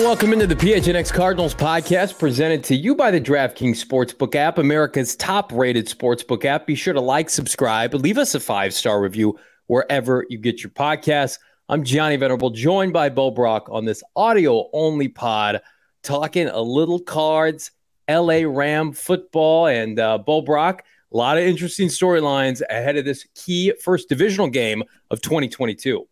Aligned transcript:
and 0.00 0.06
welcome 0.06 0.32
into 0.32 0.46
the 0.46 0.56
PHNX 0.56 1.12
Cardinals 1.12 1.54
podcast 1.54 2.18
presented 2.18 2.64
to 2.64 2.74
you 2.74 2.94
by 2.94 3.10
the 3.10 3.20
DraftKings 3.20 3.84
Sportsbook 3.84 4.34
app, 4.34 4.56
America's 4.56 5.14
top 5.14 5.52
rated 5.52 5.86
sportsbook 5.88 6.46
app. 6.46 6.66
Be 6.66 6.74
sure 6.74 6.94
to 6.94 7.00
like, 7.02 7.28
subscribe, 7.28 7.92
leave 7.92 8.16
us 8.16 8.34
a 8.34 8.40
five 8.40 8.72
star 8.72 9.02
review 9.02 9.38
wherever 9.66 10.24
you 10.30 10.38
get 10.38 10.62
your 10.62 10.70
podcasts. 10.70 11.38
I'm 11.68 11.84
Johnny 11.84 12.16
Venerable, 12.16 12.48
joined 12.48 12.94
by 12.94 13.10
Bo 13.10 13.30
Brack 13.30 13.68
on 13.68 13.84
this 13.84 14.02
audio 14.16 14.70
only 14.72 15.08
pod, 15.08 15.60
talking 16.02 16.48
a 16.48 16.62
little 16.62 17.00
cards, 17.00 17.70
LA 18.08 18.44
Ram 18.46 18.92
football, 18.92 19.66
and 19.66 19.98
uh, 19.98 20.16
Bo 20.16 20.40
Brack. 20.40 20.86
A 21.12 21.16
lot 21.16 21.36
of 21.36 21.44
interesting 21.44 21.88
storylines 21.88 22.62
ahead 22.70 22.96
of 22.96 23.04
this 23.04 23.26
key 23.34 23.74
first 23.82 24.08
divisional 24.08 24.48
game 24.48 24.82
of 25.10 25.20
2022. 25.20 26.06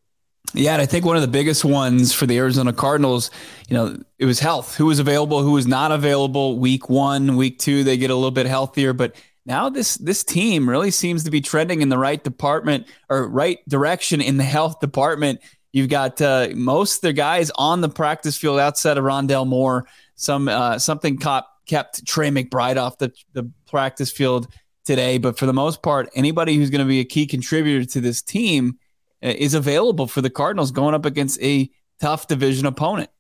Yeah, 0.55 0.73
and 0.73 0.83
I 0.83 0.87
think 0.87 1.05
one 1.05 1.17
of 1.17 1.23
the 1.23 1.29
biggest 1.29 1.65
ones 1.65 2.15
for 2.15 2.25
the 2.25 2.39
Arizona 2.39 2.73
Cardinals, 2.73 3.31
you 3.69 3.77
know, 3.77 3.99
it 4.19 4.25
was 4.25 4.41
health. 4.41 4.77
Who 4.77 4.87
was 4.87 4.99
available, 4.99 5.43
who 5.43 5.53
was 5.53 5.67
not 5.67 5.93
available. 5.93 6.59
Week 6.59 6.89
one, 6.89 7.37
week 7.37 7.59
two, 7.59 7.85
they 7.85 7.99
get 7.99 8.11
a 8.11 8.15
little 8.15 8.31
bit 8.31 8.47
healthier, 8.47 8.93
but 8.93 9.15
now 9.45 9.69
this 9.69 9.97
this 9.97 10.25
team 10.25 10.69
really 10.69 10.91
seems 10.91 11.25
to 11.25 11.31
be 11.31 11.41
trending 11.41 11.83
in 11.83 11.91
the 11.91 11.99
right 11.99 12.23
department 12.23 12.87
or 13.09 13.29
right 13.29 13.59
direction 13.69 14.21
in 14.21 14.37
the 14.37 14.45
health 14.45 14.81
department. 14.81 15.41
You've 15.73 15.91
got 15.91 16.21
uh, 16.21 16.49
most 16.55 16.97
of 16.97 17.01
the 17.03 17.13
guys 17.13 17.51
on 17.57 17.83
the 17.83 17.89
practice 17.89 18.37
field 18.37 18.59
outside 18.59 18.97
of 18.97 19.05
Rondale 19.05 19.47
Moore. 19.47 19.87
Some 20.15 20.49
uh, 20.49 20.79
something 20.79 21.19
caught, 21.19 21.47
kept 21.67 22.07
Trey 22.07 22.31
McBride 22.31 22.77
off 22.77 22.99
the, 22.99 23.13
the 23.35 23.51
practice 23.67 24.11
field 24.11 24.49
today, 24.85 25.19
but 25.19 25.39
for 25.39 25.45
the 25.45 25.53
most 25.53 25.83
part, 25.83 26.09
anybody 26.15 26.57
who's 26.57 26.71
going 26.71 26.85
to 26.85 26.89
be 26.89 27.01
a 27.01 27.05
key 27.05 27.27
contributor 27.27 27.85
to 27.85 28.01
this 28.01 28.23
team 28.23 28.79
is 29.21 29.55
available 29.55 30.07
for 30.07 30.21
the 30.21 30.31
Cardinals 30.31 30.71
going 30.71 30.95
up 30.95 31.05
against 31.05 31.41
a 31.43 31.71
tough 32.01 32.27
division 32.27 32.67
opponent. 32.67 33.11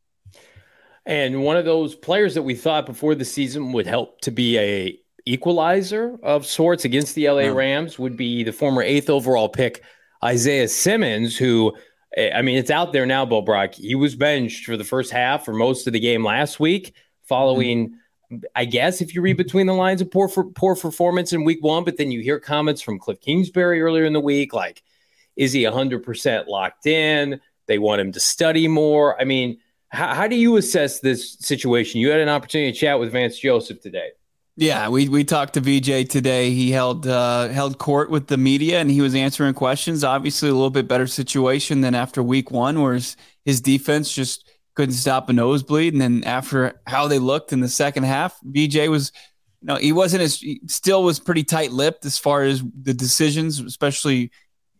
And 1.06 1.42
one 1.42 1.56
of 1.56 1.64
those 1.64 1.94
players 1.94 2.34
that 2.34 2.42
we 2.42 2.54
thought 2.54 2.84
before 2.84 3.14
the 3.14 3.24
season 3.24 3.72
would 3.72 3.86
help 3.86 4.20
to 4.20 4.30
be 4.30 4.58
a 4.58 4.98
equalizer 5.24 6.18
of 6.22 6.46
sorts 6.46 6.84
against 6.84 7.14
the 7.14 7.28
LA 7.28 7.48
Rams 7.48 7.98
would 7.98 8.16
be 8.16 8.42
the 8.42 8.52
former 8.52 8.82
eighth 8.82 9.10
overall 9.10 9.48
pick 9.48 9.82
Isaiah 10.24 10.68
Simmons, 10.68 11.36
who 11.36 11.72
eh, 12.16 12.30
I 12.34 12.42
mean, 12.42 12.58
it's 12.58 12.70
out 12.70 12.92
there 12.92 13.06
now, 13.06 13.24
Bo 13.24 13.42
Brack. 13.42 13.74
He 13.74 13.94
was 13.94 14.16
benched 14.16 14.64
for 14.64 14.76
the 14.76 14.84
first 14.84 15.10
half 15.10 15.44
for 15.44 15.52
most 15.52 15.86
of 15.86 15.92
the 15.92 16.00
game 16.00 16.24
last 16.24 16.60
week, 16.60 16.94
following, 17.24 17.90
mm-hmm. 18.30 18.38
I 18.54 18.64
guess, 18.64 19.00
if 19.00 19.14
you 19.14 19.22
read 19.22 19.36
between 19.36 19.66
the 19.66 19.74
lines, 19.74 20.00
of 20.00 20.10
poor 20.10 20.28
for, 20.28 20.44
poor 20.44 20.74
performance 20.76 21.32
in 21.32 21.44
week 21.44 21.62
one. 21.62 21.84
But 21.84 21.96
then 21.96 22.10
you 22.10 22.20
hear 22.20 22.40
comments 22.40 22.82
from 22.82 22.98
Cliff 22.98 23.20
Kingsbury 23.20 23.80
earlier 23.80 24.04
in 24.04 24.12
the 24.12 24.20
week, 24.20 24.52
like 24.52 24.82
is 25.38 25.52
he 25.52 25.62
100% 25.62 26.48
locked 26.48 26.86
in? 26.86 27.40
They 27.66 27.78
want 27.78 28.00
him 28.00 28.12
to 28.12 28.20
study 28.20 28.68
more. 28.68 29.18
I 29.18 29.24
mean, 29.24 29.58
how, 29.88 30.12
how 30.12 30.26
do 30.26 30.36
you 30.36 30.56
assess 30.56 31.00
this 31.00 31.38
situation? 31.38 32.00
You 32.00 32.10
had 32.10 32.20
an 32.20 32.28
opportunity 32.28 32.72
to 32.72 32.78
chat 32.78 33.00
with 33.00 33.12
Vance 33.12 33.38
Joseph 33.38 33.80
today. 33.80 34.10
Yeah, 34.56 34.88
we, 34.88 35.08
we 35.08 35.22
talked 35.22 35.54
to 35.54 35.60
VJ 35.60 36.10
today. 36.10 36.50
He 36.50 36.72
held 36.72 37.06
uh, 37.06 37.48
held 37.48 37.78
court 37.78 38.10
with 38.10 38.26
the 38.26 38.36
media 38.36 38.80
and 38.80 38.90
he 38.90 39.00
was 39.00 39.14
answering 39.14 39.54
questions. 39.54 40.02
Obviously, 40.02 40.48
a 40.48 40.52
little 40.52 40.68
bit 40.68 40.88
better 40.88 41.06
situation 41.06 41.80
than 41.80 41.94
after 41.94 42.24
week 42.24 42.50
one, 42.50 42.82
where 42.82 42.94
his, 42.94 43.16
his 43.44 43.60
defense 43.60 44.12
just 44.12 44.50
couldn't 44.74 44.96
stop 44.96 45.28
a 45.28 45.32
nosebleed. 45.32 45.92
And 45.92 46.02
then 46.02 46.24
after 46.24 46.80
how 46.88 47.06
they 47.06 47.20
looked 47.20 47.52
in 47.52 47.60
the 47.60 47.68
second 47.68 48.02
half, 48.02 48.36
VJ 48.42 48.88
was, 48.88 49.12
you 49.60 49.68
know, 49.68 49.76
he 49.76 49.92
wasn't 49.92 50.22
as 50.22 50.42
still 50.66 51.04
was 51.04 51.20
pretty 51.20 51.44
tight 51.44 51.70
lipped 51.70 52.04
as 52.04 52.18
far 52.18 52.42
as 52.42 52.60
the 52.82 52.94
decisions, 52.94 53.60
especially 53.60 54.32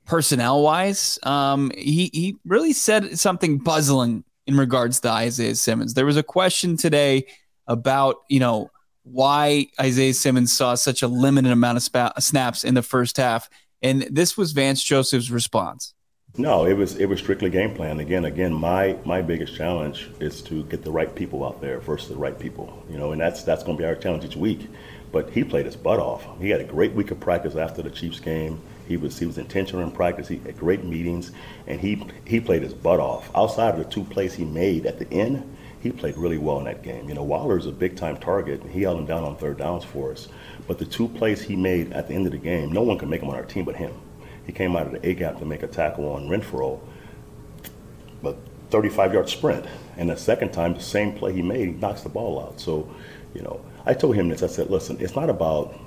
personnel 0.08 0.62
wise. 0.62 1.18
Um, 1.22 1.70
he 1.76 2.10
he 2.12 2.36
really 2.44 2.72
said 2.72 3.18
something 3.18 3.60
puzzling 3.60 4.24
in 4.46 4.56
regards 4.56 4.98
to 5.00 5.10
Isaiah 5.10 5.54
Simmons. 5.54 5.94
There 5.94 6.06
was 6.06 6.16
a 6.16 6.22
question 6.22 6.76
today 6.76 7.26
about 7.68 8.16
you 8.28 8.40
know 8.40 8.70
why 9.04 9.68
Isaiah 9.80 10.14
Simmons 10.14 10.52
saw 10.52 10.74
such 10.74 11.02
a 11.02 11.08
limited 11.08 11.52
amount 11.52 11.76
of 11.76 11.82
spa- 11.82 12.12
snaps 12.18 12.64
in 12.64 12.74
the 12.74 12.82
first 12.82 13.16
half, 13.16 13.48
and 13.82 14.02
this 14.10 14.36
was 14.36 14.52
Vance 14.52 14.82
Joseph's 14.82 15.30
response. 15.30 15.94
No, 16.36 16.64
it 16.64 16.74
was 16.74 16.96
it 16.96 17.06
was 17.06 17.20
strictly 17.20 17.50
game 17.50 17.74
plan. 17.74 18.00
Again, 18.00 18.24
again, 18.24 18.52
my 18.52 18.96
my 19.04 19.22
biggest 19.22 19.54
challenge 19.56 20.10
is 20.20 20.42
to 20.42 20.64
get 20.64 20.82
the 20.82 20.90
right 20.90 21.14
people 21.14 21.44
out 21.44 21.60
there 21.60 21.80
versus 21.80 22.08
the 22.08 22.16
right 22.16 22.38
people. 22.38 22.82
You 22.90 22.98
know, 22.98 23.12
and 23.12 23.20
that's 23.20 23.42
that's 23.42 23.62
going 23.62 23.76
to 23.76 23.82
be 23.82 23.86
our 23.86 23.94
challenge 23.94 24.24
each 24.24 24.36
week. 24.36 24.68
But 25.10 25.30
he 25.30 25.42
played 25.42 25.64
his 25.64 25.76
butt 25.76 25.98
off. 25.98 26.26
He 26.38 26.50
had 26.50 26.60
a 26.60 26.64
great 26.64 26.92
week 26.92 27.10
of 27.10 27.18
practice 27.18 27.56
after 27.56 27.82
the 27.82 27.90
Chiefs 27.90 28.20
game. 28.20 28.60
He 28.88 28.96
was 28.96 29.18
he 29.18 29.26
was 29.26 29.38
intentional 29.38 29.84
in 29.84 29.90
practice. 29.92 30.28
He 30.28 30.38
had 30.38 30.58
great 30.58 30.82
meetings, 30.82 31.30
and 31.66 31.80
he 31.80 32.02
he 32.26 32.40
played 32.40 32.62
his 32.62 32.74
butt 32.74 33.00
off. 33.00 33.30
Outside 33.34 33.74
of 33.74 33.78
the 33.78 33.84
two 33.84 34.02
plays 34.04 34.34
he 34.34 34.44
made 34.44 34.86
at 34.86 34.98
the 34.98 35.08
end, 35.12 35.56
he 35.80 35.92
played 35.92 36.16
really 36.16 36.38
well 36.38 36.58
in 36.58 36.64
that 36.64 36.82
game. 36.82 37.08
You 37.08 37.14
know, 37.14 37.22
Waller's 37.22 37.66
a 37.66 37.72
big 37.72 37.96
time 37.96 38.16
target, 38.16 38.62
and 38.62 38.70
he 38.70 38.82
held 38.82 38.98
him 38.98 39.06
down 39.06 39.24
on 39.24 39.36
third 39.36 39.58
downs 39.58 39.84
for 39.84 40.10
us. 40.12 40.28
But 40.66 40.78
the 40.78 40.86
two 40.86 41.08
plays 41.08 41.42
he 41.42 41.54
made 41.54 41.92
at 41.92 42.08
the 42.08 42.14
end 42.14 42.26
of 42.26 42.32
the 42.32 42.38
game, 42.38 42.72
no 42.72 42.82
one 42.82 42.98
could 42.98 43.10
make 43.10 43.20
them 43.20 43.28
on 43.28 43.36
our 43.36 43.44
team 43.44 43.64
but 43.64 43.76
him. 43.76 43.92
He 44.46 44.52
came 44.52 44.74
out 44.74 44.86
of 44.86 44.92
the 44.92 45.06
A 45.06 45.14
gap 45.14 45.38
to 45.38 45.44
make 45.44 45.62
a 45.62 45.66
tackle 45.66 46.10
on 46.10 46.28
Renfrow, 46.28 46.80
but 48.22 48.38
35 48.70 49.12
yard 49.12 49.28
sprint. 49.28 49.66
And 49.98 50.08
the 50.08 50.16
second 50.16 50.52
time, 50.52 50.74
the 50.74 50.80
same 50.80 51.12
play 51.12 51.34
he 51.34 51.42
made, 51.42 51.68
he 51.68 51.72
knocks 51.74 52.02
the 52.02 52.08
ball 52.08 52.40
out. 52.40 52.58
So, 52.58 52.88
you 53.34 53.42
know, 53.42 53.60
I 53.84 53.92
told 53.92 54.16
him 54.16 54.30
this. 54.30 54.42
I 54.42 54.46
said, 54.46 54.70
listen, 54.70 54.96
it's 55.00 55.14
not 55.14 55.28
about 55.28 55.78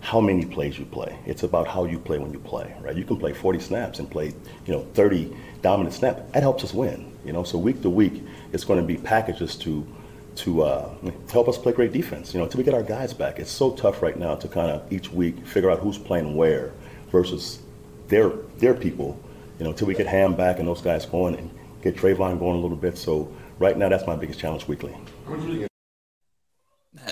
how 0.00 0.20
many 0.20 0.44
plays 0.44 0.78
you 0.78 0.84
play. 0.86 1.18
It's 1.26 1.42
about 1.42 1.68
how 1.68 1.84
you 1.84 1.98
play 1.98 2.18
when 2.18 2.32
you 2.32 2.38
play, 2.38 2.74
right? 2.80 2.96
You 2.96 3.04
can 3.04 3.18
play 3.18 3.32
40 3.32 3.60
snaps 3.60 3.98
and 3.98 4.10
play, 4.10 4.28
you 4.66 4.72
know, 4.72 4.86
30 4.94 5.36
dominant 5.62 5.94
snaps. 5.94 6.22
That 6.32 6.42
helps 6.42 6.64
us 6.64 6.72
win, 6.72 7.12
you 7.24 7.32
know. 7.32 7.44
So 7.44 7.58
week 7.58 7.82
to 7.82 7.90
week, 7.90 8.22
it's 8.52 8.64
going 8.64 8.80
to 8.80 8.86
be 8.86 8.96
packages 8.96 9.56
to 9.56 9.86
to 10.36 10.62
uh, 10.62 10.94
help 11.30 11.48
us 11.48 11.58
play 11.58 11.72
great 11.72 11.92
defense, 11.92 12.32
you 12.32 12.38
know, 12.38 12.44
until 12.44 12.58
we 12.58 12.64
get 12.64 12.72
our 12.72 12.84
guys 12.84 13.12
back. 13.12 13.38
It's 13.38 13.50
so 13.50 13.72
tough 13.72 14.00
right 14.00 14.16
now 14.16 14.36
to 14.36 14.48
kind 14.48 14.70
of 14.70 14.90
each 14.90 15.10
week 15.10 15.44
figure 15.46 15.70
out 15.70 15.80
who's 15.80 15.98
playing 15.98 16.34
where 16.34 16.72
versus 17.10 17.60
their 18.08 18.30
their 18.58 18.74
people, 18.74 19.20
you 19.58 19.64
know, 19.64 19.70
until 19.70 19.86
we 19.86 19.94
get 19.94 20.06
Ham 20.06 20.34
back 20.34 20.58
and 20.58 20.66
those 20.66 20.80
guys 20.80 21.04
going 21.04 21.36
and 21.36 21.50
get 21.82 21.96
Trayvon 21.96 22.38
going 22.38 22.56
a 22.58 22.60
little 22.60 22.76
bit. 22.76 22.96
So 22.96 23.32
right 23.58 23.76
now, 23.76 23.88
that's 23.88 24.06
my 24.06 24.16
biggest 24.16 24.40
challenge 24.40 24.66
weekly. 24.66 24.96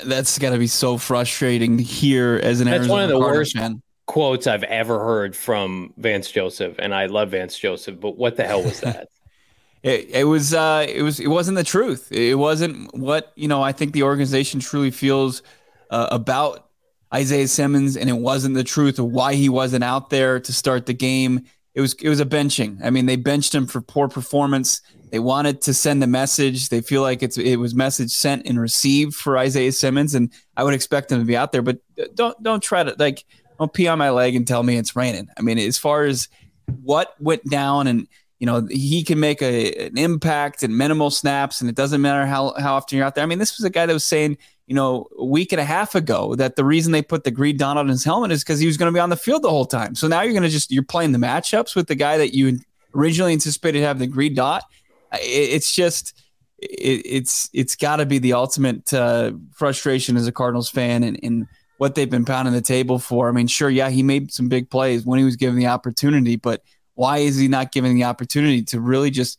That's 0.04 0.38
got 0.38 0.50
to 0.50 0.58
be 0.58 0.66
so 0.66 0.98
frustrating 0.98 1.78
here 1.78 2.40
as 2.42 2.60
an 2.60 2.68
That's 2.68 2.88
Arizona 2.88 2.88
one 2.88 3.02
of 3.02 3.08
the 3.08 3.16
Cardinals 3.16 3.54
worst 3.54 3.56
fan. 3.56 3.82
quotes 4.06 4.46
I've 4.46 4.64
ever 4.64 4.98
heard 5.00 5.36
from 5.36 5.92
Vance 5.96 6.30
Joseph, 6.30 6.76
and 6.78 6.94
I 6.94 7.06
love 7.06 7.30
Vance 7.30 7.58
Joseph. 7.58 8.00
But 8.00 8.16
what 8.16 8.36
the 8.36 8.44
hell 8.44 8.62
was 8.62 8.80
that? 8.80 9.08
it, 9.82 10.10
it 10.10 10.24
was 10.24 10.54
uh, 10.54 10.86
it 10.88 11.02
was 11.02 11.20
it 11.20 11.28
wasn't 11.28 11.56
the 11.56 11.64
truth. 11.64 12.10
It 12.12 12.36
wasn't 12.36 12.94
what 12.96 13.32
you 13.36 13.48
know. 13.48 13.62
I 13.62 13.72
think 13.72 13.92
the 13.92 14.02
organization 14.04 14.60
truly 14.60 14.90
feels 14.90 15.42
uh, 15.90 16.08
about 16.10 16.68
Isaiah 17.14 17.48
Simmons, 17.48 17.96
and 17.96 18.10
it 18.10 18.18
wasn't 18.18 18.54
the 18.54 18.64
truth 18.64 18.98
of 18.98 19.06
why 19.06 19.34
he 19.34 19.48
wasn't 19.48 19.84
out 19.84 20.10
there 20.10 20.40
to 20.40 20.52
start 20.52 20.86
the 20.86 20.94
game. 20.94 21.46
It 21.74 21.80
was 21.80 21.94
it 21.94 22.08
was 22.08 22.20
a 22.20 22.26
benching. 22.26 22.78
I 22.82 22.90
mean, 22.90 23.06
they 23.06 23.16
benched 23.16 23.54
him 23.54 23.66
for 23.66 23.80
poor 23.80 24.08
performance. 24.08 24.80
They 25.10 25.18
wanted 25.18 25.60
to 25.62 25.74
send 25.74 26.02
a 26.02 26.06
message. 26.06 26.68
They 26.68 26.80
feel 26.80 27.02
like 27.02 27.22
it's 27.22 27.38
it 27.38 27.56
was 27.56 27.74
message 27.74 28.10
sent 28.10 28.46
and 28.46 28.60
received 28.60 29.14
for 29.14 29.38
Isaiah 29.38 29.72
Simmons, 29.72 30.14
and 30.14 30.32
I 30.56 30.64
would 30.64 30.74
expect 30.74 31.12
him 31.12 31.18
to 31.18 31.24
be 31.24 31.36
out 31.36 31.52
there. 31.52 31.62
But 31.62 31.78
don't 32.14 32.40
don't 32.42 32.62
try 32.62 32.82
to 32.82 32.94
like 32.98 33.24
don't 33.58 33.72
pee 33.72 33.88
on 33.88 33.98
my 33.98 34.10
leg 34.10 34.34
and 34.34 34.46
tell 34.46 34.62
me 34.62 34.76
it's 34.76 34.96
raining. 34.96 35.28
I 35.36 35.42
mean, 35.42 35.58
as 35.58 35.78
far 35.78 36.04
as 36.04 36.28
what 36.82 37.14
went 37.20 37.44
down, 37.44 37.86
and 37.86 38.08
you 38.38 38.46
know 38.46 38.66
he 38.70 39.02
can 39.02 39.20
make 39.20 39.40
a, 39.40 39.86
an 39.86 39.98
impact 39.98 40.62
and 40.62 40.76
minimal 40.76 41.10
snaps, 41.10 41.60
and 41.60 41.70
it 41.70 41.76
doesn't 41.76 42.00
matter 42.00 42.26
how 42.26 42.54
how 42.58 42.74
often 42.74 42.98
you're 42.98 43.06
out 43.06 43.14
there. 43.14 43.24
I 43.24 43.26
mean, 43.26 43.38
this 43.38 43.56
was 43.56 43.64
a 43.64 43.70
guy 43.70 43.86
that 43.86 43.92
was 43.92 44.04
saying 44.04 44.38
you 44.68 44.74
know, 44.74 45.08
a 45.16 45.24
week 45.24 45.50
and 45.52 45.60
a 45.60 45.64
half 45.64 45.94
ago 45.94 46.34
that 46.34 46.56
the 46.56 46.64
reason 46.64 46.92
they 46.92 47.00
put 47.02 47.24
the 47.24 47.30
green 47.30 47.56
dot 47.56 47.78
on 47.78 47.88
his 47.88 48.04
helmet 48.04 48.30
is 48.30 48.44
because 48.44 48.60
he 48.60 48.66
was 48.66 48.76
going 48.76 48.92
to 48.92 48.94
be 48.94 49.00
on 49.00 49.08
the 49.08 49.16
field 49.16 49.42
the 49.42 49.48
whole 49.50 49.64
time. 49.64 49.94
So 49.94 50.06
now 50.06 50.20
you're 50.20 50.34
going 50.34 50.42
to 50.42 50.48
just 50.50 50.70
you're 50.70 50.82
playing 50.82 51.12
the 51.12 51.18
matchups 51.18 51.74
with 51.74 51.88
the 51.88 51.94
guy 51.94 52.18
that 52.18 52.34
you 52.34 52.58
originally 52.94 53.32
anticipated 53.32 53.82
have 53.82 53.98
the 53.98 54.06
green 54.06 54.34
dot, 54.34 54.64
it's 55.12 55.74
just 55.74 56.20
it, 56.58 57.02
it's 57.06 57.48
it's 57.54 57.76
got 57.76 57.96
to 57.96 58.06
be 58.06 58.18
the 58.18 58.34
ultimate 58.34 58.92
uh, 58.92 59.32
frustration 59.54 60.16
as 60.16 60.26
a 60.26 60.32
Cardinals 60.32 60.68
fan 60.68 61.02
and, 61.02 61.18
and 61.22 61.46
what 61.78 61.94
they've 61.94 62.10
been 62.10 62.24
pounding 62.24 62.52
the 62.52 62.60
table 62.60 62.98
for. 62.98 63.28
I 63.28 63.32
mean, 63.32 63.46
sure, 63.46 63.70
yeah, 63.70 63.88
he 63.88 64.02
made 64.02 64.32
some 64.32 64.48
big 64.48 64.68
plays 64.68 65.06
when 65.06 65.18
he 65.18 65.24
was 65.24 65.36
given 65.36 65.58
the 65.58 65.68
opportunity, 65.68 66.36
but 66.36 66.62
why 66.94 67.18
is 67.18 67.38
he 67.38 67.48
not 67.48 67.72
given 67.72 67.94
the 67.94 68.04
opportunity 68.04 68.62
to 68.64 68.80
really 68.80 69.10
just 69.10 69.38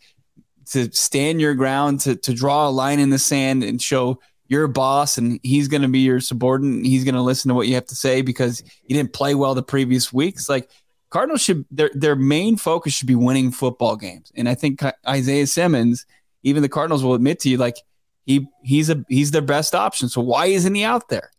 to 0.67 0.91
stand 0.91 1.41
your 1.41 1.53
ground, 1.53 1.99
to 2.01 2.15
to 2.15 2.33
draw 2.33 2.67
a 2.67 2.71
line 2.71 2.99
in 2.99 3.09
the 3.09 3.19
sand 3.19 3.63
and 3.63 3.81
show 3.81 4.19
you're 4.49 4.65
a 4.65 4.69
boss 4.69 5.17
and 5.17 5.39
he's 5.43 5.67
going 5.67 5.83
to 5.83 5.87
be 5.87 5.99
your 5.99 6.19
subordinate. 6.19 6.85
He's 6.85 7.05
going 7.05 7.15
to 7.15 7.21
listen 7.21 7.49
to 7.49 7.55
what 7.55 7.67
you 7.67 7.75
have 7.75 7.85
to 7.85 7.95
say 7.95 8.21
because 8.21 8.61
he 8.83 8.93
didn't 8.93 9.13
play 9.13 9.35
well 9.35 9.55
the 9.55 9.63
previous 9.63 10.11
weeks. 10.11 10.49
Like 10.49 10.69
Cardinals 11.11 11.41
should 11.41 11.65
their 11.71 11.91
their 11.93 12.15
main 12.15 12.57
focus 12.57 12.93
should 12.93 13.07
be 13.07 13.15
winning 13.15 13.51
football 13.51 13.95
games, 13.95 14.31
and 14.35 14.49
I 14.49 14.55
think 14.55 14.81
Isaiah 15.07 15.47
Simmons, 15.47 16.05
even 16.43 16.61
the 16.61 16.69
Cardinals 16.69 17.03
will 17.03 17.13
admit 17.13 17.39
to 17.41 17.49
you, 17.49 17.57
like 17.57 17.77
he 18.25 18.47
he's 18.63 18.89
a 18.89 19.03
he's 19.07 19.31
their 19.31 19.41
best 19.41 19.73
option. 19.73 20.09
So 20.09 20.21
why 20.21 20.47
isn't 20.47 20.75
he 20.75 20.83
out 20.83 21.09
there? 21.09 21.31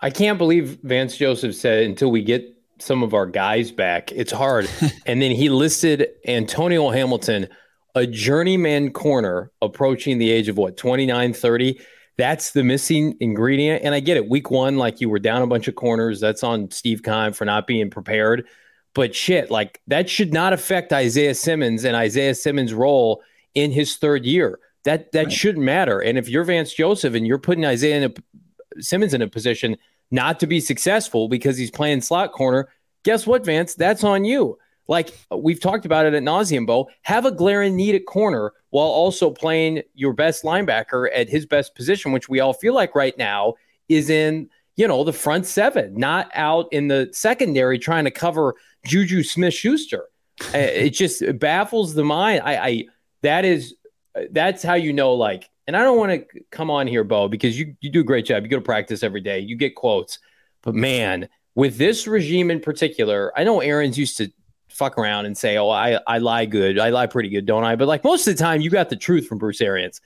I 0.00 0.08
can't 0.10 0.38
believe 0.38 0.78
Vance 0.82 1.16
Joseph 1.16 1.54
said 1.54 1.82
until 1.82 2.10
we 2.10 2.22
get 2.22 2.56
some 2.78 3.02
of 3.02 3.12
our 3.12 3.26
guys 3.26 3.70
back, 3.70 4.12
it's 4.12 4.32
hard. 4.32 4.68
and 5.06 5.20
then 5.20 5.30
he 5.30 5.50
listed 5.50 6.08
Antonio 6.26 6.88
Hamilton 6.90 7.48
a 7.94 8.06
journeyman 8.06 8.92
corner 8.92 9.50
approaching 9.60 10.18
the 10.18 10.30
age 10.30 10.48
of 10.48 10.56
what 10.56 10.76
29, 10.76 11.32
30. 11.32 11.80
That's 12.20 12.50
the 12.50 12.62
missing 12.62 13.16
ingredient. 13.20 13.82
And 13.82 13.94
I 13.94 14.00
get 14.00 14.18
it. 14.18 14.28
Week 14.28 14.50
one, 14.50 14.76
like 14.76 15.00
you 15.00 15.08
were 15.08 15.18
down 15.18 15.40
a 15.40 15.46
bunch 15.46 15.68
of 15.68 15.74
corners. 15.74 16.20
That's 16.20 16.44
on 16.44 16.70
Steve 16.70 17.02
Keim 17.02 17.32
for 17.32 17.46
not 17.46 17.66
being 17.66 17.88
prepared. 17.88 18.46
But 18.94 19.14
shit, 19.14 19.50
like 19.50 19.80
that 19.86 20.10
should 20.10 20.34
not 20.34 20.52
affect 20.52 20.92
Isaiah 20.92 21.34
Simmons 21.34 21.82
and 21.82 21.96
Isaiah 21.96 22.34
Simmons' 22.34 22.74
role 22.74 23.22
in 23.54 23.70
his 23.70 23.96
third 23.96 24.26
year. 24.26 24.58
That 24.84 25.12
that 25.12 25.24
right. 25.24 25.32
shouldn't 25.32 25.64
matter. 25.64 25.98
And 25.98 26.18
if 26.18 26.28
you're 26.28 26.44
Vance 26.44 26.74
Joseph 26.74 27.14
and 27.14 27.26
you're 27.26 27.38
putting 27.38 27.64
Isaiah 27.64 27.96
in 27.96 28.12
a, 28.12 28.82
Simmons 28.82 29.14
in 29.14 29.22
a 29.22 29.26
position 29.26 29.78
not 30.10 30.38
to 30.40 30.46
be 30.46 30.60
successful 30.60 31.26
because 31.26 31.56
he's 31.56 31.70
playing 31.70 32.02
slot 32.02 32.32
corner, 32.32 32.68
guess 33.02 33.26
what, 33.26 33.46
Vance? 33.46 33.74
That's 33.74 34.04
on 34.04 34.26
you. 34.26 34.58
Like 34.88 35.16
we've 35.34 35.60
talked 35.60 35.86
about 35.86 36.04
it 36.04 36.12
at 36.12 36.22
nauseum, 36.22 36.66
Bo. 36.66 36.90
Have 37.00 37.24
a 37.24 37.32
glaring 37.32 37.76
need 37.76 37.94
at 37.94 38.04
corner 38.04 38.52
while 38.70 38.86
also 38.86 39.30
playing 39.30 39.82
your 39.94 40.12
best 40.12 40.42
linebacker 40.42 41.08
at 41.14 41.28
his 41.28 41.46
best 41.46 41.74
position, 41.74 42.12
which 42.12 42.28
we 42.28 42.40
all 42.40 42.52
feel 42.52 42.74
like 42.74 42.94
right 42.94 43.16
now 43.18 43.54
is 43.88 44.10
in 44.10 44.48
you 44.76 44.88
know 44.88 45.04
the 45.04 45.12
front 45.12 45.46
seven, 45.46 45.94
not 45.94 46.30
out 46.34 46.66
in 46.72 46.88
the 46.88 47.10
secondary 47.12 47.78
trying 47.78 48.04
to 48.04 48.10
cover 48.10 48.54
Juju 48.86 49.22
Smith 49.22 49.54
Schuster. 49.54 50.06
Uh, 50.54 50.58
it 50.58 50.90
just 50.90 51.22
baffles 51.38 51.94
the 51.94 52.04
mind. 52.04 52.42
I, 52.44 52.56
I 52.56 52.84
that 53.22 53.44
is 53.44 53.74
uh, 54.14 54.22
that's 54.30 54.62
how 54.62 54.74
you 54.74 54.92
know 54.92 55.14
like 55.14 55.50
and 55.70 55.76
I 55.76 55.84
don't 55.84 55.98
want 55.98 56.10
to 56.10 56.40
come 56.50 56.68
on 56.68 56.88
here, 56.88 57.04
Bo, 57.04 57.28
because 57.28 57.56
you, 57.56 57.76
you 57.80 57.90
do 57.90 58.00
a 58.00 58.04
great 58.04 58.24
job. 58.24 58.42
You 58.42 58.48
go 58.48 58.56
to 58.56 58.62
practice 58.62 59.04
every 59.04 59.20
day, 59.20 59.38
you 59.38 59.54
get 59.54 59.76
quotes. 59.76 60.18
But 60.62 60.74
man, 60.74 61.28
with 61.54 61.78
this 61.78 62.08
regime 62.08 62.50
in 62.50 62.58
particular, 62.58 63.32
I 63.36 63.44
know 63.44 63.60
Arians 63.60 63.96
used 63.96 64.16
to 64.16 64.32
fuck 64.80 64.96
around 64.96 65.26
and 65.26 65.36
say, 65.36 65.58
Oh, 65.58 65.68
I, 65.68 66.00
I 66.06 66.18
lie 66.18 66.46
good. 66.46 66.78
I 66.78 66.88
lie 66.88 67.06
pretty 67.06 67.28
good, 67.28 67.44
don't 67.44 67.64
I? 67.64 67.76
But 67.76 67.86
like 67.86 68.02
most 68.02 68.26
of 68.26 68.34
the 68.34 68.42
time, 68.42 68.62
you 68.62 68.70
got 68.70 68.88
the 68.88 68.96
truth 68.96 69.26
from 69.26 69.36
Bruce 69.36 69.60
Arians. 69.60 70.00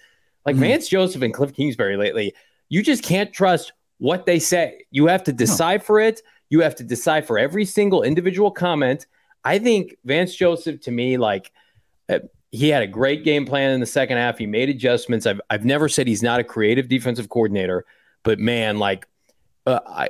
Like 0.44 0.56
mm-hmm. 0.56 0.64
Vance 0.64 0.88
Joseph 0.88 1.22
and 1.22 1.32
Cliff 1.32 1.54
Kingsbury 1.54 1.96
lately, 1.96 2.34
you 2.68 2.82
just 2.82 3.04
can't 3.04 3.32
trust 3.32 3.72
what 3.98 4.26
they 4.26 4.40
say. 4.40 4.84
You 4.90 5.06
have 5.06 5.22
to 5.24 5.32
decipher 5.32 6.00
no. 6.00 6.08
it. 6.08 6.22
You 6.50 6.60
have 6.60 6.74
to 6.76 6.84
decipher 6.84 7.38
every 7.38 7.64
single 7.64 8.02
individual 8.02 8.50
comment. 8.50 9.06
I 9.44 9.60
think 9.60 9.96
Vance 10.04 10.34
Joseph, 10.34 10.80
to 10.82 10.90
me, 10.90 11.18
like, 11.18 11.52
uh, 12.08 12.18
he 12.50 12.68
had 12.68 12.82
a 12.82 12.86
great 12.86 13.24
game 13.24 13.46
plan 13.46 13.70
in 13.72 13.80
the 13.80 13.86
second 13.86 14.16
half. 14.16 14.38
He 14.38 14.46
made 14.46 14.68
adjustments. 14.68 15.24
I've 15.24 15.40
I've 15.50 15.64
never 15.64 15.88
said 15.88 16.06
he's 16.06 16.22
not 16.22 16.40
a 16.40 16.44
creative 16.44 16.88
defensive 16.88 17.28
coordinator, 17.28 17.84
but 18.22 18.38
man, 18.38 18.78
like 18.78 19.06
uh, 19.66 19.80
I 19.86 20.08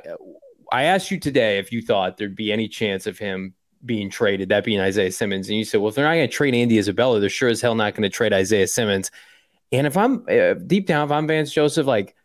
I 0.71 0.83
asked 0.83 1.09
you 1.09 1.19
today 1.19 1.57
if 1.57 1.71
you 1.71 1.81
thought 1.81 2.17
there'd 2.17 2.35
be 2.35 2.51
any 2.51 2.67
chance 2.67 3.07
of 3.07 3.17
him 3.17 3.55
being 3.85 4.09
traded, 4.09 4.49
that 4.49 4.63
being 4.63 4.79
Isaiah 4.79 5.11
Simmons, 5.11 5.49
and 5.49 5.57
you 5.57 5.65
said, 5.65 5.79
well, 5.79 5.89
if 5.89 5.95
they're 5.95 6.05
not 6.05 6.15
going 6.15 6.27
to 6.27 6.33
trade 6.33 6.55
Andy 6.55 6.77
Isabella, 6.77 7.19
they're 7.19 7.29
sure 7.29 7.49
as 7.49 7.61
hell 7.61 7.75
not 7.75 7.93
going 7.93 8.03
to 8.03 8.09
trade 8.09 8.33
Isaiah 8.33 8.67
Simmons. 8.67 9.11
And 9.71 9.87
if 9.87 9.97
I'm 9.97 10.25
uh, 10.29 10.53
deep 10.53 10.87
down, 10.87 11.05
if 11.05 11.11
I'm 11.11 11.27
Vance 11.27 11.51
Joseph, 11.51 11.87
like 11.87 12.15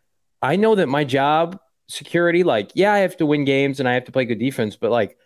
I 0.43 0.57
know 0.57 0.75
that 0.75 0.87
my 0.87 1.05
job 1.05 1.59
security, 1.89 2.45
like 2.45 2.71
yeah, 2.75 2.93
I 2.93 2.99
have 2.99 3.17
to 3.19 3.27
win 3.27 3.45
games 3.45 3.81
and 3.81 3.89
I 3.89 3.95
have 3.95 4.05
to 4.05 4.13
play 4.13 4.25
good 4.25 4.39
defense, 4.39 4.77
but 4.77 4.91
like 4.91 5.17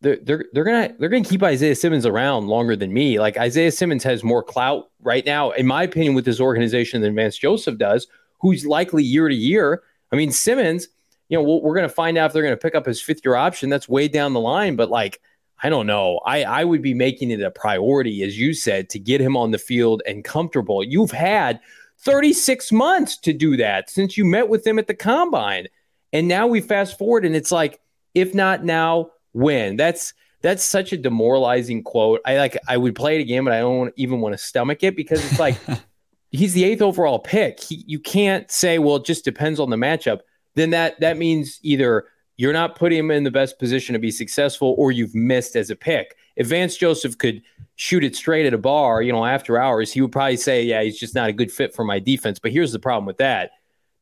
they're 0.00 0.18
they're 0.22 0.44
they're 0.52 0.64
gonna 0.64 0.94
they're 0.98 1.08
gonna 1.08 1.24
keep 1.24 1.42
Isaiah 1.42 1.74
Simmons 1.74 2.06
around 2.06 2.48
longer 2.48 2.76
than 2.76 2.92
me. 2.92 3.18
Like 3.18 3.36
Isaiah 3.36 3.72
Simmons 3.72 4.04
has 4.04 4.24
more 4.24 4.42
clout 4.42 4.90
right 5.02 5.24
now, 5.24 5.50
in 5.52 5.66
my 5.66 5.82
opinion, 5.82 6.14
with 6.14 6.24
this 6.24 6.40
organization 6.40 7.00
than 7.02 7.14
Vance 7.14 7.36
Joseph 7.36 7.78
does, 7.78 8.06
who's 8.40 8.66
likely 8.66 9.02
year 9.02 9.28
to 9.28 9.34
year. 9.34 9.82
I 10.12 10.16
mean, 10.16 10.32
Simmons, 10.32 10.88
you 11.28 11.36
know, 11.36 11.42
we 11.42 11.60
we 11.62 11.70
are 11.70 11.74
gonna 11.74 11.88
find 11.88 12.16
out 12.16 12.26
if 12.26 12.32
they're 12.32 12.42
gonna 12.42 12.56
pick 12.56 12.74
up 12.74 12.86
his 12.86 13.00
fifth 13.00 13.20
year 13.24 13.34
option. 13.34 13.68
That's 13.68 13.88
way 13.88 14.08
down 14.08 14.32
the 14.32 14.40
line, 14.40 14.76
but 14.76 14.90
like. 14.90 15.20
I 15.62 15.68
don't 15.68 15.86
know. 15.86 16.20
I, 16.24 16.44
I 16.44 16.64
would 16.64 16.82
be 16.82 16.94
making 16.94 17.30
it 17.30 17.40
a 17.42 17.50
priority, 17.50 18.22
as 18.22 18.38
you 18.38 18.54
said, 18.54 18.88
to 18.90 18.98
get 18.98 19.20
him 19.20 19.36
on 19.36 19.50
the 19.50 19.58
field 19.58 20.02
and 20.06 20.24
comfortable. 20.24 20.84
You've 20.84 21.10
had 21.10 21.60
36 21.98 22.70
months 22.70 23.16
to 23.18 23.32
do 23.32 23.56
that 23.56 23.90
since 23.90 24.16
you 24.16 24.24
met 24.24 24.48
with 24.48 24.66
him 24.66 24.78
at 24.78 24.86
the 24.86 24.94
combine. 24.94 25.66
And 26.12 26.28
now 26.28 26.46
we 26.46 26.60
fast 26.60 26.96
forward 26.96 27.24
and 27.24 27.34
it's 27.34 27.52
like, 27.52 27.80
if 28.14 28.34
not 28.34 28.64
now, 28.64 29.10
when? 29.32 29.76
That's 29.76 30.14
that's 30.40 30.62
such 30.62 30.92
a 30.92 30.96
demoralizing 30.96 31.82
quote. 31.82 32.20
I 32.24 32.36
like 32.38 32.56
I 32.68 32.76
would 32.76 32.94
play 32.94 33.16
it 33.16 33.20
again, 33.20 33.44
but 33.44 33.52
I 33.52 33.60
don't 33.60 33.92
even 33.96 34.20
want 34.20 34.34
to 34.34 34.38
stomach 34.38 34.82
it 34.82 34.96
because 34.96 35.24
it's 35.24 35.40
like 35.40 35.56
he's 36.30 36.54
the 36.54 36.64
eighth 36.64 36.82
overall 36.82 37.18
pick. 37.18 37.60
He, 37.60 37.84
you 37.86 37.98
can't 37.98 38.50
say, 38.50 38.78
well, 38.78 38.96
it 38.96 39.04
just 39.04 39.24
depends 39.24 39.58
on 39.60 39.70
the 39.70 39.76
matchup. 39.76 40.20
Then 40.54 40.70
that 40.70 41.00
that 41.00 41.18
means 41.18 41.58
either 41.62 42.06
you're 42.38 42.52
not 42.52 42.76
putting 42.76 42.98
him 42.98 43.10
in 43.10 43.24
the 43.24 43.30
best 43.30 43.58
position 43.58 43.92
to 43.92 43.98
be 43.98 44.12
successful, 44.12 44.74
or 44.78 44.90
you've 44.90 45.14
missed 45.14 45.56
as 45.56 45.70
a 45.70 45.76
pick. 45.76 46.16
If 46.36 46.46
Vance 46.46 46.76
Joseph 46.76 47.18
could 47.18 47.42
shoot 47.74 48.04
it 48.04 48.16
straight 48.16 48.46
at 48.46 48.54
a 48.54 48.58
bar, 48.58 49.02
you 49.02 49.12
know, 49.12 49.26
after 49.26 49.60
hours, 49.60 49.92
he 49.92 50.00
would 50.00 50.12
probably 50.12 50.36
say, 50.36 50.62
yeah, 50.62 50.82
he's 50.82 50.98
just 50.98 51.16
not 51.16 51.28
a 51.28 51.32
good 51.32 51.50
fit 51.50 51.74
for 51.74 51.84
my 51.84 51.98
defense. 51.98 52.38
But 52.38 52.52
here's 52.52 52.72
the 52.72 52.78
problem 52.78 53.06
with 53.06 53.18
that. 53.18 53.50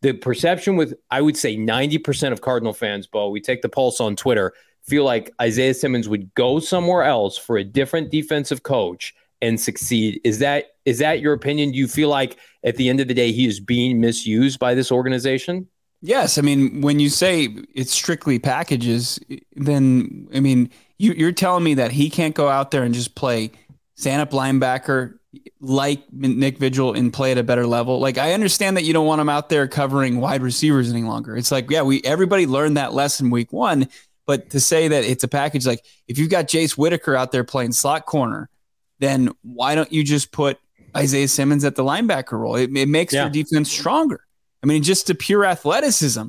The 0.02 0.12
perception 0.12 0.76
with, 0.76 0.94
I 1.10 1.22
would 1.22 1.36
say 1.36 1.56
90% 1.56 2.30
of 2.30 2.42
Cardinal 2.42 2.74
fans, 2.74 3.06
Bo, 3.06 3.30
we 3.30 3.40
take 3.40 3.62
the 3.62 3.70
pulse 3.70 4.00
on 4.00 4.14
Twitter, 4.16 4.52
feel 4.82 5.04
like 5.04 5.32
Isaiah 5.40 5.72
Simmons 5.74 6.06
would 6.06 6.32
go 6.34 6.58
somewhere 6.60 7.04
else 7.04 7.38
for 7.38 7.56
a 7.56 7.64
different 7.64 8.10
defensive 8.10 8.62
coach 8.62 9.14
and 9.40 9.58
succeed. 9.58 10.20
Is 10.24 10.38
that 10.40 10.66
is 10.84 10.98
that 10.98 11.20
your 11.20 11.32
opinion? 11.32 11.72
Do 11.72 11.78
you 11.78 11.88
feel 11.88 12.10
like 12.10 12.38
at 12.64 12.76
the 12.76 12.88
end 12.88 13.00
of 13.00 13.08
the 13.08 13.14
day 13.14 13.32
he 13.32 13.46
is 13.46 13.60
being 13.60 14.00
misused 14.00 14.58
by 14.58 14.74
this 14.74 14.92
organization? 14.92 15.68
Yes, 16.02 16.38
I 16.38 16.42
mean 16.42 16.82
when 16.82 17.00
you 17.00 17.08
say 17.08 17.48
it's 17.74 17.92
strictly 17.92 18.38
packages, 18.38 19.18
then 19.54 20.28
I 20.34 20.40
mean 20.40 20.70
you, 20.98 21.12
you're 21.12 21.32
telling 21.32 21.64
me 21.64 21.74
that 21.74 21.92
he 21.92 22.10
can't 22.10 22.34
go 22.34 22.48
out 22.48 22.70
there 22.70 22.82
and 22.82 22.94
just 22.94 23.14
play 23.14 23.52
stand 23.94 24.20
up 24.20 24.30
linebacker 24.30 25.18
like 25.60 26.02
Nick 26.12 26.58
Vigil 26.58 26.94
and 26.94 27.12
play 27.12 27.32
at 27.32 27.38
a 27.38 27.42
better 27.42 27.66
level. 27.66 27.98
Like 27.98 28.18
I 28.18 28.32
understand 28.34 28.76
that 28.76 28.84
you 28.84 28.92
don't 28.92 29.06
want 29.06 29.20
him 29.20 29.28
out 29.28 29.48
there 29.48 29.66
covering 29.68 30.20
wide 30.20 30.42
receivers 30.42 30.90
any 30.90 31.02
longer. 31.02 31.36
It's 31.36 31.50
like 31.50 31.70
yeah, 31.70 31.82
we 31.82 32.02
everybody 32.04 32.46
learned 32.46 32.76
that 32.76 32.92
lesson 32.92 33.30
week 33.30 33.52
one. 33.52 33.88
But 34.26 34.50
to 34.50 34.60
say 34.60 34.88
that 34.88 35.04
it's 35.04 35.24
a 35.24 35.28
package, 35.28 35.66
like 35.66 35.84
if 36.08 36.18
you've 36.18 36.30
got 36.30 36.46
Jace 36.46 36.76
Whittaker 36.76 37.14
out 37.14 37.30
there 37.30 37.44
playing 37.44 37.72
slot 37.72 38.06
corner, 38.06 38.50
then 38.98 39.30
why 39.42 39.74
don't 39.74 39.92
you 39.92 40.02
just 40.02 40.32
put 40.32 40.58
Isaiah 40.96 41.28
Simmons 41.28 41.64
at 41.64 41.76
the 41.76 41.84
linebacker 41.84 42.32
role? 42.32 42.56
It, 42.56 42.76
it 42.76 42.88
makes 42.88 43.14
yeah. 43.14 43.22
your 43.22 43.30
defense 43.30 43.70
stronger. 43.70 44.25
I 44.66 44.68
mean, 44.68 44.82
just 44.82 45.06
to 45.06 45.14
pure 45.14 45.44
athleticism. 45.44 46.24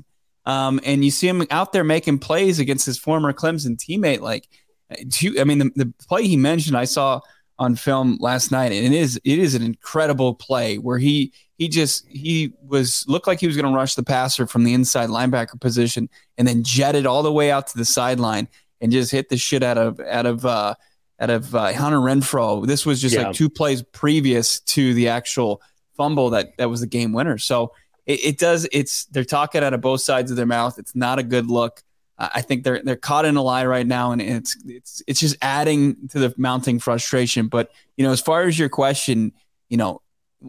Um, 0.46 0.80
and 0.86 1.04
you 1.04 1.10
see 1.10 1.28
him 1.28 1.46
out 1.50 1.74
there 1.74 1.84
making 1.84 2.20
plays 2.20 2.60
against 2.60 2.86
his 2.86 3.00
former 3.00 3.34
Clemson 3.34 3.78
teammate. 3.78 4.22
Like, 4.22 4.48
I 4.92 5.44
mean, 5.44 5.58
the, 5.58 5.72
the 5.76 5.94
play 6.08 6.28
he 6.28 6.38
mentioned, 6.38 6.78
I 6.78 6.86
saw 6.86 7.22
on 7.58 7.76
film 7.76 8.18
last 8.22 8.52
night, 8.52 8.72
and 8.72 8.94
it 8.94 8.98
is 8.98 9.20
it 9.24 9.40
is 9.40 9.56
an 9.56 9.64
incredible 9.64 10.36
play 10.36 10.78
where 10.78 11.00
he 11.00 11.34
he 11.58 11.68
just 11.68 12.08
he 12.08 12.54
was 12.62 13.04
looked 13.08 13.26
like 13.26 13.40
he 13.40 13.48
was 13.48 13.58
going 13.58 13.70
to 13.70 13.76
rush 13.76 13.96
the 13.96 14.04
passer 14.04 14.46
from 14.46 14.64
the 14.64 14.74
inside 14.76 15.10
linebacker 15.10 15.60
position 15.60 16.08
and 16.38 16.48
then 16.48 16.64
jetted 16.64 17.08
all 17.08 17.24
the 17.24 17.34
way 17.34 17.50
out 17.50 17.66
to 17.68 17.78
the 17.78 17.86
sideline 17.86 18.48
and 18.80 18.92
just 18.92 19.12
hit 19.12 19.30
the 19.30 19.38
shit 19.38 19.64
out 19.64 19.80
of 19.80 20.00
out 20.02 20.28
of 20.28 20.46
uh, 20.46 20.76
out 21.20 21.32
of 21.32 21.56
uh, 21.56 21.74
Hunter 21.74 21.98
Renfrow. 21.98 22.68
This 22.68 22.86
was 22.86 23.02
just 23.02 23.16
yeah. 23.16 23.24
like 23.24 23.36
two 23.36 23.50
plays 23.50 23.82
previous 23.82 24.60
to 24.62 24.94
the 24.94 25.08
actual 25.08 25.60
fumble 25.98 26.30
that 26.30 26.56
that 26.58 26.70
was 26.70 26.82
the 26.82 26.88
game 26.88 27.12
winner. 27.12 27.40
So 27.40 27.74
it, 28.08 28.26
it, 28.26 28.38
does. 28.40 28.68
It's 28.72 29.06
they're 29.06 29.26
talking 29.26 29.64
out 29.64 29.74
of 29.74 29.82
both 29.82 30.02
sides 30.02 30.32
of 30.32 30.38
their 30.38 30.46
mouth. 30.46 30.80
It's 30.80 30.96
not 30.96 31.20
a 31.20 31.24
good 31.24 31.48
look. 31.48 31.84
I 32.18 32.42
think 32.42 32.64
they're 32.64 32.82
they're 32.84 32.96
caught 32.96 33.26
in 33.26 33.36
a 33.36 33.44
lie 33.44 33.66
right 33.66 33.86
now, 33.86 34.12
and 34.12 34.22
it's 34.22 34.58
it's 34.66 35.04
it's 35.06 35.20
just 35.20 35.36
adding 35.42 36.08
to 36.10 36.20
the 36.20 36.34
mounting 36.38 36.80
frustration. 36.80 37.48
But 37.48 37.72
you 37.96 38.04
know, 38.04 38.12
as 38.12 38.22
far 38.22 38.44
as 38.44 38.58
your 38.58 38.70
question, 38.70 39.34
you 39.70 39.78
know, 39.78 40.02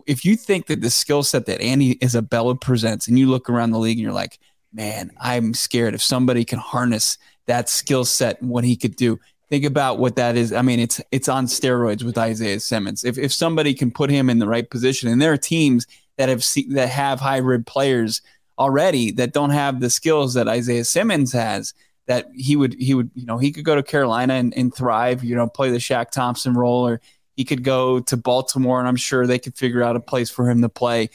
if 0.07 0.25
you 0.25 0.35
think 0.37 0.67
that 0.67 0.81
the 0.81 0.89
skill 0.89 1.23
set 1.23 1.45
that 1.47 1.61
Andy 1.61 1.99
Isabella 2.03 2.55
presents, 2.55 3.07
and 3.07 3.19
you 3.19 3.27
look 3.27 3.51
around 3.51 3.73
the 3.73 3.79
league 3.79 3.99
and 3.99 4.03
you're 4.03 4.13
like, 4.13 4.39
man, 4.73 5.11
I'm 5.21 5.53
scared 5.53 5.95
if 5.95 6.03
somebody 6.03 6.45
can 6.45 6.59
harness 6.59 7.19
that 7.47 7.69
skill 7.69 8.05
set, 8.05 8.43
what 8.43 8.65
he 8.65 8.77
could 8.77 8.97
do. 8.97 9.19
Think 9.51 9.65
about 9.65 9.99
what 9.99 10.17
that 10.17 10.37
is. 10.37 10.53
I 10.53 10.63
mean, 10.63 10.79
it's 10.79 11.03
it's 11.11 11.29
on 11.29 11.47
steroids 11.47 12.03
with 12.03 12.17
Isaiah 12.17 12.61
Simmons. 12.61 13.05
If 13.05 13.19
if 13.19 13.33
somebody 13.33 13.75
can 13.75 13.91
put 13.91 14.11
him 14.11 14.31
in 14.31 14.39
the 14.39 14.49
right 14.49 14.69
position, 14.69 15.11
and 15.11 15.21
there 15.21 15.33
are 15.33 15.39
teams 15.39 15.87
that 16.19 16.29
have 16.29 16.45
that 16.71 16.89
have 16.91 17.21
hybrid 17.21 17.67
players 17.67 18.21
already 18.59 19.13
that 19.13 19.33
don't 19.33 19.51
have 19.51 19.81
the 19.81 19.89
skills 19.89 20.35
that 20.35 20.49
Isaiah 20.49 20.85
Simmons 20.85 21.33
has, 21.33 21.73
that 22.07 22.27
he 22.35 22.57
would 22.57 22.75
he 22.75 22.93
would 22.93 23.11
you 23.15 23.25
know 23.25 23.39
he 23.39 23.51
could 23.51 23.65
go 23.65 23.77
to 23.77 23.83
Carolina 23.83 24.35
and, 24.35 24.53
and 24.55 24.75
thrive. 24.75 25.25
You 25.25 25.37
know, 25.37 25.49
play 25.49 25.71
the 25.71 25.79
Shaq 25.79 26.11
Thompson 26.11 26.55
role, 26.55 26.87
or 26.87 27.01
he 27.37 27.45
could 27.45 27.65
go 27.65 28.01
to 28.01 28.17
Baltimore, 28.17 28.81
and 28.81 28.89
I'm 28.89 28.97
sure 28.97 29.27
they 29.27 29.39
could 29.39 29.57
figure 29.57 29.83
out 29.83 29.97
a 29.97 30.01
place 30.01 30.29
for 30.29 30.51
him 30.51 30.61
to 30.63 30.69
play. 30.69 31.09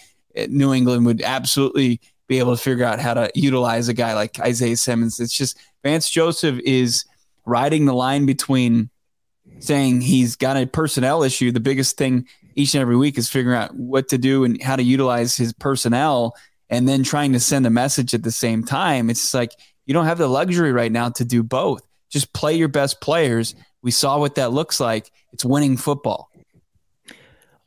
New 0.47 0.73
England 0.73 1.05
would 1.05 1.21
absolutely 1.21 2.01
be 2.27 2.39
able 2.39 2.55
to 2.55 2.61
figure 2.61 2.85
out 2.85 2.99
how 2.99 3.13
to 3.13 3.29
utilize 3.35 3.89
a 3.89 3.93
guy 3.93 4.13
like 4.15 4.39
Isaiah 4.39 4.77
Simmons. 4.77 5.19
It's 5.19 5.37
just 5.37 5.57
Vance 5.83 6.09
Joseph 6.09 6.59
is 6.63 7.05
riding 7.45 7.85
the 7.85 7.93
line 7.93 8.25
between 8.25 8.89
saying 9.59 10.01
he's 10.01 10.35
got 10.35 10.57
a 10.57 10.65
personnel 10.65 11.23
issue. 11.23 11.51
The 11.51 11.59
biggest 11.59 11.97
thing 11.97 12.27
each 12.55 12.73
and 12.73 12.81
every 12.81 12.97
week 12.97 13.17
is 13.17 13.29
figuring 13.29 13.57
out 13.57 13.75
what 13.75 14.09
to 14.09 14.17
do 14.17 14.43
and 14.43 14.61
how 14.61 14.75
to 14.75 14.83
utilize 14.83 15.35
his 15.35 15.53
personnel 15.53 16.35
and 16.69 16.87
then 16.87 17.03
trying 17.03 17.33
to 17.33 17.39
send 17.39 17.67
a 17.67 17.69
message 17.69 18.13
at 18.13 18.23
the 18.23 18.31
same 18.31 18.63
time. 18.63 19.09
It's 19.09 19.33
like 19.33 19.53
you 19.85 19.93
don't 19.93 20.05
have 20.05 20.17
the 20.17 20.27
luxury 20.27 20.71
right 20.71 20.91
now 20.91 21.09
to 21.09 21.25
do 21.25 21.43
both. 21.43 21.81
Just 22.09 22.33
play 22.33 22.55
your 22.55 22.67
best 22.67 23.01
players. 23.01 23.55
We 23.81 23.91
saw 23.91 24.19
what 24.19 24.35
that 24.35 24.51
looks 24.51 24.79
like. 24.79 25.11
It's 25.33 25.43
winning 25.43 25.77
football. 25.77 26.29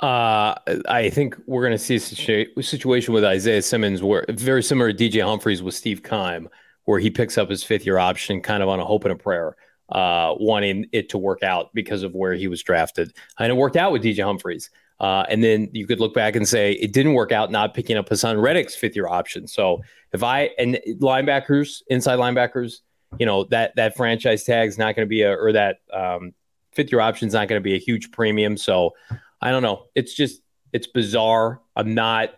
Uh, 0.00 0.54
I 0.88 1.08
think 1.10 1.36
we're 1.46 1.62
going 1.62 1.72
to 1.72 1.78
see 1.78 1.96
a 1.96 1.98
situa- 1.98 2.64
situation 2.64 3.14
with 3.14 3.24
Isaiah 3.24 3.62
Simmons 3.62 4.02
where 4.02 4.26
very 4.28 4.62
similar 4.62 4.92
to 4.92 5.08
DJ 5.08 5.24
Humphries 5.24 5.62
with 5.62 5.74
Steve 5.74 6.02
Keim, 6.02 6.48
where 6.84 6.98
he 6.98 7.10
picks 7.10 7.38
up 7.38 7.48
his 7.48 7.64
fifth 7.64 7.86
year 7.86 7.98
option 7.98 8.42
kind 8.42 8.62
of 8.62 8.68
on 8.68 8.78
a 8.78 8.84
hope 8.84 9.04
and 9.04 9.12
a 9.12 9.16
prayer, 9.16 9.56
uh, 9.90 10.34
wanting 10.38 10.86
it 10.92 11.08
to 11.10 11.18
work 11.18 11.42
out 11.42 11.72
because 11.74 12.02
of 12.02 12.14
where 12.14 12.34
he 12.34 12.48
was 12.48 12.62
drafted. 12.62 13.12
And 13.38 13.50
it 13.50 13.54
worked 13.54 13.76
out 13.76 13.92
with 13.92 14.02
DJ 14.02 14.24
Humphries. 14.24 14.70
Uh, 14.98 15.24
and 15.28 15.44
then 15.44 15.68
you 15.72 15.86
could 15.86 16.00
look 16.00 16.14
back 16.14 16.36
and 16.36 16.48
say 16.48 16.72
it 16.72 16.92
didn't 16.92 17.12
work 17.12 17.30
out 17.30 17.50
not 17.50 17.74
picking 17.74 17.96
up 17.96 18.08
Haason 18.08 18.40
Reddick's 18.40 18.74
fifth 18.74 18.96
year 18.96 19.06
option. 19.06 19.46
So 19.46 19.82
if 20.12 20.22
I 20.22 20.50
and 20.58 20.80
linebackers, 21.00 21.82
inside 21.88 22.18
linebackers, 22.18 22.80
you 23.18 23.26
know 23.26 23.44
that 23.44 23.76
that 23.76 23.94
franchise 23.96 24.44
tag 24.44 24.68
is 24.68 24.78
not 24.78 24.96
going 24.96 25.06
to 25.06 25.08
be 25.08 25.22
a 25.22 25.36
or 25.36 25.52
that 25.52 25.80
um, 25.92 26.32
fifth 26.72 26.90
year 26.90 27.00
option 27.00 27.28
is 27.28 27.34
not 27.34 27.46
going 27.46 27.60
to 27.60 27.64
be 27.64 27.74
a 27.74 27.78
huge 27.78 28.10
premium. 28.10 28.56
So 28.56 28.94
I 29.40 29.50
don't 29.50 29.62
know. 29.62 29.84
It's 29.94 30.14
just 30.14 30.40
it's 30.72 30.86
bizarre. 30.86 31.60
I'm 31.76 31.94
not 31.94 32.30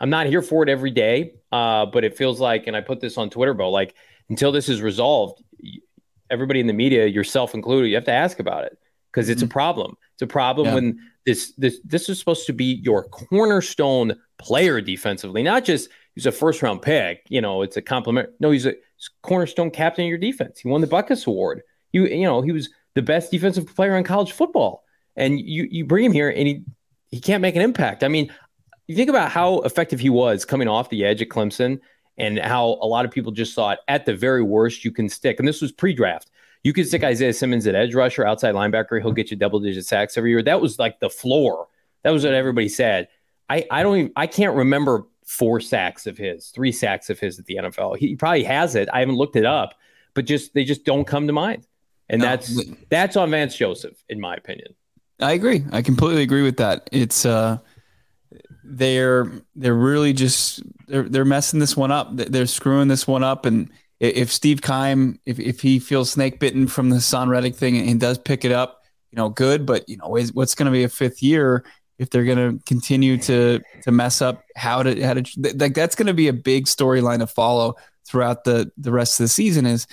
I'm 0.00 0.10
not 0.10 0.26
here 0.26 0.42
for 0.42 0.62
it 0.62 0.70
every 0.70 0.90
day. 0.90 1.34
Uh, 1.52 1.86
but 1.86 2.04
it 2.04 2.16
feels 2.16 2.40
like, 2.40 2.66
and 2.66 2.76
I 2.76 2.80
put 2.80 3.00
this 3.00 3.18
on 3.18 3.28
Twitter, 3.28 3.54
Bo, 3.54 3.70
like 3.70 3.94
until 4.28 4.52
this 4.52 4.68
is 4.68 4.80
resolved, 4.80 5.42
everybody 6.30 6.60
in 6.60 6.66
the 6.66 6.72
media, 6.72 7.06
yourself 7.06 7.54
included, 7.54 7.88
you 7.88 7.94
have 7.94 8.04
to 8.04 8.12
ask 8.12 8.38
about 8.38 8.64
it 8.64 8.78
because 9.12 9.28
it's 9.28 9.42
mm-hmm. 9.42 9.50
a 9.50 9.52
problem. 9.52 9.96
It's 10.14 10.22
a 10.22 10.26
problem 10.26 10.68
yeah. 10.68 10.74
when 10.74 11.00
this 11.26 11.52
this 11.56 11.80
this 11.84 12.08
is 12.08 12.18
supposed 12.18 12.46
to 12.46 12.52
be 12.52 12.80
your 12.82 13.04
cornerstone 13.04 14.16
player 14.38 14.80
defensively, 14.80 15.42
not 15.42 15.64
just 15.64 15.90
he's 16.14 16.26
a 16.26 16.32
first 16.32 16.62
round 16.62 16.82
pick. 16.82 17.22
You 17.28 17.40
know, 17.40 17.62
it's 17.62 17.76
a 17.76 17.82
compliment. 17.82 18.30
No, 18.40 18.50
he's 18.50 18.66
a 18.66 18.74
he's 18.96 19.10
cornerstone 19.22 19.70
captain 19.70 20.04
of 20.04 20.08
your 20.08 20.18
defense. 20.18 20.60
He 20.60 20.68
won 20.68 20.80
the 20.80 20.86
Butkus 20.86 21.26
Award. 21.26 21.62
You 21.92 22.06
you 22.06 22.24
know 22.24 22.40
he 22.42 22.52
was 22.52 22.70
the 22.94 23.02
best 23.02 23.30
defensive 23.30 23.74
player 23.74 23.96
in 23.96 24.04
college 24.04 24.32
football 24.32 24.84
and 25.16 25.38
you 25.38 25.68
you 25.70 25.84
bring 25.84 26.04
him 26.04 26.12
here 26.12 26.28
and 26.28 26.48
he 26.48 26.64
he 27.10 27.20
can't 27.20 27.42
make 27.42 27.56
an 27.56 27.62
impact. 27.62 28.04
I 28.04 28.08
mean, 28.08 28.32
you 28.86 28.96
think 28.96 29.10
about 29.10 29.30
how 29.30 29.60
effective 29.60 30.00
he 30.00 30.10
was 30.10 30.44
coming 30.44 30.68
off 30.68 30.90
the 30.90 31.04
edge 31.04 31.20
at 31.20 31.28
Clemson 31.28 31.80
and 32.20 32.38
how 32.38 32.78
a 32.80 32.86
lot 32.86 33.04
of 33.04 33.10
people 33.10 33.32
just 33.32 33.54
thought 33.54 33.78
at 33.88 34.04
the 34.04 34.14
very 34.14 34.42
worst 34.42 34.84
you 34.84 34.92
can 34.92 35.08
stick. 35.08 35.38
And 35.38 35.48
this 35.48 35.62
was 35.62 35.72
pre-draft. 35.72 36.30
You 36.62 36.72
could 36.72 36.86
stick 36.86 37.02
Isaiah 37.02 37.32
Simmons 37.32 37.66
at 37.66 37.74
edge 37.74 37.94
rusher, 37.94 38.26
outside 38.26 38.54
linebacker. 38.54 39.00
He'll 39.00 39.12
get 39.12 39.30
you 39.30 39.36
double 39.36 39.60
digit 39.60 39.86
sacks 39.86 40.18
every 40.18 40.30
year. 40.30 40.42
That 40.42 40.60
was 40.60 40.78
like 40.78 41.00
the 41.00 41.08
floor. 41.08 41.68
That 42.04 42.10
was 42.10 42.24
what 42.24 42.34
everybody 42.34 42.68
said. 42.68 43.08
I, 43.48 43.66
I 43.70 43.82
don't 43.82 43.96
even, 43.96 44.12
I 44.14 44.26
can't 44.26 44.54
remember 44.54 45.06
four 45.24 45.60
sacks 45.60 46.06
of 46.06 46.18
his, 46.18 46.48
three 46.48 46.72
sacks 46.72 47.08
of 47.08 47.18
his 47.18 47.38
at 47.38 47.46
the 47.46 47.56
NFL. 47.56 47.96
He 47.96 48.16
probably 48.16 48.44
has 48.44 48.74
it. 48.74 48.88
I 48.92 49.00
haven't 49.00 49.16
looked 49.16 49.36
it 49.36 49.46
up, 49.46 49.74
but 50.14 50.26
just 50.26 50.52
they 50.52 50.64
just 50.64 50.84
don't 50.84 51.06
come 51.06 51.26
to 51.26 51.32
mind. 51.32 51.66
And 52.10 52.20
no, 52.20 52.28
that's 52.28 52.60
that's 52.90 53.16
on 53.16 53.30
Vance 53.30 53.56
Joseph, 53.56 54.02
in 54.08 54.20
my 54.20 54.34
opinion. 54.34 54.74
I 55.20 55.32
agree. 55.32 55.64
I 55.70 55.82
completely 55.82 56.22
agree 56.22 56.42
with 56.42 56.56
that. 56.56 56.88
It's 56.92 57.24
uh, 57.24 57.58
they're 58.70 59.30
they're 59.54 59.74
really 59.74 60.12
just 60.12 60.62
they're 60.86 61.08
they're 61.08 61.24
messing 61.24 61.60
this 61.60 61.76
one 61.76 61.90
up. 61.90 62.08
They're 62.12 62.46
screwing 62.46 62.88
this 62.88 63.06
one 63.06 63.22
up. 63.22 63.46
And 63.46 63.70
if 63.98 64.32
Steve 64.32 64.62
Keim, 64.62 65.18
if 65.26 65.38
if 65.38 65.60
he 65.60 65.78
feels 65.78 66.10
snake 66.10 66.40
bitten 66.40 66.66
from 66.66 66.90
the 66.90 66.96
Haason 66.96 67.28
Reddick 67.28 67.54
thing 67.54 67.76
and 67.76 68.00
does 68.00 68.18
pick 68.18 68.44
it 68.44 68.52
up, 68.52 68.82
you 69.10 69.16
know, 69.16 69.28
good. 69.28 69.66
But 69.66 69.88
you 69.88 69.96
know, 69.96 70.08
what's 70.08 70.54
going 70.54 70.66
to 70.66 70.72
be 70.72 70.84
a 70.84 70.88
fifth 70.88 71.22
year 71.22 71.64
if 71.98 72.10
they're 72.10 72.24
going 72.24 72.58
to 72.58 72.64
continue 72.64 73.18
to 73.18 73.60
to 73.82 73.92
mess 73.92 74.22
up 74.22 74.44
how 74.56 74.82
to 74.82 75.00
how 75.02 75.14
to 75.14 75.24
like 75.56 75.74
that's 75.74 75.94
going 75.94 76.06
to 76.06 76.14
be 76.14 76.28
a 76.28 76.32
big 76.32 76.66
storyline 76.66 77.18
to 77.18 77.26
follow 77.26 77.76
throughout 78.06 78.44
the 78.44 78.70
the 78.78 78.92
rest 78.92 79.20
of 79.20 79.24
the 79.24 79.28
season. 79.28 79.66
Is 79.66 79.86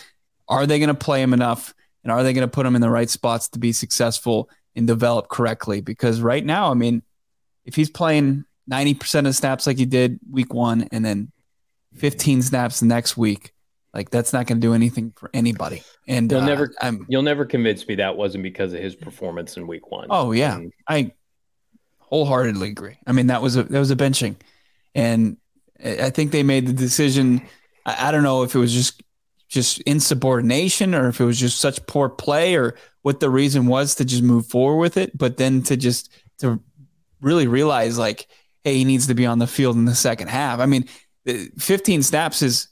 are 0.47 0.65
they 0.65 0.79
going 0.79 0.87
to 0.87 0.93
play 0.93 1.21
him 1.21 1.33
enough? 1.33 1.73
And 2.03 2.11
are 2.11 2.23
they 2.23 2.31
going 2.31 2.47
to 2.47 2.51
put 2.51 2.65
him 2.65 2.75
in 2.75 2.81
the 2.81 2.89
right 2.89 3.09
spots 3.09 3.49
to 3.49 3.59
be 3.59 3.73
successful? 3.73 4.49
and 4.77 4.87
develop 4.87 5.27
correctly. 5.27 5.81
Because 5.81 6.21
right 6.21 6.45
now, 6.45 6.71
I 6.71 6.75
mean, 6.75 7.01
if 7.65 7.75
he's 7.75 7.89
playing 7.89 8.45
90% 8.69 9.27
of 9.27 9.35
snaps 9.35 9.67
like 9.67 9.77
he 9.77 9.85
did 9.85 10.19
week 10.29 10.53
one 10.53 10.87
and 10.91 11.03
then 11.03 11.31
15 11.95 12.41
snaps 12.41 12.79
the 12.79 12.85
next 12.85 13.17
week, 13.17 13.53
like 13.93 14.09
that's 14.09 14.33
not 14.33 14.47
going 14.47 14.59
to 14.59 14.67
do 14.67 14.73
anything 14.73 15.13
for 15.15 15.29
anybody. 15.33 15.83
And 16.07 16.31
you'll 16.31 16.41
uh, 16.41 16.45
never, 16.45 16.73
I'm, 16.81 17.05
you'll 17.09 17.23
never 17.23 17.45
convince 17.45 17.87
me 17.87 17.95
that 17.95 18.15
wasn't 18.15 18.43
because 18.43 18.73
of 18.73 18.79
his 18.79 18.95
performance 18.95 19.57
in 19.57 19.67
week 19.67 19.91
one. 19.91 20.07
Oh 20.09 20.31
yeah, 20.31 20.55
and, 20.55 20.73
I 20.87 21.13
wholeheartedly 21.99 22.69
agree. 22.69 22.97
I 23.05 23.11
mean, 23.11 23.27
that 23.27 23.41
was 23.41 23.55
a 23.55 23.63
that 23.63 23.79
was 23.79 23.91
a 23.91 23.95
benching, 23.95 24.35
and 24.95 25.37
I 25.83 26.09
think 26.09 26.31
they 26.31 26.43
made 26.43 26.67
the 26.67 26.73
decision. 26.73 27.41
I, 27.85 28.09
I 28.09 28.11
don't 28.11 28.23
know 28.23 28.43
if 28.43 28.55
it 28.55 28.59
was 28.59 28.73
just 28.73 29.01
just 29.47 29.79
insubordination 29.81 30.93
or 30.93 31.07
if 31.07 31.21
it 31.21 31.25
was 31.25 31.39
just 31.39 31.59
such 31.59 31.85
poor 31.87 32.09
play 32.09 32.55
or 32.55 32.75
what 33.01 33.19
the 33.19 33.29
reason 33.29 33.65
was 33.65 33.95
to 33.95 34.05
just 34.05 34.23
move 34.23 34.45
forward 34.47 34.79
with 34.79 34.97
it, 34.97 35.17
but 35.17 35.37
then 35.37 35.63
to 35.63 35.77
just 35.77 36.11
to 36.39 36.61
really 37.21 37.47
realize 37.47 37.97
like, 37.97 38.27
hey, 38.67 38.77
he 38.77 38.83
needs 38.83 39.07
to 39.07 39.13
be 39.13 39.25
on 39.25 39.39
the 39.39 39.47
field 39.47 39.77
in 39.77 39.85
the 39.85 39.95
second 39.95 40.27
half. 40.27 40.59
I 40.59 40.65
mean, 40.65 40.89
15 41.57 42.03
snaps 42.03 42.41
is 42.41 42.67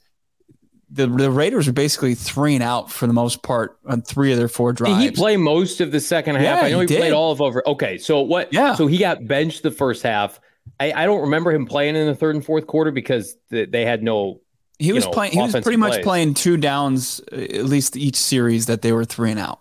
the 0.90 1.06
the 1.06 1.30
Raiders 1.30 1.66
are 1.68 1.72
basically 1.72 2.14
three 2.14 2.54
and 2.54 2.62
out 2.62 2.92
for 2.92 3.06
the 3.06 3.12
most 3.12 3.42
part 3.42 3.78
on 3.86 4.02
three 4.02 4.30
of 4.30 4.38
their 4.38 4.48
four 4.48 4.72
drives. 4.72 4.98
Did 4.98 5.10
he 5.10 5.16
play 5.16 5.36
most 5.36 5.80
of 5.80 5.90
the 5.90 6.00
second 6.00 6.36
half? 6.36 6.44
Yeah, 6.44 6.66
I 6.66 6.70
know 6.70 6.80
he, 6.80 6.86
he 6.86 6.96
played 6.96 7.12
all 7.12 7.32
of 7.32 7.40
over. 7.40 7.66
Okay, 7.66 7.98
so 7.98 8.20
what? 8.20 8.52
Yeah. 8.52 8.74
So 8.74 8.86
he 8.86 8.98
got 8.98 9.26
benched 9.26 9.62
the 9.62 9.70
first 9.70 10.02
half. 10.02 10.38
I, 10.78 10.92
I 10.92 11.06
don't 11.06 11.22
remember 11.22 11.50
him 11.50 11.64
playing 11.66 11.96
in 11.96 12.06
the 12.06 12.14
third 12.14 12.34
and 12.34 12.44
fourth 12.44 12.66
quarter 12.66 12.90
because 12.90 13.36
they 13.50 13.84
had 13.84 14.02
no 14.02 14.40
he 14.78 14.92
was 14.92 15.06
know, 15.06 15.12
playing. 15.12 15.32
He 15.32 15.40
was 15.40 15.52
pretty 15.52 15.76
much 15.76 15.94
plays. 15.94 16.04
playing 16.04 16.34
two 16.34 16.56
downs 16.58 17.20
uh, 17.32 17.36
at 17.36 17.64
least 17.64 17.96
each 17.96 18.16
series 18.16 18.66
that 18.66 18.82
they 18.82 18.92
were 18.92 19.04
three 19.04 19.30
and 19.30 19.40
out. 19.40 19.60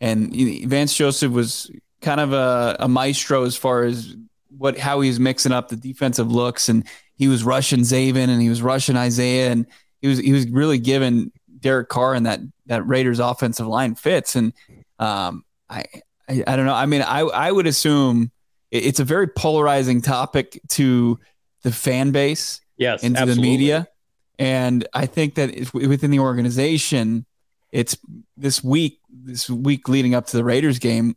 And 0.00 0.34
Vance 0.66 0.94
Joseph 0.94 1.30
was 1.30 1.70
kind 2.00 2.20
of 2.20 2.32
a, 2.32 2.76
a 2.80 2.88
maestro 2.88 3.44
as 3.44 3.56
far 3.56 3.84
as 3.84 4.16
what 4.58 4.78
how 4.78 5.00
he 5.00 5.08
was 5.08 5.18
mixing 5.18 5.52
up 5.52 5.68
the 5.68 5.76
defensive 5.76 6.30
looks, 6.30 6.68
and 6.68 6.86
he 7.14 7.28
was 7.28 7.44
rushing 7.44 7.80
Zaven 7.80 8.28
and 8.28 8.42
he 8.42 8.48
was 8.48 8.60
rushing 8.60 8.96
Isaiah, 8.96 9.50
and 9.50 9.66
he 10.02 10.08
was 10.08 10.18
he 10.18 10.32
was 10.32 10.48
really 10.48 10.78
giving 10.78 11.32
Derek 11.60 11.88
Carr 11.88 12.14
and 12.14 12.26
that 12.26 12.40
that 12.66 12.86
Raiders 12.86 13.20
offensive 13.20 13.66
line 13.66 13.94
fits. 13.94 14.36
And 14.36 14.52
um, 14.98 15.44
I, 15.70 15.84
I 16.28 16.44
I 16.46 16.56
don't 16.56 16.66
know. 16.66 16.74
I 16.74 16.86
mean, 16.86 17.02
I 17.02 17.20
I 17.20 17.50
would 17.50 17.66
assume 17.66 18.30
it's 18.70 19.00
a 19.00 19.04
very 19.04 19.28
polarizing 19.28 20.02
topic 20.02 20.60
to 20.68 21.18
the 21.62 21.72
fan 21.72 22.10
base, 22.10 22.60
yes, 22.76 23.02
into 23.02 23.20
absolutely. 23.20 23.42
the 23.42 23.50
media 23.50 23.88
and 24.38 24.86
I 24.94 25.06
think 25.06 25.34
that 25.34 25.72
within 25.74 26.10
the 26.10 26.20
organization, 26.20 27.26
it's 27.72 27.98
this 28.36 28.62
week, 28.62 29.00
this 29.10 29.50
week 29.50 29.88
leading 29.88 30.14
up 30.14 30.26
to 30.26 30.36
the 30.36 30.44
Raiders 30.44 30.78
game 30.78 31.16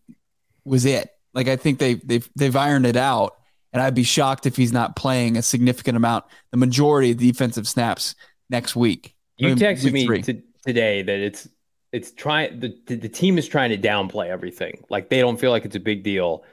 was 0.65 0.85
it. 0.85 1.11
Like 1.33 1.47
I 1.47 1.55
think 1.55 1.79
they 1.79 1.95
they've 1.95 2.27
they've 2.35 2.55
ironed 2.55 2.85
it 2.85 2.97
out, 2.97 3.37
and 3.73 3.81
I'd 3.81 3.95
be 3.95 4.03
shocked 4.03 4.45
if 4.45 4.55
he's 4.55 4.71
not 4.71 4.95
playing 4.95 5.37
a 5.37 5.41
significant 5.41 5.97
amount, 5.97 6.25
the 6.51 6.57
majority 6.57 7.11
of 7.11 7.17
defensive 7.17 7.67
snaps 7.67 8.15
next 8.49 8.75
week. 8.75 9.15
You 9.37 9.55
texted 9.55 9.91
me 9.91 10.07
to, 10.21 10.41
today 10.65 11.01
that 11.01 11.19
it's 11.19 11.47
it's 11.91 12.11
trying 12.11 12.59
the 12.59 12.75
the 12.85 13.09
team 13.09 13.37
is 13.37 13.47
trying 13.47 13.69
to 13.69 13.77
downplay 13.77 14.27
everything. 14.27 14.83
Like 14.89 15.09
they 15.09 15.19
don't 15.19 15.39
feel 15.39 15.51
like 15.51 15.65
it's 15.65 15.75
a 15.75 15.79
big 15.79 16.03
deal. 16.03 16.43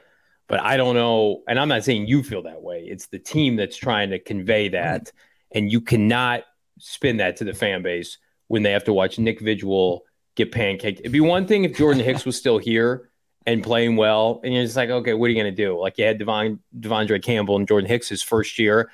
But 0.47 0.61
I 0.61 0.77
don't 0.77 0.95
know, 0.95 1.43
and 1.47 1.59
I'm 1.59 1.67
not 1.67 1.83
saying 1.83 2.07
you 2.07 2.23
feel 2.23 2.41
that 2.41 2.63
way. 2.63 2.83
It's 2.89 3.05
the 3.05 3.19
team 3.19 3.55
that's 3.55 3.77
trying 3.77 4.09
to 4.09 4.17
convey 4.17 4.69
that, 4.69 5.11
and 5.51 5.71
you 5.71 5.79
cannot 5.79 6.43
spin 6.79 7.17
that 7.17 7.35
to 7.37 7.43
the 7.43 7.53
fan 7.53 7.83
base 7.83 8.17
when 8.47 8.63
they 8.63 8.71
have 8.71 8.85
to 8.85 8.93
watch 8.93 9.19
Nick 9.19 9.39
Vigil 9.41 10.05
get 10.35 10.51
pancaked. 10.51 11.01
It'd 11.01 11.11
be 11.11 11.19
one 11.19 11.45
thing 11.45 11.65
if 11.65 11.77
Jordan 11.77 12.03
Hicks 12.03 12.25
was 12.25 12.35
still 12.35 12.57
here 12.57 13.08
and 13.45 13.63
playing 13.63 13.95
well, 13.95 14.41
and 14.43 14.53
you're 14.53 14.63
just 14.63 14.75
like, 14.75 14.89
okay, 14.89 15.13
what 15.13 15.27
are 15.27 15.29
you 15.29 15.37
gonna 15.37 15.51
do? 15.51 15.79
Like 15.79 15.97
you 15.97 16.05
had 16.05 16.17
Devon 16.19 16.59
De'Vondre 16.79 17.21
Campbell 17.23 17.55
and 17.55 17.67
Jordan 17.67 17.89
Hicks 17.89 18.09
his 18.09 18.21
first 18.21 18.59
year. 18.59 18.89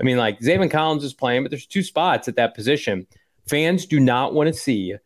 I 0.00 0.04
mean, 0.04 0.16
like 0.16 0.40
Zaven 0.40 0.70
Collins 0.70 1.04
is 1.04 1.14
playing, 1.14 1.44
but 1.44 1.50
there's 1.50 1.66
two 1.66 1.82
spots 1.82 2.28
at 2.28 2.36
that 2.36 2.54
position. 2.54 3.06
Fans 3.48 3.86
do 3.86 4.00
not 4.00 4.34
want 4.34 4.48
to 4.48 4.52
see 4.52 4.96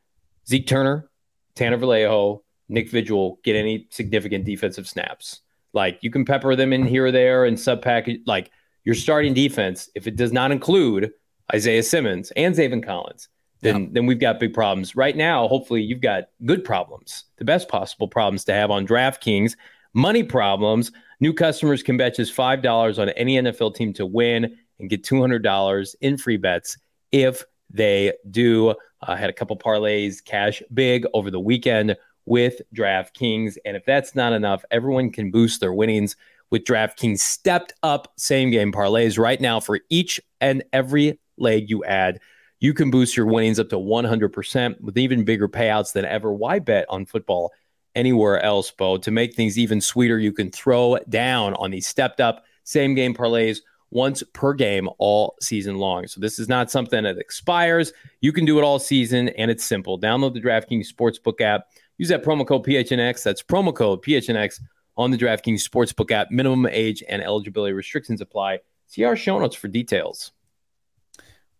Zeke 0.48 0.66
Turner, 0.66 1.10
Tanner 1.54 1.76
Vallejo, 1.76 2.42
Nick 2.68 2.90
Vigil 2.90 3.38
get 3.44 3.56
any 3.56 3.86
significant 3.90 4.44
defensive 4.44 4.88
snaps. 4.88 5.40
Like 5.72 5.98
you 6.02 6.10
can 6.10 6.24
pepper 6.24 6.56
them 6.56 6.72
in 6.72 6.86
here 6.86 7.06
or 7.06 7.12
there 7.12 7.44
and 7.44 7.58
sub 7.58 7.82
package. 7.82 8.20
Like 8.26 8.50
your 8.84 8.94
starting 8.94 9.34
defense, 9.34 9.90
if 9.94 10.06
it 10.06 10.16
does 10.16 10.32
not 10.32 10.50
include 10.50 11.12
Isaiah 11.52 11.82
Simmons 11.82 12.30
and 12.36 12.54
Zaven 12.54 12.84
Collins, 12.84 13.28
then 13.60 13.92
then 13.92 14.06
we've 14.06 14.20
got 14.20 14.40
big 14.40 14.54
problems. 14.54 14.94
Right 14.94 15.16
now, 15.16 15.48
hopefully 15.48 15.82
you've 15.82 16.00
got 16.00 16.24
good 16.44 16.64
problems, 16.64 17.24
the 17.36 17.44
best 17.44 17.68
possible 17.68 18.08
problems 18.08 18.44
to 18.44 18.52
have 18.52 18.70
on 18.70 18.86
DraftKings. 18.86 19.56
Money 19.94 20.22
problems. 20.22 20.92
New 21.20 21.32
customers 21.32 21.82
can 21.82 21.96
bet 21.96 22.14
just 22.14 22.32
five 22.32 22.62
dollars 22.62 22.98
on 22.98 23.08
any 23.10 23.36
NFL 23.36 23.74
team 23.74 23.92
to 23.94 24.06
win 24.06 24.56
and 24.78 24.90
get 24.90 25.04
two 25.04 25.20
hundred 25.20 25.42
dollars 25.42 25.96
in 26.00 26.16
free 26.16 26.36
bets 26.36 26.78
if 27.10 27.44
they 27.70 28.12
do. 28.30 28.70
I 29.02 29.12
uh, 29.12 29.16
had 29.16 29.30
a 29.30 29.32
couple 29.32 29.56
parlays 29.56 30.24
cash 30.24 30.62
big 30.72 31.06
over 31.14 31.30
the 31.30 31.40
weekend 31.40 31.96
with 32.26 32.60
DraftKings, 32.74 33.56
and 33.64 33.76
if 33.76 33.84
that's 33.84 34.14
not 34.14 34.32
enough, 34.32 34.64
everyone 34.70 35.10
can 35.10 35.30
boost 35.30 35.60
their 35.60 35.72
winnings 35.72 36.16
with 36.50 36.64
DraftKings 36.64 37.20
stepped 37.20 37.74
up 37.82 38.12
same 38.16 38.50
game 38.50 38.72
parlays 38.72 39.18
right 39.18 39.40
now 39.40 39.60
for 39.60 39.80
each 39.90 40.20
and 40.40 40.64
every 40.72 41.18
leg 41.36 41.70
you 41.70 41.84
add, 41.84 42.20
you 42.60 42.74
can 42.74 42.90
boost 42.90 43.16
your 43.16 43.26
winnings 43.26 43.58
up 43.58 43.68
to 43.70 43.76
100% 43.76 44.80
with 44.80 44.98
even 44.98 45.24
bigger 45.24 45.48
payouts 45.48 45.92
than 45.92 46.04
ever. 46.04 46.32
Why 46.32 46.58
bet 46.58 46.86
on 46.88 47.06
football 47.06 47.52
anywhere 47.94 48.40
else, 48.40 48.70
Bo. 48.70 48.96
To 48.98 49.10
make 49.10 49.34
things 49.34 49.58
even 49.58 49.80
sweeter, 49.80 50.18
you 50.18 50.32
can 50.32 50.50
throw 50.50 50.98
down 51.08 51.54
on 51.54 51.70
these 51.70 51.86
stepped 51.86 52.20
up 52.20 52.44
same 52.64 52.94
game 52.94 53.14
parlays 53.14 53.60
once 53.90 54.22
per 54.34 54.52
game 54.52 54.88
all 54.98 55.36
season 55.40 55.76
long. 55.76 56.06
So 56.06 56.20
this 56.20 56.38
is 56.38 56.48
not 56.48 56.70
something 56.70 57.04
that 57.04 57.18
expires. 57.18 57.92
You 58.20 58.32
can 58.32 58.44
do 58.44 58.58
it 58.58 58.62
all 58.62 58.78
season, 58.78 59.30
and 59.30 59.50
it's 59.50 59.64
simple. 59.64 59.98
Download 59.98 60.34
the 60.34 60.40
DraftKings 60.40 60.86
Sportsbook 60.92 61.40
app. 61.40 61.68
Use 61.96 62.08
that 62.08 62.22
promo 62.22 62.46
code 62.46 62.64
PHNX. 62.64 63.22
That's 63.22 63.42
promo 63.42 63.74
code 63.74 64.02
PHNX 64.02 64.60
on 64.96 65.10
the 65.10 65.18
DraftKings 65.18 65.66
Sportsbook 65.66 66.10
app. 66.10 66.30
Minimum 66.30 66.66
age 66.66 67.02
and 67.08 67.22
eligibility 67.22 67.72
restrictions 67.72 68.20
apply. 68.20 68.58
See 68.86 69.04
our 69.04 69.16
show 69.16 69.38
notes 69.38 69.56
for 69.56 69.68
details. 69.68 70.32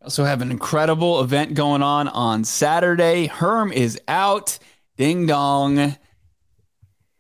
We 0.00 0.04
also 0.04 0.24
have 0.24 0.42
an 0.42 0.52
incredible 0.52 1.20
event 1.20 1.54
going 1.54 1.82
on 1.82 2.06
on 2.06 2.44
Saturday. 2.44 3.26
Herm 3.26 3.72
is 3.72 4.00
out. 4.06 4.58
Ding 4.96 5.26
dong. 5.26 5.96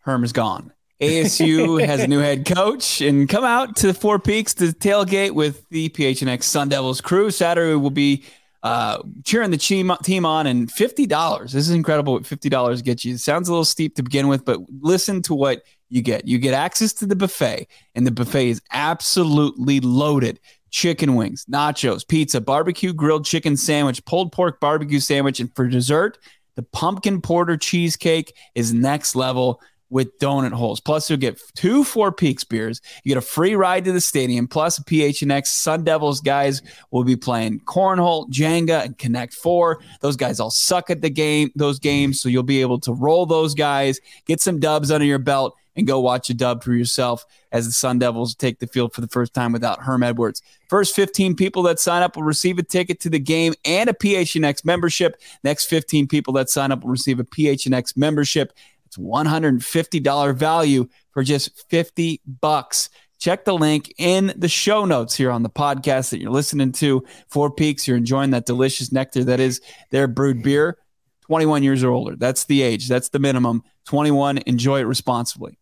Herm 0.00 0.22
is 0.22 0.32
gone. 0.32 0.72
ASU 1.00 1.84
has 1.86 2.00
a 2.00 2.06
new 2.06 2.20
head 2.20 2.46
coach 2.46 3.00
and 3.00 3.28
come 3.28 3.44
out 3.44 3.74
to 3.76 3.88
the 3.88 3.94
Four 3.94 4.20
Peaks 4.20 4.54
to 4.54 4.66
tailgate 4.66 5.32
with 5.32 5.68
the 5.70 5.88
PHNX 5.88 6.44
Sun 6.44 6.68
Devils 6.68 7.00
crew. 7.00 7.32
Saturday 7.32 7.74
will 7.74 7.90
be 7.90 8.24
uh, 8.62 9.02
cheering 9.24 9.50
the 9.50 9.56
team 9.56 9.90
on 9.90 10.46
and 10.46 10.68
$50. 10.68 11.42
This 11.42 11.54
is 11.54 11.70
incredible 11.70 12.12
what 12.12 12.22
$50 12.22 12.84
gets 12.84 13.04
you. 13.04 13.14
It 13.14 13.20
sounds 13.20 13.48
a 13.48 13.52
little 13.52 13.64
steep 13.64 13.96
to 13.96 14.04
begin 14.04 14.28
with, 14.28 14.44
but 14.44 14.60
listen 14.80 15.20
to 15.22 15.34
what 15.34 15.62
you 15.88 16.02
get. 16.02 16.26
You 16.26 16.38
get 16.38 16.54
access 16.54 16.92
to 16.94 17.06
the 17.06 17.16
buffet, 17.16 17.66
and 17.94 18.06
the 18.06 18.10
buffet 18.10 18.48
is 18.48 18.62
absolutely 18.72 19.80
loaded. 19.80 20.40
Chicken 20.70 21.14
wings, 21.14 21.44
nachos, 21.50 22.06
pizza, 22.06 22.40
barbecue 22.40 22.92
grilled 22.92 23.24
chicken 23.24 23.56
sandwich, 23.56 24.04
pulled 24.04 24.32
pork 24.32 24.60
barbecue 24.60 25.00
sandwich, 25.00 25.40
and 25.40 25.54
for 25.54 25.66
dessert, 25.66 26.18
the 26.56 26.62
pumpkin 26.62 27.20
porter 27.20 27.56
cheesecake 27.56 28.34
is 28.54 28.74
next 28.74 29.14
level 29.14 29.60
with 29.90 30.18
donut 30.18 30.52
holes. 30.52 30.80
Plus, 30.80 31.08
you'll 31.08 31.18
get 31.18 31.40
two 31.54 31.84
Four 31.84 32.12
Peaks 32.12 32.44
beers. 32.44 32.80
You 33.04 33.10
get 33.10 33.18
a 33.18 33.22
free 33.22 33.54
ride 33.54 33.84
to 33.86 33.92
the 33.92 34.00
stadium. 34.00 34.46
Plus, 34.46 34.78
PHNX 34.80 35.46
Sun 35.46 35.84
Devils 35.84 36.20
guys 36.20 36.62
will 36.90 37.04
be 37.04 37.16
playing 37.16 37.60
cornhole, 37.60 38.28
Jenga, 38.30 38.84
and 38.84 38.98
Connect 38.98 39.32
Four. 39.32 39.80
Those 40.00 40.16
guys 40.16 40.40
all 40.40 40.50
suck 40.50 40.90
at 40.90 41.00
the 41.00 41.10
game, 41.10 41.50
those 41.54 41.78
games, 41.78 42.20
so 42.20 42.28
you'll 42.28 42.42
be 42.42 42.60
able 42.60 42.80
to 42.80 42.92
roll 42.92 43.26
those 43.26 43.54
guys, 43.54 44.00
get 44.26 44.40
some 44.40 44.60
dubs 44.60 44.90
under 44.90 45.06
your 45.06 45.18
belt, 45.18 45.56
and 45.78 45.86
go 45.86 45.98
watch 45.98 46.28
a 46.28 46.34
dub 46.34 46.62
for 46.62 46.74
yourself 46.74 47.24
as 47.50 47.64
the 47.64 47.72
Sun 47.72 48.00
Devils 48.00 48.34
take 48.34 48.58
the 48.58 48.66
field 48.66 48.92
for 48.92 49.00
the 49.00 49.08
first 49.08 49.32
time 49.32 49.52
without 49.52 49.80
Herm 49.80 50.02
Edwards. 50.02 50.42
First 50.68 50.94
15 50.94 51.34
people 51.36 51.62
that 51.62 51.80
sign 51.80 52.02
up 52.02 52.16
will 52.16 52.24
receive 52.24 52.58
a 52.58 52.62
ticket 52.62 53.00
to 53.00 53.08
the 53.08 53.18
game 53.18 53.54
and 53.64 53.88
a 53.88 53.94
PHNX 53.94 54.66
membership. 54.66 55.18
Next 55.42 55.64
15 55.64 56.06
people 56.06 56.34
that 56.34 56.50
sign 56.50 56.72
up 56.72 56.82
will 56.82 56.90
receive 56.90 57.18
a 57.18 57.24
PHNX 57.24 57.96
membership 57.96 58.52
it's 58.88 58.96
$150 58.96 60.34
value 60.34 60.88
for 61.12 61.22
just 61.22 61.68
50 61.68 62.20
bucks. 62.40 62.88
Check 63.18 63.44
the 63.44 63.54
link 63.54 63.92
in 63.98 64.32
the 64.36 64.48
show 64.48 64.84
notes 64.84 65.14
here 65.14 65.30
on 65.30 65.42
the 65.42 65.50
podcast 65.50 66.10
that 66.10 66.20
you're 66.20 66.30
listening 66.30 66.72
to. 66.72 67.04
Four 67.28 67.50
Peaks, 67.50 67.86
you're 67.86 67.96
enjoying 67.96 68.30
that 68.30 68.46
delicious 68.46 68.90
nectar 68.90 69.24
that 69.24 69.40
is 69.40 69.60
their 69.90 70.08
brewed 70.08 70.42
beer. 70.42 70.78
21 71.26 71.62
years 71.62 71.84
or 71.84 71.90
older. 71.90 72.16
That's 72.16 72.44
the 72.44 72.62
age. 72.62 72.88
That's 72.88 73.10
the 73.10 73.18
minimum. 73.18 73.62
21. 73.84 74.38
Enjoy 74.46 74.80
it 74.80 74.84
responsibly. 74.84 75.58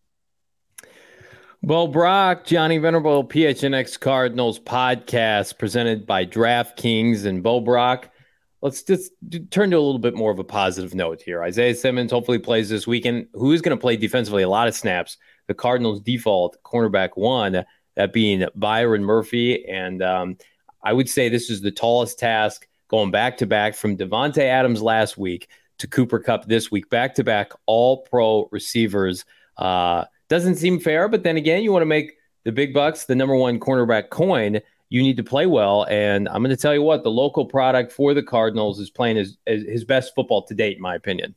Well, 1.61 1.87
Brack, 1.87 2.45
Johnny 2.45 2.77
Venerable, 2.77 3.23
PHNX 3.23 3.99
Cardinals 3.99 4.59
podcast 4.59 5.57
presented 5.57 6.05
by 6.05 6.25
DraftKings 6.25 7.25
and 7.25 7.43
Bo 7.43 7.59
Brack 7.59 8.11
let's 8.61 8.83
just 8.83 9.11
turn 9.51 9.71
to 9.71 9.77
a 9.77 9.79
little 9.79 9.99
bit 9.99 10.15
more 10.15 10.31
of 10.31 10.39
a 10.39 10.43
positive 10.43 10.95
note 10.95 11.21
here. 11.21 11.43
Isaiah 11.43 11.75
Simmons 11.75 12.11
hopefully 12.11 12.39
plays 12.39 12.69
this 12.69 12.87
weekend. 12.87 13.27
Who's 13.33 13.61
going 13.61 13.77
to 13.77 13.81
play 13.81 13.97
defensively 13.97 14.43
a 14.43 14.49
lot 14.49 14.67
of 14.67 14.75
snaps? 14.75 15.17
The 15.47 15.53
Cardinals' 15.53 16.01
default 16.01 16.57
cornerback 16.63 17.11
one, 17.15 17.65
that 17.95 18.13
being 18.13 18.45
Byron 18.55 19.03
Murphy. 19.03 19.65
And 19.65 20.01
um, 20.01 20.37
I 20.83 20.93
would 20.93 21.09
say 21.09 21.29
this 21.29 21.49
is 21.49 21.61
the 21.61 21.71
tallest 21.71 22.19
task 22.19 22.67
going 22.87 23.11
back 23.11 23.37
to 23.37 23.45
back 23.45 23.75
from 23.75 23.97
Davante 23.97 24.39
Adams 24.39 24.81
last 24.81 25.17
week 25.17 25.49
to 25.77 25.87
Cooper 25.87 26.19
Kupp 26.19 26.45
this 26.45 26.71
week, 26.71 26.89
back 26.89 27.15
to 27.15 27.23
back 27.23 27.51
all 27.67 28.01
pro 28.01 28.49
receivers. 28.51 29.25
Uh, 29.57 30.05
doesn't 30.29 30.55
seem 30.55 30.79
fair, 30.79 31.07
but 31.07 31.23
then 31.23 31.37
again, 31.37 31.63
you 31.63 31.71
want 31.71 31.81
to 31.81 31.87
make 31.87 32.13
the 32.43 32.51
big 32.51 32.73
bucks 32.73 33.05
the 33.05 33.15
number 33.15 33.35
one 33.35 33.59
cornerback 33.59 34.09
coin 34.09 34.61
you 34.89 35.01
need 35.01 35.17
to 35.17 35.23
play 35.23 35.45
well. 35.45 35.85
And 35.89 36.29
I'm 36.29 36.41
going 36.41 36.55
to 36.55 36.61
tell 36.61 36.73
you 36.73 36.81
what, 36.81 37.03
the 37.03 37.11
local 37.11 37.45
product 37.45 37.91
for 37.91 38.13
the 38.13 38.23
Cardinals 38.23 38.79
is 38.79 38.89
playing 38.89 39.17
his, 39.17 39.37
his 39.45 39.83
best 39.83 40.15
football 40.15 40.43
to 40.43 40.53
date, 40.53 40.77
in 40.77 40.81
my 40.81 40.95
opinion. 40.95 41.35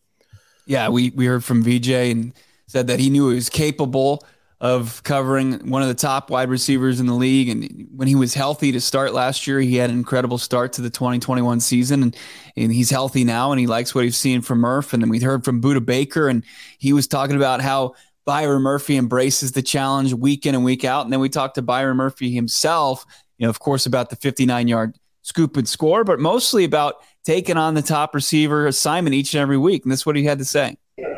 Yeah, 0.66 0.88
we, 0.88 1.10
we 1.10 1.26
heard 1.26 1.42
from 1.42 1.62
VJ 1.62 1.90
and 1.90 2.32
said 2.68 2.86
that 2.86 3.00
he 3.00 3.10
knew 3.10 3.28
he 3.28 3.34
was 3.34 3.48
capable 3.48 4.24
of 4.60 5.02
covering 5.04 5.70
one 5.70 5.80
of 5.80 5.88
the 5.88 5.94
top 5.94 6.28
wide 6.28 6.50
receivers 6.50 7.00
in 7.00 7.06
the 7.06 7.14
league. 7.14 7.48
And 7.48 7.88
when 7.96 8.06
he 8.06 8.14
was 8.14 8.34
healthy 8.34 8.70
to 8.72 8.80
start 8.80 9.14
last 9.14 9.46
year, 9.46 9.58
he 9.58 9.76
had 9.76 9.88
an 9.88 9.96
incredible 9.96 10.36
start 10.36 10.74
to 10.74 10.82
the 10.82 10.90
2021 10.90 11.60
season. 11.60 12.02
And, 12.02 12.16
and 12.56 12.70
he's 12.70 12.90
healthy 12.90 13.24
now 13.24 13.52
and 13.52 13.58
he 13.58 13.66
likes 13.66 13.94
what 13.94 14.04
he's 14.04 14.18
seeing 14.18 14.42
from 14.42 14.58
Murph. 14.58 14.92
And 14.92 15.02
then 15.02 15.08
we 15.08 15.18
heard 15.18 15.44
from 15.44 15.62
Budda 15.62 15.84
Baker, 15.84 16.28
and 16.28 16.44
he 16.78 16.92
was 16.92 17.06
talking 17.06 17.36
about 17.36 17.62
how 17.62 17.94
Byron 18.30 18.62
Murphy 18.62 18.96
embraces 18.96 19.50
the 19.50 19.62
challenge 19.62 20.14
week 20.14 20.46
in 20.46 20.54
and 20.54 20.64
week 20.64 20.84
out. 20.84 21.04
And 21.04 21.12
then 21.12 21.18
we 21.18 21.28
talked 21.28 21.56
to 21.56 21.62
Byron 21.62 21.96
Murphy 21.96 22.30
himself 22.30 23.04
you 23.40 23.46
know, 23.46 23.50
of 23.50 23.58
course, 23.58 23.86
about 23.86 24.10
the 24.10 24.16
59 24.16 24.68
yard 24.68 24.96
scoop 25.22 25.56
and 25.56 25.66
score, 25.66 26.04
but 26.04 26.20
mostly 26.20 26.62
about 26.62 26.96
taking 27.24 27.56
on 27.56 27.74
the 27.74 27.82
top 27.82 28.14
receiver 28.14 28.66
assignment 28.66 29.14
each 29.14 29.34
and 29.34 29.40
every 29.40 29.56
week. 29.56 29.84
And 29.84 29.90
that's 29.90 30.04
what 30.04 30.14
he 30.14 30.24
had 30.24 30.38
to 30.38 30.44
say. 30.44 30.76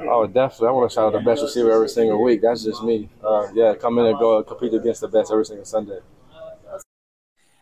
Oh, 0.08 0.26
definitely. 0.26 0.68
I 0.68 0.70
want 0.70 0.90
to 0.90 0.94
shout 0.94 1.12
out 1.12 1.18
the 1.18 1.28
best 1.28 1.42
receiver 1.42 1.70
every 1.72 1.88
single 1.88 2.22
week. 2.22 2.40
That's 2.40 2.62
just 2.62 2.82
me. 2.82 3.10
Uh, 3.22 3.48
yeah, 3.52 3.74
come 3.74 3.98
in 3.98 4.06
and 4.06 4.18
go 4.18 4.42
compete 4.44 4.72
against 4.72 5.00
the 5.00 5.08
best 5.08 5.32
every 5.32 5.44
single 5.44 5.66
Sunday. 5.66 5.98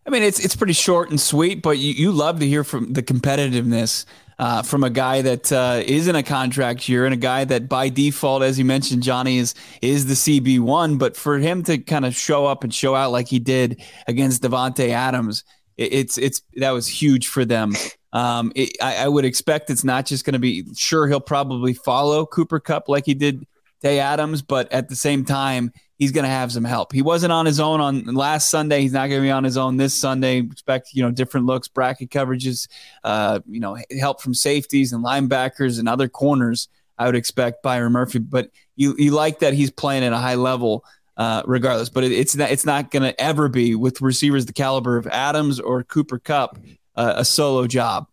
I 0.06 0.10
mean, 0.10 0.22
it's 0.22 0.44
it's 0.44 0.56
pretty 0.56 0.72
short 0.74 1.10
and 1.10 1.20
sweet, 1.20 1.62
but 1.62 1.78
you, 1.78 1.92
you 1.92 2.12
love 2.12 2.38
to 2.40 2.46
hear 2.46 2.64
from 2.64 2.92
the 2.92 3.02
competitiveness 3.02 4.04
uh, 4.40 4.62
from 4.62 4.82
a 4.82 4.88
guy 4.88 5.20
that 5.20 5.52
uh, 5.52 5.82
is 5.84 6.08
in 6.08 6.16
a 6.16 6.22
contract 6.22 6.88
year 6.88 7.04
and 7.04 7.12
a 7.12 7.16
guy 7.18 7.44
that 7.44 7.68
by 7.68 7.90
default, 7.90 8.42
as 8.42 8.58
you 8.58 8.64
mentioned, 8.64 9.02
Johnny 9.02 9.36
is 9.36 9.54
is 9.82 10.06
the 10.06 10.14
CB 10.14 10.60
one. 10.60 10.96
But 10.96 11.14
for 11.14 11.38
him 11.38 11.62
to 11.64 11.76
kind 11.76 12.06
of 12.06 12.16
show 12.16 12.46
up 12.46 12.64
and 12.64 12.72
show 12.74 12.94
out 12.94 13.12
like 13.12 13.28
he 13.28 13.38
did 13.38 13.82
against 14.08 14.42
Davante 14.42 14.88
Adams, 14.88 15.44
it, 15.76 15.92
it's 15.92 16.16
it's 16.16 16.40
that 16.56 16.70
was 16.70 16.88
huge 16.88 17.28
for 17.28 17.44
them. 17.44 17.74
Um, 18.14 18.50
it, 18.56 18.70
I, 18.80 19.04
I, 19.04 19.08
would 19.08 19.26
expect 19.26 19.70
it's 19.70 19.84
not 19.84 20.04
just 20.06 20.24
going 20.24 20.32
to 20.32 20.40
be 20.40 20.64
sure 20.74 21.06
he'll 21.06 21.20
probably 21.20 21.74
follow 21.74 22.26
Cooper 22.26 22.58
Kupp 22.58 22.88
like 22.88 23.06
he 23.06 23.14
did 23.14 23.46
Day 23.82 24.00
Adams, 24.00 24.42
but 24.42 24.72
at 24.72 24.88
the 24.88 24.96
same 24.96 25.24
time, 25.24 25.70
he's 26.00 26.12
going 26.12 26.24
to 26.24 26.30
have 26.30 26.50
some 26.50 26.64
help. 26.64 26.92
He 26.92 27.02
wasn't 27.02 27.30
on 27.30 27.46
his 27.46 27.60
own 27.60 27.80
on 27.80 28.06
last 28.06 28.48
Sunday. 28.48 28.80
He's 28.80 28.94
not 28.94 29.08
going 29.08 29.20
to 29.20 29.26
be 29.26 29.30
on 29.30 29.44
his 29.44 29.58
own 29.58 29.76
this 29.76 29.94
Sunday. 29.94 30.38
Expect 30.38 30.92
you 30.92 31.04
know 31.04 31.12
different 31.12 31.46
looks, 31.46 31.68
bracket 31.68 32.10
coverages, 32.10 32.66
uh, 33.04 33.38
you 33.46 33.60
know, 33.60 33.78
help 34.00 34.20
from 34.20 34.34
safeties 34.34 34.92
and 34.92 35.04
linebackers 35.04 35.78
and 35.78 35.88
other 35.88 36.08
corners. 36.08 36.68
I 36.98 37.06
would 37.06 37.14
expect 37.14 37.62
Byron 37.62 37.92
Murphy, 37.92 38.18
but 38.18 38.50
you 38.74 38.96
you 38.98 39.12
like 39.12 39.38
that 39.38 39.52
he's 39.52 39.70
playing 39.70 40.02
at 40.02 40.12
a 40.12 40.18
high 40.18 40.34
level. 40.34 40.84
Uh, 41.16 41.42
regardless, 41.44 41.90
but 41.90 42.02
it, 42.02 42.12
it's 42.12 42.34
not 42.34 42.50
it's 42.50 42.64
not 42.64 42.90
going 42.90 43.02
to 43.02 43.20
ever 43.20 43.50
be 43.50 43.74
with 43.74 44.00
receivers 44.00 44.46
the 44.46 44.54
caliber 44.54 44.96
of 44.96 45.06
Adams 45.08 45.60
or 45.60 45.84
Cooper 45.84 46.18
Kupp 46.18 46.58
uh, 46.96 47.12
a 47.16 47.26
solo 47.26 47.66
job. 47.66 48.06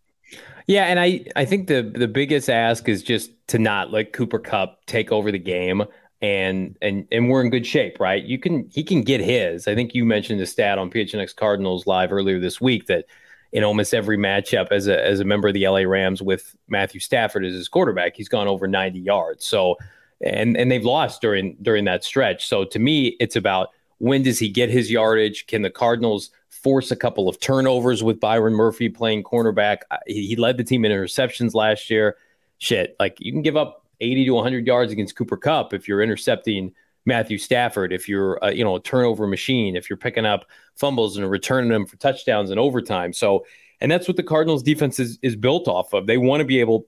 Yeah, 0.66 0.84
and 0.84 1.00
I 1.00 1.24
I 1.34 1.46
think 1.46 1.68
the 1.68 1.80
the 1.82 2.08
biggest 2.08 2.50
ask 2.50 2.86
is 2.86 3.02
just 3.02 3.30
to 3.48 3.58
not 3.58 3.90
let 3.90 4.12
Cooper 4.12 4.38
Kupp 4.38 4.84
take 4.84 5.10
over 5.10 5.32
the 5.32 5.38
game 5.38 5.84
and 6.20 6.76
and 6.82 7.06
and 7.12 7.30
we're 7.30 7.42
in 7.42 7.50
good 7.50 7.66
shape, 7.66 8.00
right? 8.00 8.22
You 8.22 8.38
can 8.38 8.68
he 8.70 8.82
can 8.82 9.02
get 9.02 9.20
his. 9.20 9.68
I 9.68 9.74
think 9.74 9.94
you 9.94 10.04
mentioned 10.04 10.40
the 10.40 10.46
stat 10.46 10.78
on 10.78 10.90
PHNX 10.90 11.34
Cardinals 11.34 11.86
live 11.86 12.12
earlier 12.12 12.40
this 12.40 12.60
week 12.60 12.86
that 12.86 13.06
in 13.52 13.64
almost 13.64 13.94
every 13.94 14.18
matchup 14.18 14.68
as 14.70 14.88
a 14.88 15.04
as 15.04 15.20
a 15.20 15.24
member 15.24 15.48
of 15.48 15.54
the 15.54 15.66
LA 15.66 15.80
Rams 15.80 16.20
with 16.20 16.56
Matthew 16.68 17.00
Stafford 17.00 17.44
as 17.44 17.54
his 17.54 17.68
quarterback, 17.68 18.16
he's 18.16 18.28
gone 18.28 18.48
over 18.48 18.66
90 18.66 18.98
yards. 18.98 19.46
So 19.46 19.76
and 20.20 20.56
and 20.56 20.70
they've 20.70 20.84
lost 20.84 21.20
during 21.20 21.56
during 21.62 21.84
that 21.84 22.02
stretch. 22.02 22.48
So 22.48 22.64
to 22.64 22.78
me, 22.78 23.16
it's 23.20 23.36
about 23.36 23.68
when 23.98 24.22
does 24.22 24.38
he 24.38 24.48
get 24.48 24.70
his 24.70 24.90
yardage? 24.90 25.46
Can 25.46 25.62
the 25.62 25.70
Cardinals 25.70 26.30
force 26.48 26.90
a 26.90 26.96
couple 26.96 27.28
of 27.28 27.38
turnovers 27.38 28.02
with 28.02 28.18
Byron 28.18 28.54
Murphy 28.54 28.88
playing 28.88 29.22
cornerback? 29.22 29.78
He, 30.06 30.26
he 30.26 30.36
led 30.36 30.56
the 30.56 30.64
team 30.64 30.84
in 30.84 30.92
interceptions 30.92 31.54
last 31.54 31.90
year. 31.90 32.16
Shit, 32.58 32.96
like 32.98 33.16
you 33.20 33.30
can 33.30 33.42
give 33.42 33.56
up 33.56 33.84
80 34.00 34.26
to 34.26 34.30
100 34.32 34.66
yards 34.66 34.92
against 34.92 35.16
Cooper 35.16 35.36
Kupp, 35.36 35.72
if 35.72 35.88
you're 35.88 36.02
intercepting 36.02 36.72
Matthew 37.04 37.38
Stafford, 37.38 37.92
if 37.92 38.08
you're 38.08 38.38
a, 38.42 38.52
you 38.52 38.64
know 38.64 38.76
a 38.76 38.80
turnover 38.80 39.26
machine, 39.26 39.76
if 39.76 39.88
you're 39.90 39.96
picking 39.96 40.26
up 40.26 40.44
fumbles 40.76 41.16
and 41.16 41.28
returning 41.28 41.70
them 41.70 41.86
for 41.86 41.96
touchdowns 41.96 42.50
in 42.50 42.58
overtime. 42.58 43.12
So, 43.12 43.46
and 43.80 43.90
that's 43.90 44.06
what 44.06 44.16
the 44.16 44.22
Cardinals 44.22 44.62
defense 44.62 44.98
is 45.00 45.18
is 45.22 45.34
built 45.34 45.68
off 45.68 45.92
of. 45.92 46.06
They 46.06 46.18
want 46.18 46.40
to 46.40 46.44
be 46.44 46.60
able 46.60 46.86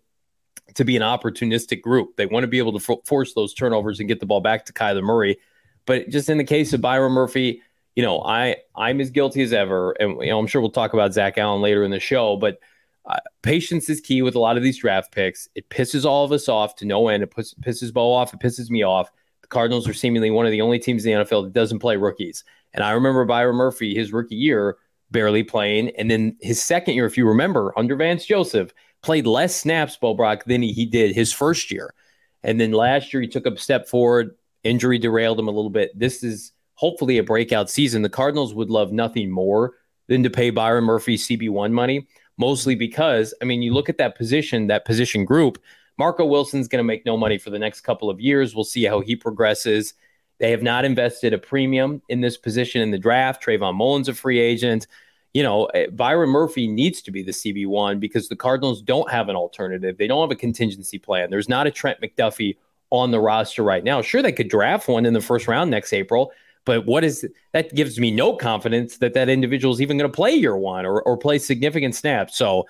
to 0.75 0.85
be 0.85 0.97
an 0.97 1.03
opportunistic 1.03 1.81
group. 1.81 2.17
They 2.17 2.27
want 2.27 2.45
to 2.45 2.49
be 2.49 2.59
able 2.59 2.79
to 2.79 3.01
force 3.05 3.35
those 3.35 3.55
turnovers 3.55 3.99
and 3.99 4.09
get 4.09 4.21
the 4.21 4.27
ball 4.27 4.41
back 4.41 4.67
to 4.67 4.73
Kyler 4.73 5.03
Murray. 5.03 5.39
But 5.87 6.09
just 6.11 6.29
in 6.29 6.39
the 6.39 6.45
case 6.45 6.73
of 6.73 6.81
Byron 6.81 7.13
Murphy, 7.13 7.63
you 7.97 8.03
know, 8.03 8.23
I 8.23 8.57
I'm 8.77 9.01
as 9.01 9.11
guilty 9.11 9.43
as 9.43 9.53
ever, 9.53 9.93
and 9.93 10.21
you 10.21 10.31
know, 10.31 10.39
I'm 10.39 10.47
sure 10.47 10.61
we'll 10.61 10.71
talk 10.71 10.93
about 10.93 11.13
Zach 11.13 11.39
Allen 11.39 11.63
later 11.63 11.83
in 11.83 11.91
the 11.91 12.01
show, 12.01 12.37
but 12.37 12.61
uh, 13.07 13.17
patience 13.43 13.89
is 13.89 14.01
key 14.01 14.23
with 14.23 14.35
a 14.35 14.39
lot 14.39 14.57
of 14.57 14.63
these 14.63 14.79
draft 14.79 15.13
picks. 15.13 15.49
It 15.55 15.69
pisses 15.71 16.05
all 16.05 16.25
of 16.25 16.33
us 16.33 16.49
off 16.49 16.77
to 16.77 16.85
no 16.85 17.09
end. 17.09 17.23
It 17.23 17.31
puts, 17.31 17.55
pisses 17.55 17.93
Bo 17.93 18.13
off. 18.13 18.35
It 18.35 18.41
pisses 18.41 18.71
me 18.71 18.83
off. 18.83 19.11
The 19.43 19.49
Cardinals 19.49 19.89
are 19.89 19.95
seemingly 19.95 20.31
one 20.31 20.47
of 20.47 20.53
the 20.53 20.61
only 20.61 20.79
teams 20.79 21.05
in 21.05 21.19
the 21.19 21.25
NFL 21.25 21.45
that 21.45 21.53
doesn't 21.53 21.79
play 21.79 21.97
rookies. 21.97 22.45
And 22.73 22.85
I 22.85 22.91
remember 22.93 23.25
Byron 23.25 23.57
Murphy, 23.57 23.95
his 23.95 24.13
rookie 24.13 24.37
year, 24.37 24.77
barely 25.11 25.43
playing. 25.43 25.91
And 25.97 26.11
then 26.11 26.37
his 26.41 26.63
second 26.63 26.95
year, 26.95 27.07
if 27.07 27.17
you 27.17 27.27
remember, 27.27 27.73
under 27.77 27.97
Vance 27.97 28.25
Joseph, 28.25 28.73
played 29.03 29.27
less 29.27 29.57
snaps, 29.57 29.97
Bo 29.97 30.15
Brack, 30.15 30.45
than 30.45 30.63
he, 30.63 30.73
he 30.73 30.87
did 30.87 31.15
his 31.15 31.33
first 31.33 31.71
year. 31.71 31.95
And 32.43 32.61
then 32.61 32.73
last 32.73 33.13
year, 33.13 33.21
he 33.21 33.29
took 33.29 33.47
a 33.47 33.57
step 33.59 33.89
forward. 33.89 34.37
Injury 34.63 34.99
derailed 34.99 35.39
him 35.39 35.49
a 35.49 35.53
little 35.53 35.71
bit. 35.71 35.99
This 35.99 36.23
is 36.23 36.53
hopefully 36.75 37.19
a 37.19 37.23
breakout 37.23 37.71
season. 37.71 38.03
The 38.03 38.09
Cardinals 38.09 38.55
would 38.55 38.71
love 38.71 38.93
nothing 38.93 39.31
more 39.31 39.75
than 40.09 40.23
to 40.23 40.31
pay 40.31 40.51
Byron 40.51 40.85
Murphy 40.85 41.17
CB1 41.17 41.73
money, 41.73 42.07
mostly 42.41 42.75
because, 42.75 43.35
I 43.43 43.45
mean, 43.45 43.61
you 43.61 43.75
look 43.75 43.91
at 43.91 43.99
that 43.99 44.17
position, 44.17 44.67
that 44.69 44.87
position 44.87 45.27
group, 45.27 45.63
Marco 45.99 46.25
Wilson's 46.25 46.69
going 46.69 46.79
to 46.79 46.85
make 46.85 47.05
no 47.05 47.17
money 47.17 47.37
for 47.37 47.51
the 47.51 47.59
next 47.59 47.83
couple 47.83 48.09
of 48.09 48.19
years. 48.19 48.55
We'll 48.55 48.65
see 48.65 48.85
how 48.85 49.01
he 49.01 49.15
progresses. 49.15 49.93
They 50.39 50.51
have 50.51 50.63
not 50.63 50.87
invested 50.87 51.35
a 51.35 51.39
premium 51.39 52.01
in 52.09 52.23
this 52.23 52.39
position 52.39 52.81
in 52.81 52.91
the 52.91 52.99
draft. 52.99 53.45
Trayvon 53.45 53.75
Mullen's 53.75 54.09
a 54.09 54.15
free 54.15 54.41
agent. 54.41 54.87
You 55.35 55.43
know, 55.43 55.67
eh, 55.67 55.89
Byron 55.89 56.31
Murphy 56.31 56.67
needs 56.67 57.03
to 57.03 57.11
be 57.11 57.23
the 57.23 57.31
CB1 57.33 58.01
because 58.01 58.29
the 58.29 58.37
Cardinals 58.37 58.81
don't 58.81 59.11
have 59.11 59.29
an 59.29 59.37
alternative. 59.37 59.99
They 59.99 60.07
don't 60.07 60.23
have 60.23 60.33
a 60.33 60.41
contingency 60.41 60.99
plan. 60.99 61.29
There's 61.29 61.49
not 61.49 61.67
a 61.67 61.71
Trent 61.71 62.01
McDuffie 62.01 62.57
on 62.89 63.11
the 63.11 63.21
roster 63.21 63.63
right 63.63 63.85
now. 63.85 64.01
Sure, 64.01 64.23
they 64.23 64.33
could 64.33 64.49
draft 64.49 64.89
one 64.89 65.05
in 65.05 65.13
the 65.13 65.21
first 65.21 65.47
round 65.47 65.71
next 65.71 65.93
April, 65.93 66.33
but 66.65 66.87
what 66.87 67.05
is 67.05 67.27
that 67.53 67.75
gives 67.75 67.99
me 67.99 68.11
no 68.11 68.35
confidence 68.35 68.99
that 68.99 69.15
that 69.15 69.29
individual 69.29 69.73
is 69.73 69.81
even 69.81 69.97
going 69.99 70.11
to 70.11 70.15
play 70.15 70.33
year 70.33 70.57
one 70.57 70.85
or, 70.85 71.03
or 71.03 71.17
play 71.17 71.39
significant 71.39 71.95
snaps. 71.95 72.37
So 72.37 72.67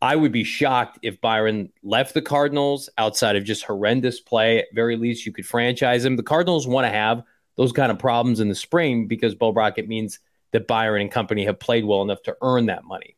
I 0.00 0.16
would 0.16 0.32
be 0.32 0.44
shocked 0.44 0.98
if 1.02 1.20
Byron 1.20 1.72
left 1.82 2.14
the 2.14 2.22
Cardinals 2.22 2.88
outside 2.98 3.36
of 3.36 3.44
just 3.44 3.64
horrendous 3.64 4.20
play. 4.20 4.60
At 4.60 4.66
very 4.72 4.96
least, 4.96 5.26
you 5.26 5.32
could 5.32 5.46
franchise 5.46 6.04
him. 6.04 6.16
The 6.16 6.22
Cardinals 6.22 6.66
want 6.66 6.86
to 6.86 6.90
have 6.90 7.22
those 7.56 7.72
kind 7.72 7.90
of 7.90 7.98
problems 7.98 8.38
in 8.38 8.48
the 8.48 8.54
spring 8.54 9.08
because 9.08 9.34
Bo 9.34 9.52
Brockett 9.52 9.88
means 9.88 10.20
that 10.52 10.66
Byron 10.66 11.02
and 11.02 11.10
company 11.10 11.44
have 11.44 11.58
played 11.58 11.84
well 11.84 12.02
enough 12.02 12.22
to 12.22 12.36
earn 12.40 12.66
that 12.66 12.84
money. 12.84 13.16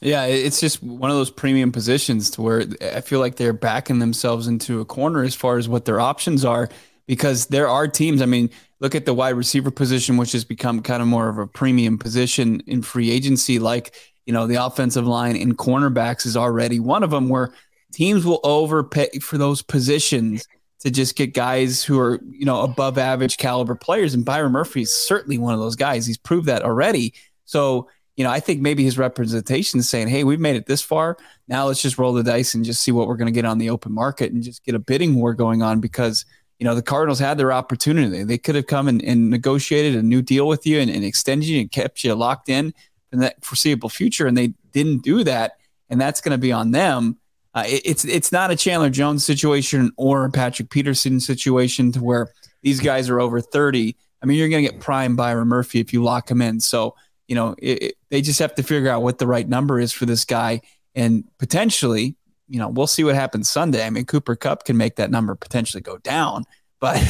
Yeah, 0.00 0.24
it's 0.24 0.58
just 0.58 0.82
one 0.82 1.10
of 1.10 1.16
those 1.16 1.30
premium 1.30 1.70
positions 1.70 2.30
to 2.32 2.42
where 2.42 2.64
I 2.80 3.02
feel 3.02 3.20
like 3.20 3.36
they're 3.36 3.52
backing 3.52 4.00
themselves 4.00 4.48
into 4.48 4.80
a 4.80 4.84
corner 4.84 5.22
as 5.22 5.36
far 5.36 5.58
as 5.58 5.68
what 5.68 5.84
their 5.84 6.00
options 6.00 6.44
are 6.44 6.68
because 7.12 7.48
there 7.48 7.68
are 7.68 7.86
teams. 7.86 8.22
I 8.22 8.26
mean, 8.26 8.48
look 8.80 8.94
at 8.94 9.04
the 9.04 9.12
wide 9.12 9.34
receiver 9.34 9.70
position, 9.70 10.16
which 10.16 10.32
has 10.32 10.46
become 10.46 10.80
kind 10.80 11.02
of 11.02 11.08
more 11.08 11.28
of 11.28 11.36
a 11.36 11.46
premium 11.46 11.98
position 11.98 12.62
in 12.66 12.80
free 12.80 13.10
agency, 13.10 13.58
like 13.58 13.94
you 14.24 14.32
know, 14.32 14.46
the 14.46 14.64
offensive 14.64 15.06
line 15.06 15.36
and 15.36 15.58
cornerbacks 15.58 16.24
is 16.24 16.38
already 16.38 16.80
one 16.80 17.02
of 17.02 17.10
them 17.10 17.28
where 17.28 17.52
teams 17.92 18.24
will 18.24 18.40
overpay 18.44 19.18
for 19.20 19.36
those 19.36 19.60
positions 19.60 20.48
to 20.80 20.90
just 20.90 21.16
get 21.16 21.34
guys 21.34 21.84
who 21.84 22.00
are, 22.00 22.18
you 22.30 22.46
know, 22.46 22.62
above 22.62 22.96
average 22.96 23.36
caliber 23.36 23.74
players. 23.74 24.14
And 24.14 24.24
Byron 24.24 24.52
Murphy 24.52 24.82
is 24.82 24.96
certainly 24.96 25.36
one 25.36 25.52
of 25.52 25.60
those 25.60 25.76
guys. 25.76 26.06
He's 26.06 26.16
proved 26.16 26.46
that 26.46 26.62
already. 26.62 27.12
So, 27.44 27.90
you 28.16 28.24
know, 28.24 28.30
I 28.30 28.40
think 28.40 28.62
maybe 28.62 28.84
his 28.84 28.96
representation 28.96 29.80
is 29.80 29.88
saying, 29.90 30.08
hey, 30.08 30.24
we've 30.24 30.40
made 30.40 30.56
it 30.56 30.64
this 30.64 30.80
far. 30.80 31.18
Now 31.46 31.66
let's 31.66 31.82
just 31.82 31.98
roll 31.98 32.14
the 32.14 32.22
dice 32.22 32.54
and 32.54 32.64
just 32.64 32.82
see 32.82 32.90
what 32.90 33.08
we're 33.08 33.18
going 33.18 33.26
to 33.26 33.32
get 33.32 33.44
on 33.44 33.58
the 33.58 33.68
open 33.68 33.92
market 33.92 34.32
and 34.32 34.42
just 34.42 34.64
get 34.64 34.74
a 34.74 34.78
bidding 34.78 35.14
war 35.14 35.34
going 35.34 35.62
on 35.62 35.80
because, 35.80 36.24
you 36.62 36.68
know, 36.68 36.76
the 36.76 36.80
Cardinals 36.82 37.18
had 37.18 37.38
their 37.38 37.52
opportunity. 37.52 38.22
They 38.22 38.38
could 38.38 38.54
have 38.54 38.68
come 38.68 38.86
and, 38.86 39.02
and 39.02 39.30
negotiated 39.30 39.96
a 39.96 40.02
new 40.02 40.22
deal 40.22 40.46
with 40.46 40.64
you 40.64 40.78
and, 40.78 40.88
and 40.88 41.04
extended 41.04 41.48
you 41.48 41.60
and 41.60 41.68
kept 41.68 42.04
you 42.04 42.14
locked 42.14 42.48
in 42.48 42.72
in 43.10 43.18
that 43.18 43.44
foreseeable 43.44 43.88
future, 43.88 44.28
and 44.28 44.38
they 44.38 44.54
didn't 44.70 45.02
do 45.02 45.24
that, 45.24 45.56
and 45.90 46.00
that's 46.00 46.20
going 46.20 46.30
to 46.30 46.38
be 46.38 46.52
on 46.52 46.70
them. 46.70 47.18
Uh, 47.52 47.64
it, 47.66 47.82
it's 47.84 48.04
it's 48.04 48.30
not 48.30 48.52
a 48.52 48.56
Chandler 48.56 48.90
Jones 48.90 49.24
situation 49.24 49.90
or 49.96 50.24
a 50.24 50.30
Patrick 50.30 50.70
Peterson 50.70 51.18
situation 51.18 51.90
to 51.90 52.00
where 52.00 52.30
these 52.62 52.78
guys 52.78 53.10
are 53.10 53.20
over 53.20 53.40
thirty. 53.40 53.96
I 54.22 54.26
mean, 54.26 54.38
you're 54.38 54.48
going 54.48 54.64
to 54.64 54.70
get 54.70 54.80
prime 54.80 55.16
Byron 55.16 55.48
Murphy 55.48 55.80
if 55.80 55.92
you 55.92 56.04
lock 56.04 56.30
him 56.30 56.40
in. 56.40 56.60
So 56.60 56.94
you 57.26 57.34
know, 57.34 57.56
it, 57.58 57.82
it, 57.82 57.94
they 58.10 58.22
just 58.22 58.38
have 58.38 58.54
to 58.54 58.62
figure 58.62 58.88
out 58.88 59.02
what 59.02 59.18
the 59.18 59.26
right 59.26 59.48
number 59.48 59.80
is 59.80 59.92
for 59.92 60.06
this 60.06 60.24
guy, 60.24 60.60
and 60.94 61.24
potentially, 61.38 62.14
you 62.52 62.58
know, 62.58 62.68
we'll 62.68 62.86
see 62.86 63.02
what 63.02 63.14
happens 63.14 63.48
Sunday. 63.48 63.86
I 63.86 63.88
mean, 63.88 64.04
Cooper 64.04 64.36
Kupp 64.36 64.64
can 64.66 64.76
make 64.76 64.96
that 64.96 65.10
number 65.10 65.34
potentially 65.34 65.80
go 65.80 65.96
down, 65.98 66.44
but 66.80 67.00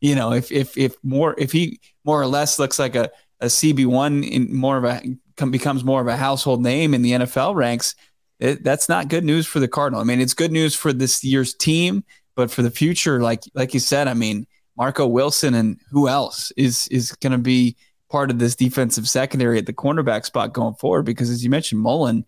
you 0.00 0.14
know, 0.14 0.32
if 0.32 0.50
if 0.50 0.76
if 0.76 0.96
more 1.04 1.34
if 1.38 1.52
he 1.52 1.80
more 2.04 2.20
or 2.20 2.26
less 2.26 2.58
looks 2.58 2.78
like 2.78 2.96
a 2.96 3.10
a 3.40 3.46
CB 3.46 3.86
one 3.86 4.24
in 4.24 4.54
more 4.54 4.76
of 4.76 4.84
a 4.84 5.00
becomes 5.46 5.84
more 5.84 6.00
of 6.00 6.08
a 6.08 6.16
household 6.16 6.62
name 6.62 6.94
in 6.94 7.02
the 7.02 7.12
NFL 7.12 7.54
ranks, 7.54 7.94
it, 8.40 8.64
that's 8.64 8.88
not 8.88 9.08
good 9.08 9.24
news 9.24 9.46
for 9.46 9.60
the 9.60 9.68
Cardinal. 9.68 10.00
I 10.00 10.04
mean, 10.04 10.20
it's 10.20 10.34
good 10.34 10.50
news 10.50 10.74
for 10.74 10.92
this 10.92 11.22
year's 11.22 11.54
team, 11.54 12.02
but 12.34 12.50
for 12.50 12.62
the 12.62 12.70
future, 12.70 13.22
like 13.22 13.44
like 13.54 13.74
you 13.74 13.80
said, 13.80 14.08
I 14.08 14.14
mean, 14.14 14.48
Marco 14.76 15.06
Wilson 15.06 15.54
and 15.54 15.78
who 15.92 16.08
else 16.08 16.50
is 16.56 16.88
is 16.88 17.12
going 17.12 17.32
to 17.32 17.38
be 17.38 17.76
part 18.10 18.30
of 18.30 18.40
this 18.40 18.56
defensive 18.56 19.08
secondary 19.08 19.58
at 19.58 19.66
the 19.66 19.72
cornerback 19.72 20.24
spot 20.24 20.52
going 20.52 20.74
forward? 20.74 21.04
Because 21.04 21.30
as 21.30 21.44
you 21.44 21.50
mentioned, 21.50 21.80
Mullen, 21.80 22.24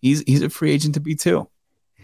he's 0.00 0.20
he's 0.20 0.42
a 0.42 0.50
free 0.50 0.70
agent 0.70 0.94
to 0.94 1.00
be 1.00 1.16
too. 1.16 1.48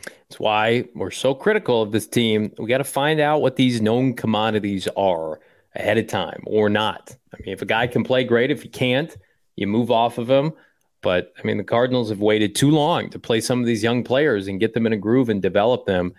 That's 0.05 0.39
why 0.39 0.85
we're 0.95 1.11
so 1.11 1.35
critical 1.35 1.83
of 1.83 1.93
this 1.93 2.07
team. 2.07 2.53
We 2.59 2.69
got 2.69 2.79
to 2.79 2.85
find 2.85 3.21
out 3.21 3.41
what 3.41 3.57
these 3.57 3.81
known 3.81 4.15
commodities 4.15 4.87
are 4.97 5.41
ahead 5.75 5.99
of 5.99 6.07
time 6.07 6.43
or 6.47 6.69
not. 6.69 7.17
I 7.33 7.37
mean, 7.41 7.53
if 7.53 7.63
a 7.63 7.67
guy 7.67 7.87
can 7.87 8.05
play 8.05 8.25
great, 8.25 8.51
if 8.51 8.63
he 8.63 8.69
can't, 8.69 9.17
you 9.57 9.67
move 9.67 9.91
off 9.91 10.19
of 10.19 10.29
him. 10.29 10.53
But 11.01 11.33
I 11.39 11.47
mean, 11.47 11.57
the 11.57 11.65
Cardinals 11.65 12.11
have 12.11 12.21
waited 12.21 12.55
too 12.55 12.71
long 12.71 13.11
to 13.11 13.19
play 13.19 13.41
some 13.41 13.61
of 13.61 13.67
these 13.67 13.83
young 13.83 14.03
players 14.03 14.49
and 14.49 14.61
get 14.61 14.75
them 14.75 14.87
in 14.87 14.93
a 14.93 14.97
groove 14.97 15.29
and 15.29 15.41
develop 15.41 15.87
them. 15.87 16.15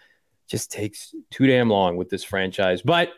Just 0.47 0.71
takes 0.71 1.13
too 1.29 1.47
damn 1.47 1.69
long 1.69 1.97
with 1.97 2.09
this 2.09 2.23
franchise. 2.23 2.81
But 2.81 3.11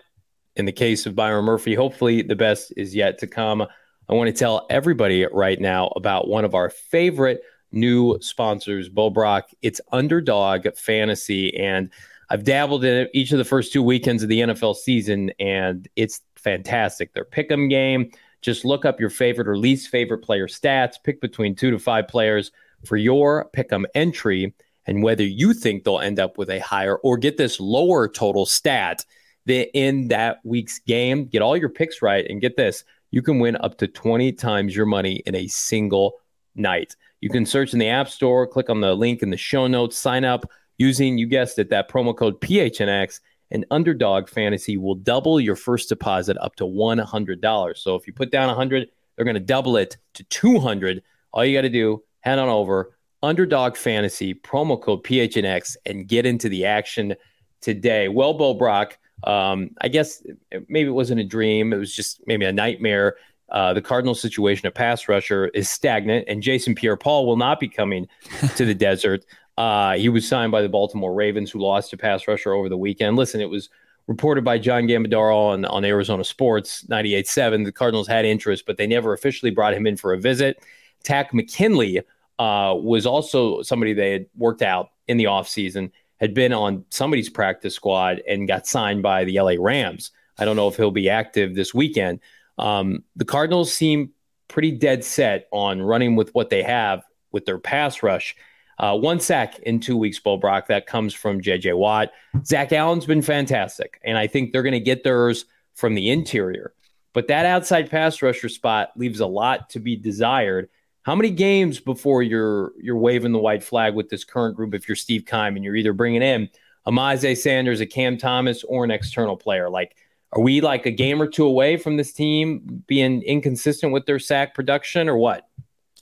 in 0.56 0.66
the 0.66 0.72
case 0.72 1.06
of 1.06 1.16
Byron 1.16 1.46
Murphy, 1.46 1.76
hopefully 1.76 2.22
the 2.22 2.36
best 2.36 2.74
is 2.76 2.96
yet 2.96 3.20
to 3.20 3.28
come. 3.28 3.62
I 3.62 4.14
want 4.14 4.28
to 4.28 4.34
tell 4.34 4.66
everybody 4.70 5.26
right 5.32 5.60
now 5.60 5.88
about 5.96 6.28
one 6.28 6.44
of 6.44 6.56
our 6.56 6.70
favorite 6.70 7.42
new 7.72 8.18
sponsors, 8.22 8.90
Bo 8.90 9.10
Brack. 9.10 9.54
It's 9.62 9.82
Underdog 9.92 10.68
Fantasy. 10.76 11.56
And 11.58 11.90
I've 12.30 12.44
dabbled 12.44 12.84
in 12.84 12.96
it 12.96 13.12
each 13.14 13.32
of 13.32 13.38
the 13.38 13.46
first 13.46 13.74
two 13.74 13.84
weekends 13.84 14.24
of 14.24 14.30
the 14.30 14.42
NFL 14.42 14.76
season, 14.76 15.32
and 15.40 15.88
it's 15.96 16.22
fantastic. 16.36 17.14
Their 17.14 17.26
pick 17.26 17.52
'em 17.52 17.68
game 17.68 18.12
just 18.42 18.66
look 18.66 18.86
up 18.86 19.00
your 19.00 19.10
favorite 19.10 19.48
or 19.48 19.58
least 19.58 19.90
favorite 19.90 20.20
player 20.20 20.48
stats, 20.48 20.96
pick 21.04 21.22
between 21.22 21.56
two 21.56 21.72
to 21.72 21.78
five 21.78 22.08
players 22.08 22.52
for 22.86 22.98
your 22.98 23.50
pick 23.54 23.72
'em 23.72 23.86
entry, 23.96 24.54
and 24.88 25.04
whether 25.04 25.24
you 25.24 25.54
think 25.54 25.84
they'll 25.84 26.00
end 26.00 26.20
up 26.20 26.38
with 26.38 26.50
a 26.50 26.60
higher 26.60 26.96
or 26.98 27.18
get 27.18 27.38
this 27.38 27.60
lower 27.60 28.08
total 28.08 28.46
stat 28.46 29.06
in 29.48 30.08
that 30.08 30.40
week's 30.44 30.80
game. 30.80 31.26
Get 31.26 31.42
all 31.42 31.58
your 31.58 31.70
picks 31.70 32.02
right, 32.02 32.26
and 32.30 32.42
get 32.42 32.56
this 32.56 32.84
you 33.12 33.22
can 33.22 33.40
win 33.40 33.58
up 33.58 33.78
to 33.78 33.88
20 33.88 34.32
times 34.32 34.76
your 34.76 34.86
money 34.86 35.22
in 35.26 35.36
a 35.36 35.48
single 35.48 36.20
night. 36.56 36.96
You 37.22 37.30
can 37.30 37.46
search 37.46 37.74
in 37.74 37.80
the 37.80 37.88
App 37.88 38.10
Store, 38.10 38.48
click 38.48 38.70
on 38.70 38.82
the 38.82 38.94
link 38.96 39.22
in 39.22 39.30
the 39.30 39.38
show 39.38 39.68
notes, 39.68 39.98
sign 39.98 40.26
up 40.26 40.46
using, 40.78 41.18
you 41.18 41.28
guessed 41.28 41.60
it, 41.60 41.70
that 41.70 41.90
promo 41.90 42.16
code 42.16 42.42
PHNX 42.42 43.20
and 43.52 43.66
Underdog 43.70 44.28
Fantasy 44.28 44.78
will 44.78 44.96
double 44.96 45.40
your 45.40 45.56
first 45.56 45.90
deposit 45.90 46.38
up 46.42 46.56
to 46.56 46.64
$100. 46.64 47.78
So 47.78 47.96
if 47.96 48.08
you 48.08 48.14
put 48.14 48.32
down 48.32 48.48
100, 48.48 48.90
they're 49.16 49.26
going 49.26 49.36
to 49.36 49.40
double 49.40 49.78
it 49.78 49.98
to 50.16 50.24
200. 50.24 51.04
All 51.32 51.46
you 51.46 51.56
got 51.56 51.62
to 51.62 51.70
do, 51.70 52.04
head 52.22 52.40
on 52.40 52.50
over 52.50 52.96
Underdog 53.22 53.76
Fantasy 53.76 54.34
promo 54.34 54.82
code 54.82 55.04
PHNX 55.04 55.78
and 55.86 56.08
get 56.08 56.26
into 56.26 56.50
the 56.50 56.66
action 56.66 57.16
today. 57.62 58.08
Well, 58.08 58.34
Bo 58.34 58.54
Brack, 58.54 58.98
um, 59.24 59.72
I 59.80 59.90
guess 59.90 60.24
maybe 60.68 60.90
it 60.90 60.94
wasn't 60.94 61.22
a 61.22 61.26
dream. 61.26 61.74
It 61.74 61.78
was 61.78 61.96
just 61.96 62.22
maybe 62.26 62.46
a 62.46 62.52
nightmare. 62.52 63.18
Uh, 63.52 63.74
the 63.74 63.82
Cardinal 63.82 64.16
situation, 64.16 64.68
a 64.68 64.72
pass 64.72 65.08
rusher, 65.08 65.48
is 65.50 65.70
stagnant, 65.70 66.26
and 66.28 66.42
Jason 66.42 66.74
Pierre-Paul 66.74 67.26
will 67.28 67.38
not 67.38 67.60
be 67.60 67.68
coming 67.68 68.08
to 68.56 68.66
the 68.66 68.74
desert. 68.90 69.26
Uh, 69.58 69.94
he 69.96 70.10
was 70.10 70.28
signed 70.28 70.52
by 70.52 70.62
the 70.62 70.70
Baltimore 70.70 71.14
Ravens, 71.14 71.52
who 71.52 71.60
lost 71.60 71.94
a 71.94 71.98
pass 71.98 72.28
rusher 72.28 72.54
over 72.54 72.70
the 72.70 72.78
weekend. 72.78 73.18
Listen, 73.18 73.42
it 73.42 73.50
was 73.50 73.70
reported 74.08 74.44
by 74.44 74.58
John 74.58 74.84
Gambadoro 74.88 75.54
on, 75.54 75.66
on 75.66 75.86
Arizona 75.86 76.24
Sports 76.24 76.84
98.7. 76.90 77.66
The 77.66 77.72
Cardinals 77.72 78.08
had 78.08 78.26
interest, 78.26 78.66
but 78.66 78.78
they 78.78 78.88
never 78.88 79.14
officially 79.14 79.52
brought 79.52 79.74
him 79.74 79.86
in 79.86 79.98
for 79.98 80.14
a 80.14 80.20
visit. 80.20 80.64
Takk 81.04 81.34
McKinley 81.34 82.02
uh, 82.40 82.74
was 82.76 83.06
also 83.06 83.62
somebody 83.62 83.94
they 83.94 84.12
had 84.12 84.26
worked 84.36 84.62
out 84.62 84.92
in 85.08 85.18
the 85.18 85.26
offseason, 85.26 85.92
had 86.20 86.34
been 86.34 86.54
on 86.54 86.86
somebody's 86.90 87.30
practice 87.30 87.76
squad 87.76 88.22
and 88.28 88.48
got 88.48 88.66
signed 88.66 89.04
by 89.04 89.26
the 89.26 89.40
LA 89.40 89.56
Rams. 89.60 90.12
I 90.38 90.46
don't 90.46 90.56
know 90.56 90.68
if 90.68 90.76
he'll 90.76 90.92
be 90.92 91.10
active 91.10 91.56
this 91.56 91.74
weekend. 91.74 92.20
Um, 92.58 93.04
the 93.16 93.26
Cardinals 93.26 93.74
seem 93.74 94.12
pretty 94.48 94.72
dead 94.72 95.04
set 95.04 95.48
on 95.52 95.82
running 95.82 96.16
with 96.16 96.34
what 96.36 96.50
they 96.50 96.64
have 96.64 97.04
with 97.32 97.46
their 97.46 97.58
pass 97.58 98.04
rush. 98.04 98.36
Uh, 98.78 98.98
one 98.98 99.20
sack 99.20 99.60
in 99.60 99.80
two 99.80 99.96
weeks, 99.96 100.20
Bo 100.20 100.38
Brack. 100.38 100.68
That 100.68 100.88
comes 100.88 101.14
from 101.14 101.42
J.J. 101.42 101.74
Watt. 101.74 102.12
Zach 102.44 102.74
Allen's 102.74 103.06
been 103.06 103.22
fantastic, 103.22 104.00
and 104.04 104.18
I 104.18 104.28
think 104.28 104.52
they're 104.52 104.64
going 104.64 104.74
to 104.74 104.80
get 104.80 105.04
theirs 105.04 105.46
from 105.76 105.94
the 105.94 106.10
interior. 106.10 106.74
But 107.14 107.28
that 107.28 107.46
outside 107.46 107.90
pass 107.90 108.22
rusher 108.22 108.50
spot 108.50 108.92
leaves 108.96 109.20
a 109.20 109.28
lot 109.28 109.70
to 109.72 109.80
be 109.80 109.96
desired. 109.96 110.70
how 111.04 111.16
many 111.16 111.32
games 111.32 111.80
before 111.80 112.24
you're 112.24 112.74
you're 112.80 112.98
waving 112.98 113.32
the 113.32 113.40
white 113.40 113.64
flag 113.64 113.96
with 113.96 114.10
this 114.10 114.24
current 114.24 114.56
group 114.56 114.74
if 114.74 114.88
you're 114.88 114.96
Steve 114.96 115.26
Keim 115.26 115.56
and 115.56 115.64
you're 115.64 115.76
either 115.76 115.94
bringing 115.94 116.22
in 116.22 116.50
a 116.86 116.92
Myjai 116.92 117.38
Sanders, 117.38 117.82
a 117.82 117.86
Cam 117.86 118.18
Thomas, 118.18 118.64
or 118.64 118.84
an 118.84 118.92
external 118.92 119.38
player? 119.38 119.70
Like, 119.70 119.96
are 120.34 120.42
we 120.42 120.62
like 120.62 120.86
a 120.86 120.92
game 120.92 121.22
or 121.22 121.28
two 121.28 121.46
away 121.46 121.78
from 121.78 121.98
this 121.98 122.14
team 122.14 122.84
being 122.88 123.22
inconsistent 123.24 123.92
with 123.92 124.06
their 124.06 124.20
sack 124.20 124.54
production, 124.54 125.10
or 125.10 125.18
what? 125.18 125.48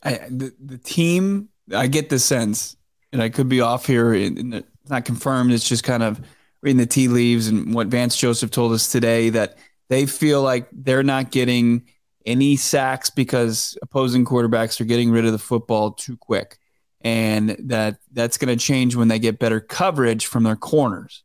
I, 0.04 0.20
the 0.30 0.54
the 0.64 0.78
team, 0.78 1.50
I 1.76 1.88
get 1.88 2.10
the 2.10 2.20
sense, 2.20 2.78
and 3.12 3.22
I 3.22 3.30
could 3.30 3.50
be 3.50 3.62
off 3.62 3.86
here. 3.86 4.14
it's 4.14 4.66
not 4.90 5.06
confirmed. 5.06 5.52
It's 5.52 5.68
just 5.68 5.84
kind 5.84 6.04
of 6.04 6.22
reading 6.62 6.78
the 6.78 6.86
tea 6.86 7.08
leaves 7.08 7.48
and 7.48 7.74
what 7.74 7.88
Vance 7.88 8.18
Joseph 8.18 8.52
told 8.52 8.74
us 8.74 8.92
today 8.92 9.30
that 9.30 9.58
they 9.90 10.06
feel 10.06 10.42
like 10.42 10.68
they're 10.72 11.04
not 11.04 11.32
getting 11.32 11.88
any 12.26 12.58
sacks 12.58 13.10
because 13.10 13.78
opposing 13.82 14.26
quarterbacks 14.26 14.80
are 14.80 14.86
getting 14.86 15.10
rid 15.10 15.26
of 15.26 15.32
the 15.32 15.40
football 15.40 15.92
too 15.92 16.18
quick 16.18 16.60
and 17.02 17.56
that 17.60 17.98
that's 18.12 18.38
going 18.38 18.56
to 18.56 18.64
change 18.64 18.96
when 18.96 19.08
they 19.08 19.20
get 19.20 19.40
better 19.40 19.60
coverage 19.60 20.26
from 20.26 20.44
their 20.44 20.56
corners. 20.56 21.24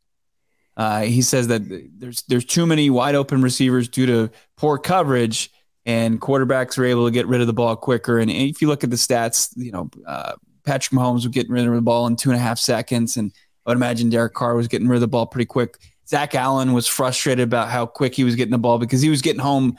Uh, 0.77 1.03
he 1.03 1.23
says 1.23 1.49
that 1.49 1.63
there's 1.99 2.23
there's 2.23 2.45
too 2.45 2.67
many 2.67 2.91
wide 2.91 3.15
open 3.15 3.43
receivers 3.43 3.89
due 3.89 4.07
to 4.07 4.31
poor 4.57 4.79
coverage, 4.79 5.51
and 5.87 6.21
quarterbacks 6.21 6.79
are 6.79 6.85
able 6.85 7.07
to 7.07 7.13
get 7.13 7.27
rid 7.27 7.41
of 7.41 7.47
the 7.47 7.53
ball 7.53 7.77
quicker. 7.77 8.19
And 8.19 8.31
if 8.31 8.61
you 8.61 8.69
look 8.69 8.85
at 8.85 8.91
the 8.91 8.97
stats, 8.97 9.51
you 9.57 9.71
know 9.71 9.91
uh, 10.07 10.33
Patrick 10.65 10.99
Mahomes 10.99 11.15
was 11.15 11.29
getting 11.29 11.53
rid 11.53 11.67
of 11.67 11.73
the 11.73 11.81
ball 11.81 12.07
in 12.07 12.17
two 12.17 12.31
and 12.31 12.39
a 12.39 12.43
half 12.43 12.59
seconds, 12.59 13.17
and 13.17 13.33
I 13.67 13.71
would 13.71 13.77
imagine 13.77 14.11
Derek 14.11 14.35
Carr 14.35 14.57
was 14.57 14.69
getting 14.69 14.89
rid 14.89 14.97
of 14.97 15.03
the 15.03 15.09
ball 15.09 15.27
pretty 15.27 15.47
quick. 15.47 15.79
Zach 16.09 16.35
Allen 16.35 16.73
was 16.73 16.87
frustrated 16.87 17.45
about 17.45 17.71
how 17.71 17.87
quick 17.87 18.15
he 18.15 18.25
was 18.25 18.35
getting 18.37 18.53
the 18.53 18.59
ball 18.59 18.79
because 18.79 19.01
he 19.01 19.09
was 19.09 19.23
getting 19.23 19.41
home 19.41 19.79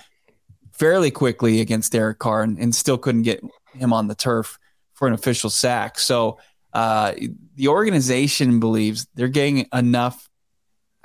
fairly 0.71 1.11
quickly 1.11 1.61
against 1.61 1.91
Derek 1.91 2.19
Carr 2.19 2.41
and, 2.41 2.57
and 2.57 2.75
still 2.75 2.97
couldn't 2.97 3.21
get 3.21 3.41
him 3.73 3.93
on 3.93 4.07
the 4.07 4.15
turf 4.15 4.57
for 4.93 5.07
an 5.07 5.13
official 5.13 5.49
sack. 5.49 5.99
So 5.99 6.39
uh, 6.73 7.13
the 7.55 7.67
organization 7.67 8.59
believes 8.59 9.07
they're 9.15 9.27
getting 9.27 9.67
enough, 9.73 10.29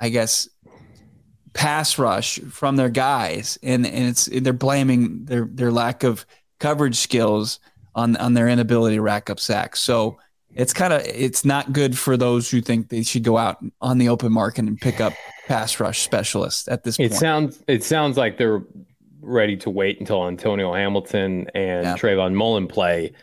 I 0.01 0.09
guess, 0.09 0.49
pass 1.53 1.97
rush 1.97 2.39
from 2.39 2.75
their 2.75 2.89
guys, 2.89 3.57
and 3.63 3.85
and 3.85 4.09
it's 4.09 4.25
they're 4.25 4.51
blaming 4.51 5.25
their 5.25 5.45
their 5.45 5.71
lack 5.71 6.03
of 6.03 6.25
coverage 6.59 6.97
skills 6.97 7.59
on 7.95 8.17
on 8.17 8.33
their 8.33 8.49
inability 8.49 8.95
to 8.95 9.01
rack 9.01 9.29
up 9.29 9.39
sacks. 9.39 9.79
So 9.81 10.17
it's 10.55 10.73
kind 10.73 10.91
of 10.91 11.01
it's 11.05 11.45
not 11.45 11.71
good 11.71 11.97
for 11.97 12.17
those 12.17 12.49
who 12.49 12.61
think 12.61 12.89
they 12.89 13.03
should 13.03 13.23
go 13.23 13.37
out 13.37 13.63
on 13.81 13.97
the 13.97 14.09
open 14.09 14.31
market 14.31 14.65
and 14.65 14.79
pick 14.79 14.99
up 14.99 15.13
pass 15.47 15.79
rush 15.79 16.01
specialists 16.01 16.67
at 16.67 16.83
this 16.83 16.97
point. 16.97 17.11
It 17.11 17.15
sounds 17.15 17.63
it 17.67 17.83
sounds 17.83 18.17
like 18.17 18.37
they're 18.37 18.63
ready 19.21 19.55
to 19.57 19.69
wait 19.69 19.99
until 19.99 20.27
Antonio 20.27 20.73
Hamilton 20.73 21.47
and 21.53 21.85
yeah. 21.85 21.95
Trayvon 21.95 22.33
Mullen 22.33 22.67
play. 22.67 23.13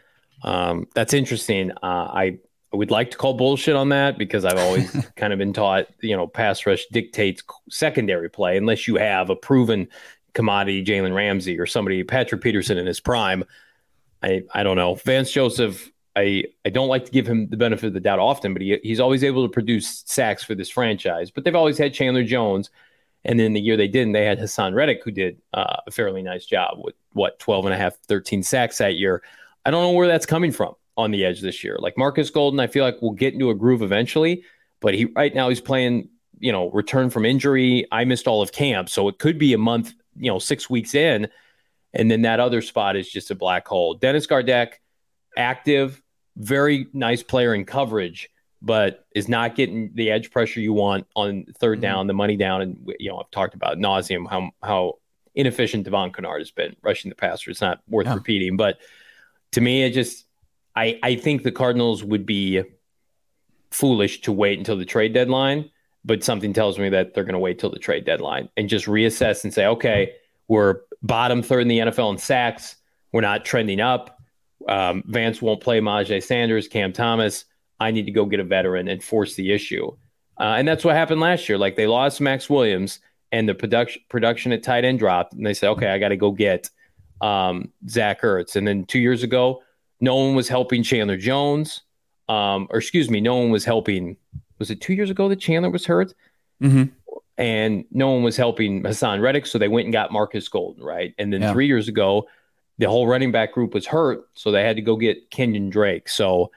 Um, 0.42 0.86
that's 0.94 1.12
interesting. 1.12 1.72
Uh, 1.82 2.08
I 2.14 2.38
would 2.76 2.90
like 2.90 3.10
to 3.12 3.16
call 3.16 3.34
bullshit 3.34 3.76
on 3.76 3.88
that 3.90 4.18
because 4.18 4.44
I've 4.44 4.58
always 4.58 4.90
kind 5.16 5.32
of 5.32 5.38
been 5.38 5.52
taught, 5.52 5.86
you 6.00 6.16
know, 6.16 6.26
pass 6.26 6.66
rush 6.66 6.86
dictates 6.92 7.42
secondary 7.70 8.28
play 8.28 8.56
unless 8.56 8.86
you 8.86 8.96
have 8.96 9.30
a 9.30 9.36
proven 9.36 9.88
commodity 10.34 10.84
Jalen 10.84 11.14
Ramsey 11.14 11.58
or 11.58 11.66
somebody 11.66 12.04
Patrick 12.04 12.42
Peterson 12.42 12.78
in 12.78 12.86
his 12.86 13.00
prime. 13.00 13.44
I 14.22 14.42
I 14.52 14.62
don't 14.62 14.76
know. 14.76 14.94
Vance 14.96 15.30
Joseph 15.30 15.90
I, 16.18 16.44
I 16.64 16.70
don't 16.70 16.88
like 16.88 17.04
to 17.04 17.12
give 17.12 17.28
him 17.28 17.48
the 17.48 17.56
benefit 17.56 17.86
of 17.86 17.92
the 17.92 18.00
doubt 18.00 18.18
often, 18.18 18.52
but 18.52 18.60
he, 18.60 18.76
he's 18.82 18.98
always 18.98 19.22
able 19.22 19.46
to 19.46 19.52
produce 19.52 20.02
sacks 20.04 20.42
for 20.42 20.56
this 20.56 20.68
franchise. 20.68 21.30
But 21.30 21.44
they've 21.44 21.54
always 21.54 21.78
had 21.78 21.94
Chandler 21.94 22.24
Jones. 22.24 22.70
And 23.24 23.38
then 23.38 23.52
the 23.52 23.60
year 23.60 23.76
they 23.76 23.88
didn't, 23.88 24.12
they 24.12 24.24
had 24.24 24.38
Haason 24.40 24.74
Reddick, 24.74 25.02
who 25.04 25.12
did 25.12 25.40
uh, 25.52 25.76
a 25.86 25.90
fairly 25.90 26.22
nice 26.22 26.44
job 26.44 26.78
with 26.78 26.94
what, 27.12 27.38
12 27.38 27.66
and 27.66 27.74
a 27.74 27.76
half, 27.76 27.96
13 28.08 28.42
sacks 28.42 28.78
that 28.78 28.94
year. 28.96 29.22
I 29.64 29.70
don't 29.70 29.82
know 29.82 29.92
where 29.92 30.08
that's 30.08 30.26
coming 30.26 30.50
from 30.50 30.74
on 30.98 31.12
the 31.12 31.24
edge 31.24 31.40
this 31.40 31.62
year. 31.62 31.78
Like 31.78 31.96
Marcus 31.96 32.28
Golden, 32.28 32.58
I 32.58 32.66
feel 32.66 32.84
like 32.84 33.00
we'll 33.00 33.12
get 33.12 33.32
into 33.32 33.48
a 33.50 33.54
groove 33.54 33.82
eventually, 33.82 34.42
but 34.80 34.94
he 34.94 35.06
right 35.06 35.32
now 35.32 35.48
he's 35.48 35.60
playing, 35.60 36.08
you 36.40 36.50
know, 36.50 36.70
return 36.70 37.08
from 37.08 37.24
injury. 37.24 37.86
I 37.92 38.04
missed 38.04 38.26
all 38.26 38.42
of 38.42 38.52
camp. 38.52 38.90
So 38.90 39.08
it 39.08 39.18
could 39.18 39.38
be 39.38 39.54
a 39.54 39.58
month, 39.58 39.94
you 40.16 40.30
know, 40.30 40.40
six 40.40 40.68
weeks 40.68 40.94
in. 40.94 41.28
And 41.94 42.10
then 42.10 42.22
that 42.22 42.40
other 42.40 42.60
spot 42.60 42.96
is 42.96 43.08
just 43.08 43.30
a 43.30 43.34
black 43.36 43.66
hole. 43.66 43.94
Dennis 43.94 44.26
Gardeck, 44.26 44.80
active, 45.36 46.02
very 46.36 46.88
nice 46.92 47.22
player 47.22 47.54
in 47.54 47.64
coverage, 47.64 48.28
but 48.60 49.06
is 49.14 49.28
not 49.28 49.54
getting 49.54 49.92
the 49.94 50.10
edge 50.10 50.32
pressure 50.32 50.60
you 50.60 50.72
want 50.72 51.06
on 51.14 51.44
3rd 51.44 51.74
mm-hmm. 51.74 51.80
down, 51.80 52.06
the 52.08 52.12
money 52.12 52.36
down. 52.36 52.60
And, 52.60 52.90
you 52.98 53.08
know, 53.08 53.18
I've 53.18 53.30
talked 53.30 53.54
about 53.54 53.78
nauseum 53.78 54.28
how, 54.28 54.50
how 54.62 54.98
inefficient 55.36 55.84
Devon 55.84 56.12
Kennard 56.12 56.40
has 56.40 56.50
been 56.50 56.74
rushing 56.82 57.08
the 57.08 57.14
passer. 57.14 57.52
It's 57.52 57.60
not 57.60 57.80
worth 57.88 58.06
yeah. 58.06 58.14
repeating, 58.14 58.56
but 58.56 58.78
to 59.52 59.60
me, 59.60 59.84
it 59.84 59.92
just, 59.92 60.26
I, 60.78 60.98
I 61.02 61.16
think 61.16 61.42
the 61.42 61.52
Cardinals 61.52 62.04
would 62.04 62.24
be 62.24 62.62
foolish 63.70 64.20
to 64.22 64.32
wait 64.32 64.58
until 64.58 64.76
the 64.76 64.84
trade 64.84 65.12
deadline, 65.12 65.70
but 66.04 66.24
something 66.24 66.52
tells 66.52 66.78
me 66.78 66.88
that 66.90 67.14
they're 67.14 67.24
going 67.24 67.34
to 67.34 67.38
wait 67.38 67.58
till 67.58 67.70
the 67.70 67.78
trade 67.78 68.04
deadline 68.04 68.48
and 68.56 68.68
just 68.68 68.86
reassess 68.86 69.44
and 69.44 69.52
say, 69.52 69.66
okay, 69.66 70.12
we're 70.48 70.80
bottom 71.02 71.42
third 71.42 71.62
in 71.62 71.68
the 71.68 71.78
NFL 71.78 72.12
in 72.12 72.18
sacks. 72.18 72.76
We're 73.12 73.20
not 73.20 73.44
trending 73.44 73.80
up 73.80 74.18
um, 74.66 75.02
Vance 75.06 75.40
won't 75.40 75.60
play 75.60 75.80
Myjai 75.80 76.22
Sanders, 76.22 76.68
Cam 76.68 76.92
Thomas. 76.92 77.44
I 77.80 77.90
need 77.90 78.06
to 78.06 78.12
go 78.12 78.26
get 78.26 78.40
a 78.40 78.44
veteran 78.44 78.88
and 78.88 79.02
force 79.02 79.34
the 79.34 79.52
issue. 79.52 79.96
Uh, 80.38 80.54
and 80.56 80.66
that's 80.66 80.84
what 80.84 80.94
happened 80.94 81.20
last 81.20 81.48
year. 81.48 81.58
Like 81.58 81.76
they 81.76 81.86
lost 81.86 82.20
Maxx 82.20 82.50
Williams 82.50 83.00
and 83.32 83.48
the 83.48 83.54
production 83.54 84.02
production 84.08 84.52
at 84.52 84.62
tight 84.62 84.84
end 84.84 84.98
dropped, 84.98 85.34
and 85.34 85.44
they 85.44 85.54
said, 85.54 85.70
okay, 85.70 85.88
I 85.88 85.98
got 85.98 86.08
to 86.08 86.16
go 86.16 86.32
get 86.32 86.70
um, 87.20 87.72
Zach 87.88 88.22
Ertz. 88.22 88.56
And 88.56 88.66
then 88.66 88.84
two 88.84 88.98
years 88.98 89.22
ago, 89.22 89.62
no 90.00 90.16
one 90.16 90.34
was 90.34 90.48
helping 90.48 90.82
Chandler 90.82 91.16
Jones, 91.16 91.82
um, 92.28 92.68
or 92.70 92.78
excuse 92.78 93.10
me, 93.10 93.20
no 93.20 93.36
one 93.36 93.50
was 93.50 93.64
helping. 93.64 94.16
Was 94.58 94.70
it 94.70 94.80
two 94.80 94.94
years 94.94 95.10
ago 95.10 95.28
that 95.28 95.40
Chandler 95.40 95.70
was 95.70 95.86
hurt? 95.86 96.14
Mm-hmm. 96.62 96.84
And 97.36 97.84
no 97.92 98.10
one 98.10 98.24
was 98.24 98.36
helping 98.36 98.82
Haason 98.82 99.20
Reddick, 99.20 99.46
so 99.46 99.58
they 99.58 99.68
went 99.68 99.86
and 99.86 99.92
got 99.92 100.12
Marcus 100.12 100.48
Golden, 100.48 100.82
right? 100.82 101.14
And 101.18 101.32
then 101.32 101.40
yeah. 101.40 101.52
three 101.52 101.66
years 101.66 101.86
ago, 101.86 102.26
the 102.78 102.88
whole 102.88 103.06
running 103.06 103.30
back 103.30 103.52
group 103.52 103.74
was 103.74 103.86
hurt, 103.86 104.28
so 104.34 104.50
they 104.50 104.64
had 104.64 104.76
to 104.76 104.82
go 104.82 104.96
get 104.96 105.30
Kenyon 105.30 105.70
Drake. 105.70 106.08
So 106.08 106.50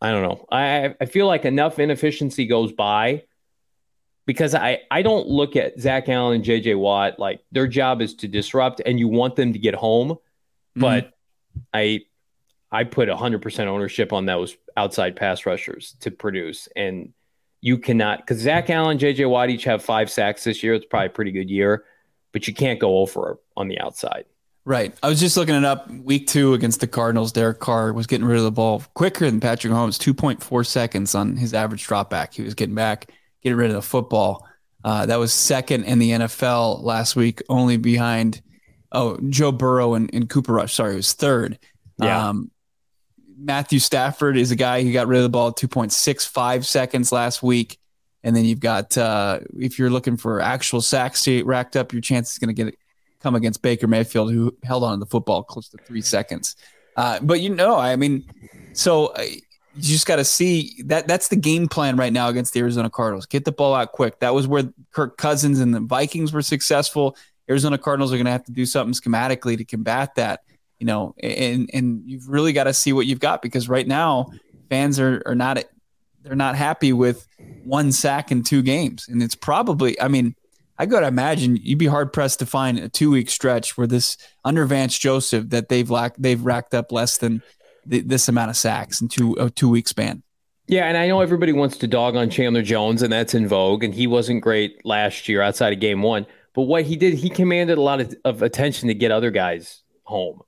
I 0.00 0.10
don't 0.10 0.22
know. 0.22 0.46
I 0.50 0.94
I 1.00 1.06
feel 1.06 1.26
like 1.26 1.44
enough 1.44 1.78
inefficiency 1.78 2.46
goes 2.46 2.72
by 2.72 3.22
because 4.26 4.54
I 4.54 4.80
I 4.90 5.02
don't 5.02 5.28
look 5.28 5.56
at 5.56 5.78
Zach 5.80 6.08
Allen 6.08 6.36
and 6.36 6.44
JJ 6.44 6.78
Watt 6.78 7.18
like 7.18 7.40
their 7.52 7.66
job 7.66 8.02
is 8.02 8.14
to 8.16 8.28
disrupt 8.28 8.80
and 8.84 8.98
you 8.98 9.08
want 9.08 9.36
them 9.36 9.52
to 9.52 9.58
get 9.58 9.74
home, 9.74 10.10
mm-hmm. 10.10 10.80
but 10.80 11.12
I 11.72 12.02
I 12.72 12.84
put 12.84 13.08
100% 13.08 13.66
ownership 13.66 14.12
on 14.12 14.26
those 14.26 14.56
outside 14.76 15.16
pass 15.16 15.46
rushers 15.46 15.96
to 16.00 16.10
produce 16.10 16.68
and 16.76 17.12
you 17.60 17.78
cannot 17.78 18.18
because 18.18 18.38
Zach 18.38 18.70
Allen, 18.70 18.98
JJ 18.98 19.28
Watt 19.28 19.50
each 19.50 19.64
have 19.64 19.82
five 19.82 20.10
sacks 20.10 20.44
this 20.44 20.62
year. 20.62 20.74
It's 20.74 20.86
probably 20.86 21.06
a 21.06 21.10
pretty 21.10 21.32
good 21.32 21.50
year, 21.50 21.84
but 22.32 22.46
you 22.46 22.54
can't 22.54 22.78
go 22.78 22.98
over 22.98 23.40
on 23.56 23.68
the 23.68 23.80
outside. 23.80 24.24
Right. 24.64 24.96
I 25.02 25.08
was 25.08 25.20
just 25.20 25.36
looking 25.36 25.54
it 25.54 25.64
up. 25.64 25.90
Week 25.90 26.26
two 26.26 26.54
against 26.54 26.80
the 26.80 26.86
Cardinals, 26.86 27.32
Derek 27.32 27.60
Carr 27.60 27.92
was 27.92 28.06
getting 28.06 28.26
rid 28.26 28.38
of 28.38 28.44
the 28.44 28.50
ball 28.50 28.82
quicker 28.94 29.26
than 29.26 29.40
Patrick 29.40 29.72
Holmes, 29.72 29.98
2.4 29.98 30.66
seconds 30.66 31.14
on 31.14 31.36
his 31.36 31.54
average 31.54 31.84
drop 31.84 32.10
back. 32.10 32.34
He 32.34 32.42
was 32.42 32.54
getting 32.54 32.74
back, 32.74 33.10
getting 33.42 33.56
rid 33.56 33.70
of 33.70 33.76
the 33.76 33.82
football. 33.82 34.46
Uh, 34.84 35.06
that 35.06 35.18
was 35.18 35.32
second 35.32 35.84
in 35.84 35.98
the 35.98 36.10
NFL 36.10 36.82
last 36.82 37.16
week, 37.16 37.42
only 37.48 37.76
behind 37.76 38.42
oh 38.92 39.18
Joe 39.28 39.52
Burrow 39.52 39.94
and, 39.94 40.08
and 40.12 40.28
Cooper 40.28 40.52
Rush. 40.52 40.74
Sorry, 40.74 40.92
it 40.92 40.96
was 40.96 41.12
third. 41.12 41.58
Yeah. 41.98 42.28
Um, 42.28 42.50
Matthew 43.38 43.78
Stafford 43.78 44.36
is 44.36 44.50
a 44.50 44.56
guy 44.56 44.82
who 44.82 44.92
got 44.92 45.08
rid 45.08 45.18
of 45.18 45.22
the 45.22 45.28
ball 45.28 45.52
2.65 45.52 46.64
seconds 46.64 47.12
last 47.12 47.42
week. 47.42 47.78
And 48.24 48.34
then 48.34 48.44
you've 48.44 48.60
got 48.60 48.96
uh, 48.96 49.40
if 49.56 49.78
you're 49.78 49.90
looking 49.90 50.16
for 50.16 50.40
actual 50.40 50.80
sacks 50.80 51.22
to 51.24 51.44
racked 51.44 51.76
up, 51.76 51.92
your 51.92 52.02
chance 52.02 52.32
is 52.32 52.38
going 52.38 52.54
to 52.54 52.64
get 52.64 52.76
come 53.20 53.34
against 53.34 53.62
Baker 53.62 53.86
Mayfield, 53.86 54.32
who 54.32 54.56
held 54.62 54.84
on 54.84 54.94
to 54.94 55.00
the 55.00 55.06
football 55.06 55.42
close 55.42 55.68
to 55.68 55.78
three 55.78 56.02
seconds. 56.02 56.56
Uh, 56.96 57.18
but 57.22 57.40
you 57.40 57.50
know, 57.50 57.76
I 57.76 57.96
mean, 57.96 58.24
so 58.72 59.06
uh, 59.08 59.22
you 59.22 59.82
just 59.82 60.06
got 60.06 60.16
to 60.16 60.24
see 60.24 60.82
that 60.86 61.06
that's 61.06 61.28
the 61.28 61.36
game 61.36 61.68
plan 61.68 61.96
right 61.96 62.12
now 62.12 62.28
against 62.28 62.54
the 62.54 62.60
Arizona 62.60 62.90
Cardinals. 62.90 63.26
Get 63.26 63.44
the 63.44 63.52
ball 63.52 63.74
out 63.74 63.92
quick. 63.92 64.18
That 64.20 64.34
was 64.34 64.46
where 64.46 64.64
Kirk 64.92 65.18
Cousins 65.18 65.60
and 65.60 65.74
the 65.74 65.80
Vikings 65.80 66.32
were 66.32 66.42
successful. 66.42 67.16
Arizona 67.48 67.78
Cardinals 67.78 68.12
are 68.12 68.16
going 68.16 68.26
to 68.26 68.32
have 68.32 68.44
to 68.44 68.52
do 68.52 68.66
something 68.66 68.94
schematically 68.94 69.56
to 69.56 69.64
combat 69.64 70.14
that. 70.16 70.40
You 70.78 70.86
know, 70.86 71.14
and 71.22 71.70
and 71.72 72.02
you've 72.04 72.28
really 72.28 72.52
got 72.52 72.64
to 72.64 72.74
see 72.74 72.92
what 72.92 73.06
you've 73.06 73.20
got 73.20 73.42
because 73.42 73.68
right 73.68 73.86
now 73.86 74.30
fans 74.68 75.00
are 75.00 75.22
are 75.26 75.34
not 75.34 75.64
they're 76.22 76.36
not 76.36 76.56
happy 76.56 76.92
with 76.92 77.26
one 77.64 77.92
sack 77.92 78.30
in 78.30 78.42
two 78.42 78.62
games, 78.62 79.08
and 79.08 79.22
it's 79.22 79.34
probably 79.34 80.00
I 80.00 80.08
mean 80.08 80.34
I 80.78 80.86
got 80.86 81.00
to 81.00 81.06
imagine 81.06 81.56
you'd 81.56 81.78
be 81.78 81.86
hard 81.86 82.12
pressed 82.12 82.38
to 82.40 82.46
find 82.46 82.78
a 82.78 82.88
two 82.88 83.10
week 83.10 83.30
stretch 83.30 83.78
where 83.78 83.86
this 83.86 84.16
under 84.44 84.64
Vance 84.66 84.98
Joseph 84.98 85.48
that 85.50 85.68
they've 85.68 85.88
lacked, 85.88 86.20
they've 86.20 86.44
racked 86.44 86.74
up 86.74 86.92
less 86.92 87.18
than 87.18 87.42
th- 87.88 88.04
this 88.06 88.28
amount 88.28 88.50
of 88.50 88.56
sacks 88.56 89.00
in 89.00 89.08
two 89.08 89.34
a 89.38 89.50
two 89.50 89.68
week 89.68 89.88
span. 89.88 90.22
Yeah, 90.68 90.86
and 90.86 90.96
I 90.96 91.06
know 91.06 91.20
everybody 91.20 91.52
wants 91.52 91.76
to 91.78 91.86
dog 91.86 92.16
on 92.16 92.28
Chandler 92.28 92.62
Jones, 92.62 93.02
and 93.02 93.12
that's 93.12 93.34
in 93.34 93.46
vogue. 93.46 93.84
And 93.84 93.94
he 93.94 94.08
wasn't 94.08 94.42
great 94.42 94.84
last 94.84 95.28
year 95.28 95.40
outside 95.40 95.72
of 95.72 95.78
game 95.78 96.02
one. 96.02 96.26
But 96.54 96.62
what 96.62 96.84
he 96.84 96.96
did, 96.96 97.14
he 97.14 97.30
commanded 97.30 97.78
a 97.78 97.82
lot 97.82 98.00
of, 98.00 98.14
of 98.24 98.42
attention 98.42 98.88
to 98.88 98.94
get 98.94 99.12
other 99.12 99.30
guys 99.30 99.82
home. 100.02 100.40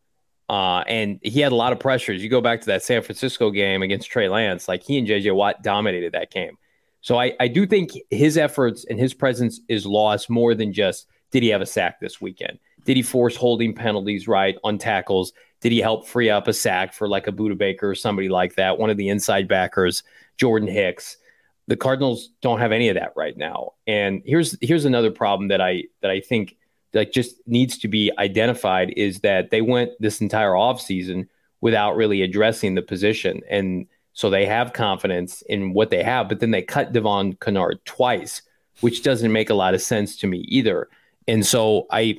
Uh, 0.48 0.82
and 0.86 1.20
he 1.22 1.40
had 1.40 1.52
a 1.52 1.56
lot 1.56 1.72
of 1.72 1.80
pressures. 1.80 2.22
You 2.22 2.30
go 2.30 2.40
back 2.40 2.60
to 2.60 2.66
that 2.66 2.82
San 2.82 3.02
Francisco 3.02 3.50
game 3.50 3.82
against 3.82 4.10
Trey 4.10 4.28
Lance, 4.28 4.66
like 4.66 4.82
he 4.82 4.98
and 4.98 5.06
JJ 5.06 5.34
Watt 5.34 5.62
dominated 5.62 6.12
that 6.12 6.30
game. 6.30 6.56
So 7.00 7.18
I, 7.18 7.34
I 7.38 7.48
do 7.48 7.66
think 7.66 7.92
his 8.10 8.36
efforts 8.36 8.84
and 8.88 8.98
his 8.98 9.14
presence 9.14 9.60
is 9.68 9.86
lost 9.86 10.30
more 10.30 10.54
than 10.54 10.72
just 10.72 11.06
did 11.30 11.42
he 11.42 11.50
have 11.50 11.60
a 11.60 11.66
sack 11.66 12.00
this 12.00 12.20
weekend? 12.20 12.58
Did 12.84 12.96
he 12.96 13.02
force 13.02 13.36
holding 13.36 13.74
penalties 13.74 14.26
right 14.26 14.56
on 14.64 14.78
tackles? 14.78 15.32
Did 15.60 15.72
he 15.72 15.80
help 15.80 16.06
free 16.06 16.30
up 16.30 16.48
a 16.48 16.52
sack 16.52 16.94
for 16.94 17.08
like 17.08 17.26
a 17.26 17.32
Budda 17.32 17.58
Baker 17.58 17.90
or 17.90 17.94
somebody 17.94 18.28
like 18.28 18.54
that? 18.54 18.78
One 18.78 18.90
of 18.90 18.96
the 18.96 19.08
inside 19.08 19.48
backers, 19.48 20.02
Jordan 20.38 20.68
Hicks. 20.68 21.18
The 21.66 21.76
Cardinals 21.76 22.30
don't 22.40 22.60
have 22.60 22.72
any 22.72 22.88
of 22.88 22.94
that 22.94 23.12
right 23.14 23.36
now. 23.36 23.72
And 23.86 24.22
here's 24.24 24.56
here's 24.62 24.86
another 24.86 25.10
problem 25.10 25.48
that 25.48 25.60
I 25.60 25.84
that 26.00 26.10
I 26.10 26.20
think 26.20 26.56
that 26.92 27.12
just 27.12 27.36
needs 27.46 27.78
to 27.78 27.88
be 27.88 28.10
identified 28.18 28.92
is 28.96 29.20
that 29.20 29.50
they 29.50 29.60
went 29.60 29.92
this 30.00 30.20
entire 30.20 30.52
offseason 30.52 31.28
without 31.60 31.96
really 31.96 32.22
addressing 32.22 32.74
the 32.74 32.82
position. 32.82 33.42
And 33.50 33.86
so 34.12 34.30
they 34.30 34.46
have 34.46 34.72
confidence 34.72 35.42
in 35.42 35.74
what 35.74 35.90
they 35.90 36.02
have, 36.02 36.28
but 36.28 36.40
then 36.40 36.50
they 36.50 36.62
cut 36.62 36.92
Devon 36.92 37.34
Kennard 37.34 37.84
twice, 37.84 38.42
which 38.80 39.02
doesn't 39.02 39.32
make 39.32 39.50
a 39.50 39.54
lot 39.54 39.74
of 39.74 39.82
sense 39.82 40.16
to 40.18 40.26
me 40.26 40.38
either. 40.48 40.88
And 41.26 41.44
so 41.44 41.86
I 41.90 42.18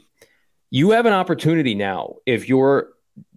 you 0.71 0.91
have 0.91 1.07
an 1.07 1.13
opportunity 1.13 1.73
now 1.73 2.15
if 2.25 2.47
you're 2.47 2.89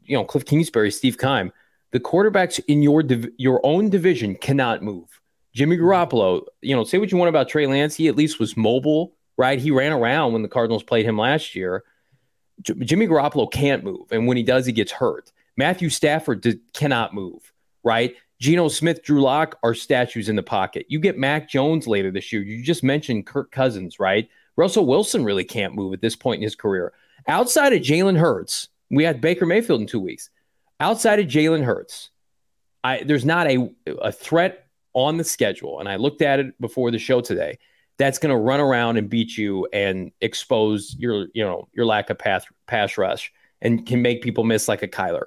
you 0.04 0.16
know 0.16 0.24
Cliff 0.24 0.44
Kingsbury, 0.44 0.90
Steve 0.90 1.18
Keim, 1.18 1.50
the 1.92 2.00
quarterbacks 2.00 2.60
in 2.68 2.82
your 2.82 3.02
div- 3.02 3.30
your 3.38 3.64
own 3.64 3.88
division 3.88 4.34
cannot 4.34 4.82
move. 4.82 5.20
Jimmy 5.54 5.76
Garoppolo, 5.76 6.42
you 6.60 6.74
know, 6.74 6.84
say 6.84 6.98
what 6.98 7.12
you 7.12 7.18
want 7.18 7.28
about 7.28 7.48
Trey 7.48 7.66
Lance, 7.66 7.94
he 7.94 8.08
at 8.08 8.16
least 8.16 8.40
was 8.40 8.56
mobile 8.56 9.14
right? 9.36 9.58
He 9.58 9.70
ran 9.70 9.92
around 9.92 10.32
when 10.32 10.42
the 10.42 10.48
Cardinals 10.48 10.82
played 10.82 11.06
him 11.06 11.18
last 11.18 11.54
year. 11.54 11.84
J- 12.62 12.74
Jimmy 12.80 13.06
Garoppolo 13.06 13.50
can't 13.50 13.84
move, 13.84 14.10
and 14.10 14.26
when 14.26 14.36
he 14.36 14.42
does, 14.42 14.66
he 14.66 14.72
gets 14.72 14.92
hurt. 14.92 15.32
Matthew 15.56 15.88
Stafford 15.88 16.46
cannot 16.72 17.14
move, 17.14 17.52
right? 17.82 18.14
Geno 18.40 18.68
Smith, 18.68 19.04
Drew 19.04 19.20
Lock 19.20 19.58
are 19.62 19.74
statues 19.74 20.28
in 20.28 20.34
the 20.36 20.42
pocket. 20.42 20.86
You 20.88 20.98
get 20.98 21.16
Mac 21.16 21.48
Jones 21.48 21.86
later 21.86 22.10
this 22.10 22.32
year. 22.32 22.42
You 22.42 22.62
just 22.62 22.82
mentioned 22.82 23.26
Kirk 23.26 23.52
Cousins, 23.52 24.00
right? 24.00 24.28
Russell 24.56 24.86
Wilson 24.86 25.24
really 25.24 25.44
can't 25.44 25.74
move 25.74 25.92
at 25.92 26.00
this 26.00 26.16
point 26.16 26.38
in 26.38 26.42
his 26.42 26.56
career. 26.56 26.92
Outside 27.28 27.72
of 27.72 27.82
Jalen 27.82 28.18
Hurts, 28.18 28.68
we 28.90 29.04
had 29.04 29.20
Baker 29.20 29.46
Mayfield 29.46 29.80
in 29.80 29.86
two 29.86 30.00
weeks. 30.00 30.30
Outside 30.80 31.20
of 31.20 31.26
Jalen 31.26 31.64
Hurts, 31.64 32.10
I, 32.82 33.04
there's 33.04 33.24
not 33.24 33.46
a, 33.46 33.70
a 33.86 34.10
threat 34.10 34.66
on 34.92 35.16
the 35.16 35.24
schedule. 35.24 35.78
And 35.78 35.88
I 35.88 35.96
looked 35.96 36.20
at 36.20 36.40
it 36.40 36.60
before 36.60 36.90
the 36.90 36.98
show 36.98 37.20
today 37.20 37.58
that's 37.98 38.18
going 38.18 38.34
to 38.34 38.36
run 38.36 38.60
around 38.60 38.96
and 38.96 39.08
beat 39.08 39.36
you 39.36 39.66
and 39.72 40.12
expose 40.20 40.96
your 40.98 41.26
you 41.34 41.44
know 41.44 41.68
your 41.72 41.86
lack 41.86 42.10
of 42.10 42.18
pass 42.18 42.44
pass 42.66 42.98
rush 42.98 43.32
and 43.60 43.86
can 43.86 44.02
make 44.02 44.22
people 44.22 44.44
miss 44.44 44.68
like 44.68 44.82
a 44.82 44.88
Kyler. 44.88 45.26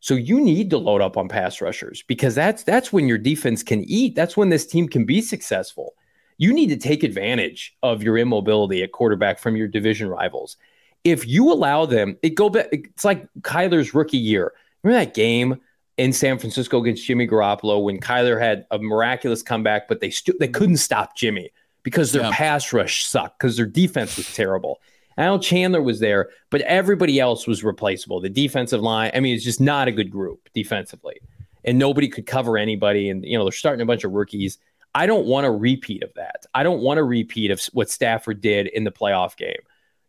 So 0.00 0.14
you 0.14 0.40
need 0.40 0.70
to 0.70 0.78
load 0.78 1.00
up 1.00 1.16
on 1.16 1.28
pass 1.28 1.60
rushers 1.60 2.02
because 2.06 2.34
that's 2.34 2.62
that's 2.62 2.92
when 2.92 3.08
your 3.08 3.18
defense 3.18 3.62
can 3.62 3.84
eat. 3.84 4.14
That's 4.14 4.36
when 4.36 4.48
this 4.48 4.66
team 4.66 4.88
can 4.88 5.04
be 5.04 5.20
successful. 5.20 5.94
You 6.38 6.52
need 6.52 6.68
to 6.68 6.76
take 6.76 7.02
advantage 7.02 7.76
of 7.82 8.02
your 8.02 8.16
immobility 8.16 8.82
at 8.82 8.92
quarterback 8.92 9.40
from 9.40 9.56
your 9.56 9.66
division 9.66 10.08
rivals. 10.08 10.56
If 11.02 11.26
you 11.26 11.52
allow 11.52 11.84
them, 11.86 12.16
it 12.22 12.30
go 12.30 12.48
back. 12.48 12.68
It's 12.72 13.04
like 13.04 13.26
Kyler's 13.40 13.94
rookie 13.94 14.18
year. 14.18 14.52
Remember 14.82 15.04
that 15.04 15.14
game 15.14 15.60
in 15.96 16.12
San 16.12 16.38
Francisco 16.38 16.80
against 16.80 17.04
Jimmy 17.04 17.26
Garoppolo 17.26 17.82
when 17.82 17.98
Kyler 17.98 18.40
had 18.40 18.66
a 18.70 18.78
miraculous 18.78 19.42
comeback, 19.42 19.88
but 19.88 20.00
they 20.00 20.10
stu- 20.10 20.36
they 20.38 20.46
couldn't 20.46 20.76
stop 20.76 21.16
Jimmy 21.16 21.50
because 21.82 22.12
their 22.12 22.22
yeah. 22.22 22.30
pass 22.32 22.72
rush 22.72 23.06
sucked 23.06 23.38
because 23.38 23.56
their 23.56 23.66
defense 23.66 24.16
was 24.16 24.32
terrible. 24.34 24.80
Al 25.18 25.40
Chandler 25.40 25.82
was 25.82 25.98
there, 25.98 26.30
but 26.48 26.60
everybody 26.62 27.18
else 27.18 27.46
was 27.46 27.64
replaceable. 27.64 28.20
The 28.20 28.28
defensive 28.28 28.80
line, 28.80 29.10
I 29.14 29.20
mean, 29.20 29.34
it's 29.34 29.44
just 29.44 29.60
not 29.60 29.88
a 29.88 29.92
good 29.92 30.10
group 30.10 30.48
defensively. 30.54 31.20
And 31.64 31.76
nobody 31.76 32.08
could 32.08 32.24
cover 32.24 32.56
anybody. 32.56 33.10
And, 33.10 33.24
you 33.24 33.36
know, 33.36 33.44
they're 33.44 33.52
starting 33.52 33.82
a 33.82 33.86
bunch 33.86 34.04
of 34.04 34.12
rookies. 34.12 34.58
I 34.94 35.06
don't 35.06 35.26
want 35.26 35.46
a 35.46 35.50
repeat 35.50 36.04
of 36.04 36.14
that. 36.14 36.46
I 36.54 36.62
don't 36.62 36.80
want 36.80 37.00
a 37.00 37.04
repeat 37.04 37.50
of 37.50 37.60
what 37.72 37.90
Stafford 37.90 38.40
did 38.40 38.68
in 38.68 38.84
the 38.84 38.92
playoff 38.92 39.36
game. 39.36 39.58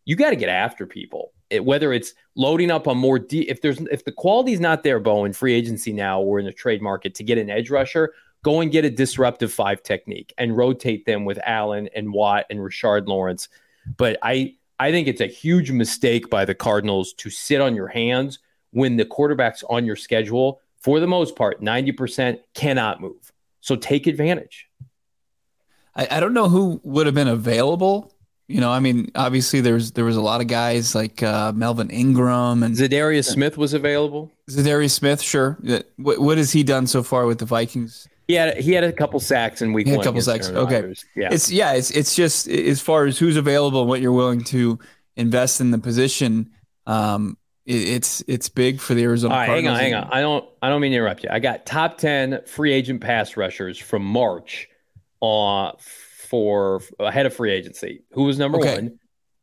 You 0.04 0.16
got 0.16 0.30
to 0.30 0.36
get 0.36 0.48
after 0.48 0.86
people, 0.86 1.32
it, 1.50 1.64
whether 1.64 1.92
it's 1.92 2.14
loading 2.36 2.70
up 2.70 2.88
on 2.88 2.96
more. 2.96 3.18
De- 3.18 3.48
if 3.48 3.60
there's 3.60 3.78
if 3.92 4.04
the 4.04 4.12
quality's 4.12 4.60
not 4.60 4.82
there, 4.82 4.98
Bo, 4.98 5.24
in 5.24 5.32
free 5.32 5.54
agency 5.54 5.92
now 5.92 6.20
or 6.20 6.38
in 6.38 6.46
the 6.46 6.52
trade 6.52 6.80
market 6.80 7.14
to 7.16 7.24
get 7.24 7.36
an 7.36 7.50
edge 7.50 7.68
rusher, 7.68 8.14
go 8.42 8.60
and 8.60 8.72
get 8.72 8.84
a 8.84 8.90
disruptive 8.90 9.52
five 9.52 9.82
technique 9.82 10.32
and 10.38 10.56
rotate 10.56 11.06
them 11.06 11.24
with 11.24 11.38
Allen 11.44 11.88
and 11.94 12.12
Watt 12.12 12.46
and 12.50 12.60
Rashard 12.60 13.06
Lawrence. 13.06 13.48
But 13.96 14.18
I 14.22 14.54
I 14.78 14.90
think 14.90 15.08
it's 15.08 15.20
a 15.20 15.26
huge 15.26 15.70
mistake 15.70 16.30
by 16.30 16.46
the 16.46 16.54
Cardinals 16.54 17.12
to 17.14 17.28
sit 17.28 17.60
on 17.60 17.76
your 17.76 17.88
hands 17.88 18.38
when 18.70 18.96
the 18.96 19.04
quarterbacks 19.04 19.62
on 19.68 19.84
your 19.84 19.96
schedule, 19.96 20.60
for 20.78 21.00
the 21.00 21.06
most 21.06 21.36
part, 21.36 21.60
90% 21.60 22.38
cannot 22.54 23.00
move. 23.00 23.32
So 23.60 23.76
take 23.76 24.06
advantage. 24.06 24.68
I, 25.94 26.08
I 26.12 26.20
don't 26.20 26.32
know 26.32 26.48
who 26.48 26.80
would 26.82 27.04
have 27.06 27.14
been 27.14 27.28
available. 27.28 28.14
You 28.48 28.60
know, 28.60 28.70
I 28.70 28.80
mean, 28.80 29.12
obviously 29.14 29.60
there's 29.60 29.92
there 29.92 30.04
was 30.04 30.16
a 30.16 30.20
lot 30.20 30.40
of 30.40 30.48
guys 30.48 30.94
like 30.94 31.22
uh, 31.22 31.52
Melvin 31.52 31.90
Ingram 31.90 32.62
and 32.62 32.74
Za'Darius 32.74 33.26
Smith 33.26 33.56
was 33.56 33.74
available. 33.74 34.32
Za'Darius 34.50 34.90
Smith, 34.92 35.20
sure. 35.20 35.58
What, 35.96 36.18
what 36.18 36.38
has 36.38 36.52
he 36.52 36.64
done 36.64 36.86
so 36.86 37.02
far 37.02 37.26
with 37.26 37.38
the 37.38 37.44
Vikings? 37.44 38.08
He 38.30 38.36
had 38.36 38.58
he 38.58 38.72
had 38.72 38.84
a 38.84 38.92
couple 38.92 39.18
sacks 39.18 39.60
in 39.60 39.72
week 39.72 39.88
he 39.88 39.92
had 39.92 40.02
a 40.02 40.04
couple 40.04 40.20
sacks. 40.20 40.48
Okay, 40.48 40.94
yeah. 41.16 41.30
It's 41.32 41.50
yeah. 41.50 41.72
It's 41.72 41.90
it's 41.90 42.14
just 42.14 42.46
as 42.46 42.80
far 42.80 43.06
as 43.06 43.18
who's 43.18 43.36
available 43.36 43.80
and 43.80 43.88
what 43.88 44.00
you're 44.00 44.12
willing 44.12 44.44
to 44.44 44.78
invest 45.16 45.60
in 45.60 45.72
the 45.72 45.80
position. 45.80 46.52
Um, 46.86 47.36
it, 47.66 47.88
it's 47.88 48.22
it's 48.28 48.48
big 48.48 48.78
for 48.78 48.94
the 48.94 49.02
Arizona. 49.02 49.34
All 49.34 49.40
right, 49.40 49.46
Cardinals. 49.46 49.78
hang 49.80 49.94
on, 49.94 50.02
hang 50.02 50.10
on. 50.12 50.16
I 50.16 50.20
don't 50.20 50.48
I 50.62 50.68
don't 50.68 50.80
mean 50.80 50.92
to 50.92 50.98
interrupt 50.98 51.24
you. 51.24 51.30
I 51.32 51.40
got 51.40 51.66
top 51.66 51.98
ten 51.98 52.38
free 52.46 52.72
agent 52.72 53.00
pass 53.00 53.36
rushers 53.36 53.78
from 53.78 54.04
March, 54.04 54.68
uh, 55.20 55.72
for 56.28 56.82
ahead 57.00 57.26
of 57.26 57.34
free 57.34 57.50
agency. 57.50 58.04
Who 58.12 58.22
was 58.22 58.38
number 58.38 58.58
okay. 58.58 58.76
one? 58.76 59.00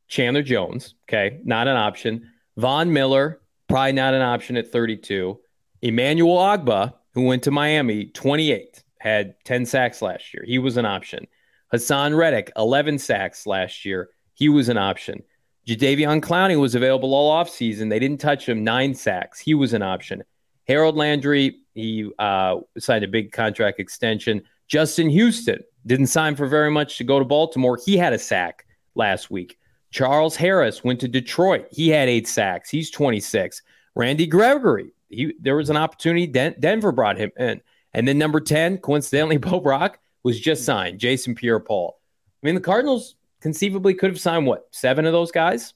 Chandler 0.08 0.44
Jones. 0.44 0.96
Okay, 1.10 1.42
not 1.44 1.68
an 1.68 1.76
option. 1.76 2.32
Von 2.56 2.94
Miller, 2.94 3.42
probably 3.68 3.92
not 3.92 4.14
an 4.14 4.22
option 4.22 4.56
at 4.56 4.72
32. 4.72 5.38
Emmanuel 5.82 6.38
Ogbah, 6.38 6.94
who 7.18 7.24
went 7.24 7.42
to 7.42 7.50
Miami, 7.50 8.06
28, 8.06 8.84
had 9.00 9.34
10 9.44 9.66
sacks 9.66 10.04
last 10.04 10.36
year. 10.36 10.44
He 10.46 10.60
was 10.60 10.78
an 10.78 10.86
option. 10.86 11.26
Haason 11.74 12.16
Reddick, 12.16 12.52
11 12.56 13.00
sacks 13.00 13.48
last 13.48 13.86
year. 13.86 14.10
He 14.36 14.50
was 14.50 14.70
an 14.70 14.78
option. 14.78 15.24
Jadeveon 15.68 16.22
Clowney 16.22 16.62
was 16.62 16.76
available 16.76 17.16
all 17.16 17.44
offseason. 17.44 17.90
They 17.90 17.98
didn't 17.98 18.22
touch 18.22 18.48
him, 18.48 18.64
nine 18.64 18.94
sacks. 18.94 19.40
He 19.40 19.56
was 19.56 19.74
an 19.74 19.82
option. 19.82 20.24
Harold 20.68 20.96
Landry, 20.96 21.58
he 21.74 22.08
uh, 22.20 22.58
signed 22.78 23.04
a 23.04 23.08
big 23.08 23.32
contract 23.32 23.80
extension. 23.80 24.44
Justin 24.68 25.10
Houston 25.10 25.64
didn't 25.88 26.08
sign 26.08 26.36
for 26.36 26.46
very 26.46 26.70
much 26.70 27.00
to 27.00 27.04
go 27.04 27.18
to 27.18 27.26
Baltimore. 27.26 27.80
He 27.84 27.98
had 27.98 28.14
a 28.14 28.20
sack 28.20 28.68
last 28.94 29.32
week. 29.32 29.58
Charles 29.90 30.36
Harris 30.36 30.84
went 30.84 31.00
to 31.00 31.08
Detroit. 31.08 31.66
He 31.72 31.90
had 31.90 32.10
eight 32.10 32.28
sacks. 32.28 32.70
He's 32.70 32.92
26. 32.92 33.64
Randy 33.96 34.28
Gregory, 34.28 34.92
he 35.10 35.34
there 35.40 35.56
was 35.56 35.70
an 35.70 35.78
opportunity. 35.78 36.28
Den- 36.28 36.56
Denver 36.60 36.92
brought 36.92 37.18
him 37.18 37.32
in, 37.38 37.62
and 37.94 38.08
then 38.08 38.18
number 38.18 38.40
ten, 38.40 38.78
coincidentally, 38.78 39.38
Bo 39.38 39.60
Brack 39.60 40.00
was 40.24 40.40
just 40.40 40.66
signed. 40.66 41.00
Jason 41.00 41.36
Pierre-Paul. 41.36 41.98
I 42.44 42.46
mean, 42.46 42.56
the 42.56 42.62
Cardinals 42.62 43.16
conceivably 43.42 43.94
could 43.94 44.10
have 44.10 44.20
signed 44.20 44.46
what 44.46 44.68
seven 44.72 45.06
of 45.06 45.14
those 45.14 45.32
guys. 45.32 45.74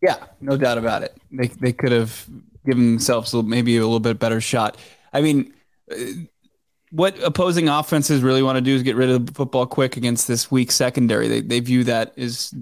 Yeah, 0.00 0.16
no 0.40 0.56
doubt 0.56 0.78
about 0.78 1.02
it. 1.02 1.16
They 1.30 1.48
they 1.48 1.72
could 1.72 1.92
have 1.92 2.26
given 2.66 2.92
themselves 2.92 3.34
maybe 3.34 3.76
a 3.76 3.82
little 3.82 4.00
bit 4.00 4.18
better 4.18 4.40
shot. 4.40 4.76
I 5.12 5.20
mean, 5.20 5.52
uh, 5.90 5.96
what 6.90 7.18
opposing 7.22 7.68
offenses 7.68 8.22
really 8.22 8.42
want 8.42 8.56
to 8.56 8.60
do 8.60 8.74
is 8.74 8.82
get 8.82 8.96
rid 8.96 9.10
of 9.10 9.26
the 9.26 9.32
football 9.32 9.66
quick 9.66 9.96
against 9.96 10.28
this 10.28 10.50
weak 10.50 10.70
secondary. 10.70 11.28
They 11.28 11.40
they 11.40 11.60
view 11.60 11.84
that 11.84 12.16
as 12.18 12.52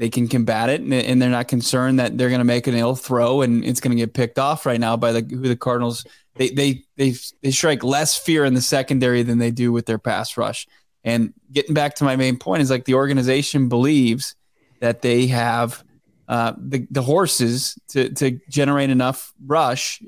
they 0.00 0.08
can 0.08 0.28
combat 0.28 0.70
it, 0.70 0.80
and, 0.80 0.94
and 0.94 1.20
they're 1.20 1.28
not 1.28 1.46
concerned 1.46 1.98
that 1.98 2.16
they're 2.16 2.30
going 2.30 2.40
to 2.40 2.44
make 2.44 2.66
an 2.66 2.74
ill 2.74 2.96
throw 2.96 3.42
and 3.42 3.62
it's 3.62 3.80
going 3.80 3.94
to 3.94 4.02
get 4.02 4.14
picked 4.14 4.38
off 4.38 4.64
right 4.64 4.80
now 4.80 4.96
by 4.96 5.12
the 5.12 5.20
who 5.20 5.46
the 5.46 5.54
Cardinals. 5.54 6.06
They 6.36 6.48
they 6.48 6.84
they 6.96 7.14
they 7.42 7.50
strike 7.50 7.84
less 7.84 8.16
fear 8.16 8.46
in 8.46 8.54
the 8.54 8.62
secondary 8.62 9.22
than 9.22 9.36
they 9.36 9.50
do 9.50 9.72
with 9.72 9.84
their 9.84 9.98
pass 9.98 10.38
rush. 10.38 10.66
And 11.04 11.34
getting 11.52 11.74
back 11.74 11.96
to 11.96 12.04
my 12.04 12.16
main 12.16 12.38
point 12.38 12.62
is 12.62 12.70
like 12.70 12.86
the 12.86 12.94
organization 12.94 13.68
believes 13.68 14.36
that 14.80 15.02
they 15.02 15.26
have 15.26 15.84
uh, 16.28 16.54
the 16.56 16.86
the 16.90 17.02
horses 17.02 17.78
to 17.88 18.08
to 18.14 18.40
generate 18.48 18.88
enough 18.88 19.34
rush 19.44 20.02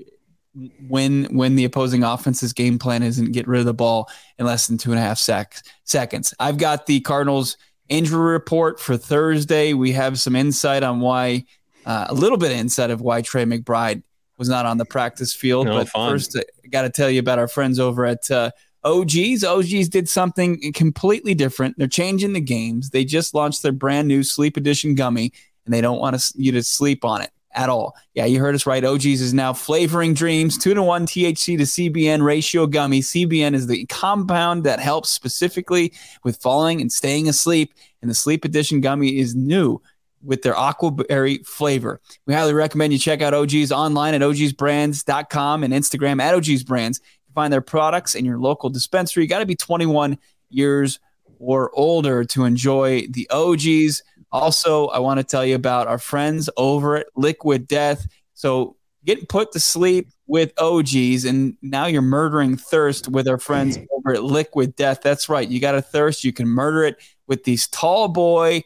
when 0.88 1.24
when 1.36 1.54
the 1.54 1.66
opposing 1.66 2.02
offense's 2.02 2.54
game 2.54 2.78
plan 2.78 3.02
isn't 3.02 3.32
get 3.32 3.46
rid 3.46 3.60
of 3.60 3.66
the 3.66 3.74
ball 3.74 4.08
in 4.38 4.46
less 4.46 4.68
than 4.68 4.78
two 4.78 4.90
and 4.90 4.98
a 4.98 5.02
half 5.02 5.18
sec- 5.18 5.62
seconds. 5.84 6.32
I've 6.40 6.56
got 6.56 6.86
the 6.86 7.00
Cardinals 7.00 7.58
injury 7.88 8.32
report 8.32 8.80
for 8.80 8.96
Thursday. 8.96 9.72
We 9.72 9.92
have 9.92 10.18
some 10.18 10.36
insight 10.36 10.82
on 10.82 11.00
why, 11.00 11.44
uh, 11.86 12.06
a 12.08 12.14
little 12.14 12.38
bit 12.38 12.52
of 12.52 12.58
insight 12.58 12.90
of 12.90 13.00
why 13.00 13.22
Trey 13.22 13.44
McBride 13.44 14.02
was 14.38 14.48
not 14.48 14.66
on 14.66 14.78
the 14.78 14.84
practice 14.84 15.34
field. 15.34 15.66
No, 15.66 15.78
but 15.78 15.88
fun. 15.88 16.10
first, 16.10 16.36
I 16.36 16.68
got 16.68 16.82
to 16.82 16.90
tell 16.90 17.10
you 17.10 17.20
about 17.20 17.38
our 17.38 17.48
friends 17.48 17.78
over 17.78 18.04
at 18.04 18.30
uh, 18.30 18.50
OGeez. 18.84 19.40
OGeez 19.40 19.88
did 19.88 20.08
something 20.08 20.72
completely 20.72 21.34
different. 21.34 21.78
They're 21.78 21.86
changing 21.86 22.32
the 22.32 22.40
games. 22.40 22.90
They 22.90 23.04
just 23.04 23.34
launched 23.34 23.62
their 23.62 23.72
brand 23.72 24.08
new 24.08 24.22
Sleep 24.22 24.56
Edition 24.56 24.94
gummy, 24.94 25.32
and 25.64 25.72
they 25.72 25.80
don't 25.80 25.98
want 25.98 26.32
you 26.34 26.52
to 26.52 26.62
sleep 26.62 27.04
on 27.04 27.22
it. 27.22 27.30
At 27.54 27.68
all. 27.68 27.96
Yeah, 28.14 28.24
you 28.24 28.40
heard 28.40 28.54
us 28.54 28.66
right. 28.66 28.82
OGeez 28.82 29.20
is 29.20 29.34
now 29.34 29.52
flavoring 29.52 30.14
dreams, 30.14 30.58
two 30.58 30.74
to 30.74 30.82
one 30.82 31.06
THC 31.06 31.56
to 31.58 31.64
CBN 31.64 32.22
ratio 32.22 32.66
gummy. 32.66 33.00
CBN 33.00 33.54
is 33.54 33.66
the 33.66 33.86
compound 33.86 34.64
that 34.64 34.80
helps 34.80 35.10
specifically 35.10 35.92
with 36.24 36.36
falling 36.40 36.80
and 36.80 36.92
staying 36.92 37.28
asleep. 37.28 37.74
And 38.00 38.10
the 38.10 38.14
sleep 38.14 38.44
edition 38.44 38.80
gummy 38.80 39.18
is 39.18 39.34
new 39.34 39.80
with 40.22 40.42
their 40.42 40.54
aquaberry 40.54 41.44
flavor. 41.46 42.00
We 42.26 42.34
highly 42.34 42.54
recommend 42.54 42.92
you 42.92 42.98
check 42.98 43.22
out 43.22 43.32
OGeez 43.32 43.70
online 43.70 44.14
at 44.14 44.20
ogzbrands.com 44.20 45.64
and 45.64 45.72
Instagram 45.72 46.20
at 46.20 46.34
OGeezBrands. 46.34 47.00
You 47.00 47.26
can 47.26 47.34
find 47.34 47.52
their 47.52 47.60
products 47.60 48.14
in 48.14 48.24
your 48.24 48.38
local 48.38 48.70
dispensary. 48.70 49.24
You 49.24 49.28
got 49.28 49.40
to 49.40 49.46
be 49.46 49.56
21 49.56 50.18
years 50.50 51.00
or 51.38 51.70
older 51.74 52.24
to 52.24 52.44
enjoy 52.44 53.06
the 53.10 53.26
OGeez. 53.30 54.02
Also, 54.32 54.86
I 54.88 54.98
want 54.98 55.18
to 55.18 55.24
tell 55.24 55.44
you 55.44 55.54
about 55.54 55.86
our 55.86 55.98
friends 55.98 56.48
over 56.56 56.96
at 56.96 57.06
Liquid 57.14 57.66
Death. 57.68 58.06
So, 58.34 58.76
getting 59.04 59.26
put 59.26 59.52
to 59.52 59.60
sleep 59.60 60.08
with 60.26 60.54
OGeez, 60.54 61.28
and 61.28 61.56
now 61.60 61.86
you're 61.86 62.02
murdering 62.02 62.56
thirst 62.56 63.08
with 63.08 63.28
our 63.28 63.38
friends 63.38 63.78
over 63.92 64.14
at 64.14 64.24
Liquid 64.24 64.74
Death. 64.76 65.00
That's 65.02 65.28
right. 65.28 65.48
You 65.48 65.60
got 65.60 65.74
a 65.74 65.82
thirst, 65.82 66.24
you 66.24 66.32
can 66.32 66.48
murder 66.48 66.84
it 66.84 66.96
with 67.26 67.44
these 67.44 67.68
tall 67.68 68.08
boy, 68.08 68.62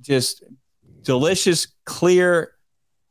just 0.00 0.44
delicious, 1.02 1.66
clear 1.84 2.52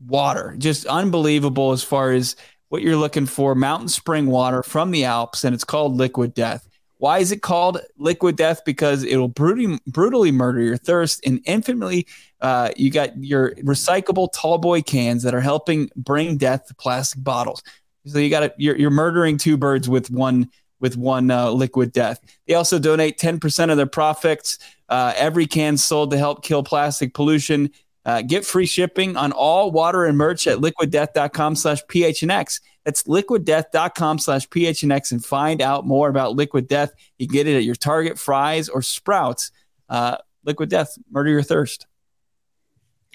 water. 0.05 0.55
Just 0.57 0.86
unbelievable 0.86 1.71
as 1.71 1.84
far 1.84 2.11
as 2.11 2.36
what 2.69 2.81
you're 2.81 2.97
looking 2.97 3.25
for 3.25 3.55
mountain 3.55 3.88
spring 3.88 4.27
water 4.27 4.63
from 4.63 4.91
the 4.91 5.05
Alps, 5.05 5.43
and 5.43 5.53
it's 5.53 5.63
called 5.63 5.95
Liquid 5.95 6.34
Death. 6.34 6.67
Why 7.04 7.20
is 7.20 7.34
it 7.34 7.41
called 7.41 7.82
liquid 7.97 8.38
death? 8.38 8.64
Because 8.64 9.04
it'll 9.04 9.28
brutally, 9.28 9.78
brutally 9.86 10.32
murder 10.32 10.62
your 10.62 10.78
thirst 10.78 11.20
and 11.26 11.41
infinitely. 11.43 12.08
Uh, 12.39 12.70
you 12.78 12.89
got 12.91 13.22
your 13.22 13.56
recyclable 13.56 14.30
tall 14.32 14.58
boy 14.58 14.82
cans 14.84 15.22
that 15.24 15.36
are 15.36 15.41
helping 15.41 15.89
bring 15.97 16.38
death 16.38 16.68
to 16.68 16.76
plastic 16.76 17.22
bottles. 17.22 17.62
So 18.06 18.20
you 18.20 18.30
got 18.30 18.58
you're, 18.58 18.78
you're 18.78 18.89
murdering 18.89 19.36
two 19.36 19.58
birds 19.58 19.89
with 19.89 20.12
one 20.12 20.49
with 20.80 20.95
one 20.95 21.30
uh, 21.30 21.49
liquid 21.51 21.91
death. 21.91 22.22
They 22.47 22.54
also 22.54 22.80
donate 22.80 23.20
10% 23.20 23.70
of 23.70 23.76
their 23.76 23.86
profits. 23.86 24.58
Uh, 24.88 25.12
every 25.18 25.45
can 25.45 25.76
sold 25.76 26.12
to 26.12 26.18
help 26.18 26.41
kill 26.41 26.64
plastic 26.64 27.14
pollution. 27.14 27.70
Uh, 28.06 28.22
get 28.22 28.45
free 28.45 28.66
shipping 28.66 29.16
on 29.16 29.32
all 29.32 29.72
water 29.72 30.06
and 30.06 30.18
merch 30.18 30.45
at 30.47 30.58
liquiddeath.com 30.58 31.56
slash 31.56 31.84
phnx. 31.86 32.60
That's 32.84 33.04
liquiddeath.com 33.04 34.20
slash 34.20 34.47
phnx 34.49 35.12
and 35.12 35.24
find 35.24 35.62
out 35.62 35.86
more 35.86 36.10
about 36.10 36.36
Liquid 36.36 36.68
Death. 36.68 36.91
You 37.18 37.28
get 37.28 37.47
it 37.47 37.56
at 37.56 37.64
your 37.64 37.76
Target, 37.76 38.20
Fry's, 38.20 38.68
or 38.68 38.82
Sprouts. 38.82 39.51
Uh, 39.88 40.18
Liquid 40.43 40.70
Death, 40.70 40.97
murder 41.10 41.30
your 41.30 41.43
thirst. 41.43 41.88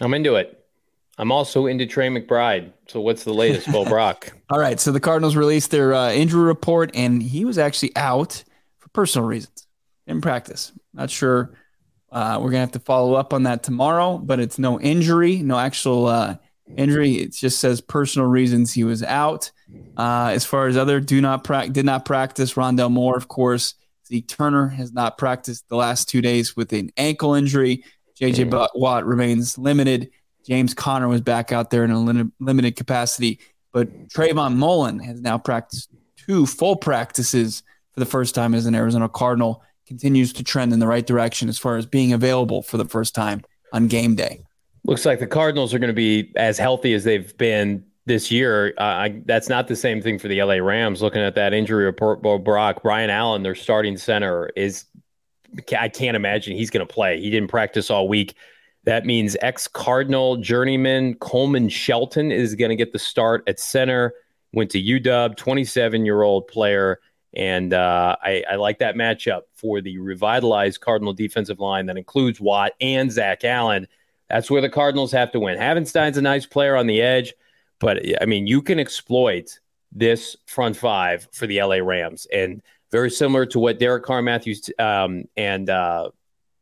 I'm 0.01 0.15
into 0.15 0.37
it. 0.37 0.55
I'm 1.19 1.33
also 1.33 1.67
into 1.67 1.85
Trey 1.85 2.09
McBride. 2.09 2.73
So 2.87 3.01
what's 3.01 3.25
the 3.25 3.35
latest, 3.35 3.71
Bo 3.71 3.85
Brack? 3.89 4.33
All 4.49 4.59
right. 4.59 4.79
So 4.79 4.93
the 4.93 5.01
Cardinals 5.01 5.35
released 5.35 5.73
their 5.73 5.93
uh, 5.93 6.13
injury 6.13 6.45
report, 6.45 6.93
and 6.95 7.23
he 7.23 7.45
was 7.45 7.59
actually 7.59 7.95
out 7.97 8.45
for 8.79 8.89
personal 8.91 9.27
reasons 9.27 9.67
in 10.07 10.21
practice. 10.21 10.73
Not 10.95 11.11
sure. 11.11 11.53
Uh, 12.11 12.39
we're 12.41 12.51
gonna 12.51 12.61
have 12.61 12.73
to 12.73 12.81
follow 12.81 13.15
up 13.15 13.33
on 13.33 13.43
that 13.45 13.63
tomorrow, 13.63 14.19
but 14.19 14.41
it's 14.41 14.59
no 14.59 14.81
injury, 14.81 15.37
no 15.37 15.59
actual 15.59 16.07
uh, 16.07 16.37
injury. 16.77 17.17
It 17.17 17.33
just 17.33 17.59
says 17.59 17.81
personal 17.81 18.29
reasons 18.29 18.73
he 18.73 18.85
was 18.85 19.03
out. 19.03 19.51
Uh, 19.97 20.31
as 20.33 20.45
far 20.45 20.67
as 20.67 20.77
other 20.77 21.01
do 21.01 21.21
not 21.21 21.45
pra- 21.45 21.69
did 21.69 21.85
not 21.85 22.05
practice, 22.05 22.55
Rondale 22.55 22.91
Moore, 22.91 23.17
of 23.17 23.29
course. 23.29 23.75
Zeke 24.07 24.27
Turner 24.27 24.69
has 24.69 24.93
not 24.93 25.19
practiced 25.19 25.69
the 25.69 25.77
last 25.77 26.09
two 26.09 26.23
days 26.23 26.57
with 26.57 26.73
an 26.73 26.91
ankle 26.97 27.35
injury. 27.35 27.85
JJ 28.19 28.71
Watt 28.75 29.05
remains 29.05 29.59
limited. 29.59 30.11
James 30.47 30.73
Conner 30.73 31.09
was 31.09 31.21
back 31.21 31.53
out 31.53 31.69
there 31.71 31.85
in 31.85 31.91
a 31.91 32.01
lim- 32.01 32.33
limited 32.41 32.75
capacity, 32.75 33.39
but 33.71 34.09
Trayvon 34.09 34.57
Mullen 34.57 34.99
has 35.01 35.21
now 35.21 35.37
practiced 35.37 35.91
two 36.17 36.47
full 36.47 36.77
practices 36.77 37.63
for 37.93 38.01
the 38.01 38.07
first 38.07 38.35
time 38.35 38.55
as 38.55 38.65
an 38.65 38.75
Arizona 38.75 39.11
Cardinal. 39.11 39.63
Continues 39.89 40.35
to 40.35 40.45
trend 40.45 40.75
in 40.75 40.81
the 40.81 40.87
right 40.87 41.07
direction 41.07 41.49
as 41.49 41.59
far 41.59 41.79
as 41.79 41.87
being 41.87 42.13
available 42.13 42.63
for 42.63 42.77
the 42.77 42.85
first 42.85 43.15
time 43.15 43.43
on 43.73 43.89
game 43.89 44.15
day. 44.15 44.43
Looks 44.85 45.07
like 45.07 45.19
the 45.19 45.27
Cardinals 45.27 45.73
are 45.73 45.79
going 45.79 45.89
to 45.89 45.95
be 45.95 46.31
as 46.37 46.59
healthy 46.59 46.93
as 46.93 47.05
they've 47.05 47.35
been 47.39 47.83
this 48.05 48.31
year. 48.31 48.75
Uh, 48.77 48.83
I, 48.83 49.23
that's 49.25 49.49
not 49.49 49.67
the 49.67 49.75
same 49.75 50.03
thing 50.03 50.19
for 50.19 50.29
the 50.29 50.43
LA 50.43 50.57
Rams. 50.57 51.01
Looking 51.01 51.23
at 51.23 51.35
that 51.37 51.55
injury 51.55 51.87
report, 51.87 52.21
Bo 52.21 52.37
Brack, 52.37 52.83
Brian 52.83 53.09
Allen, 53.09 53.43
their 53.43 53.55
starting 53.55 53.97
center, 53.97 54.51
is 54.57 54.85
I 55.79 55.89
can't 55.89 56.17
imagine 56.17 56.55
he's 56.55 56.69
going 56.69 56.87
to 56.87 56.93
play. 56.93 57.19
He 57.19 57.31
didn't 57.31 57.49
practice 57.49 57.91
all 57.91 58.09
week. 58.09 58.35
That 58.85 59.07
means 59.07 59.39
ex 59.41 59.67
Cardinal 59.69 60.37
journeyman 60.37 61.15
Coleman 61.15 61.71
Shelton 61.71 62.31
is 62.31 62.55
going 62.55 62.69
to 62.69 62.77
get 62.77 62.93
the 62.93 62.99
start 62.99 63.43
at 63.47 63.59
center. 63.59 64.13
Went 64.53 64.71
to 64.73 64.83
UW, 64.83 65.35
27 65.35 66.05
year 66.05 66.21
old 66.21 66.47
player. 66.47 67.01
And 67.39 67.73
uh, 67.73 68.17
I, 68.21 68.43
I, 68.51 68.57
like 68.57 68.81
that 68.81 68.97
matchup 68.97 69.43
for 69.55 69.81
the 69.81 69.99
revitalized 69.99 70.81
Cardinal 70.81 71.13
defensive 71.13 71.61
line 71.61 71.87
that 71.87 71.97
includes 71.97 72.41
Watt 72.41 72.73
and 72.81 73.13
Zach 73.13 73.45
Allen. 73.45 73.87
That's 74.29 74.51
where 74.51 74.61
the 74.61 74.69
Cardinals 74.69 75.13
have 75.13 75.31
to 75.31 75.41
win. 75.41 75.57
Havenstein's 75.57 76.19
a 76.19 76.23
nice 76.23 76.47
player 76.47 76.75
on 76.75 76.89
the 76.89 77.01
edge, 77.01 77.35
but 77.79 78.03
I 78.21 78.27
mean, 78.27 78.49
you 78.49 78.61
can 78.61 78.81
exploit 78.81 79.61
this 79.93 80.37
front 80.47 80.77
five 80.77 81.29
for 81.31 81.47
the 81.47 81.63
LA 81.63 81.77
Rams. 81.77 82.27
And 82.33 82.61
very 82.91 83.11
similar 83.11 83.47
to 83.47 83.61
what 83.61 83.79
Derek 83.79 84.03
Carr 84.03 84.21
Matthews 84.21 84.69
um, 84.81 85.25
and 85.37 85.71
uh, 85.71 86.11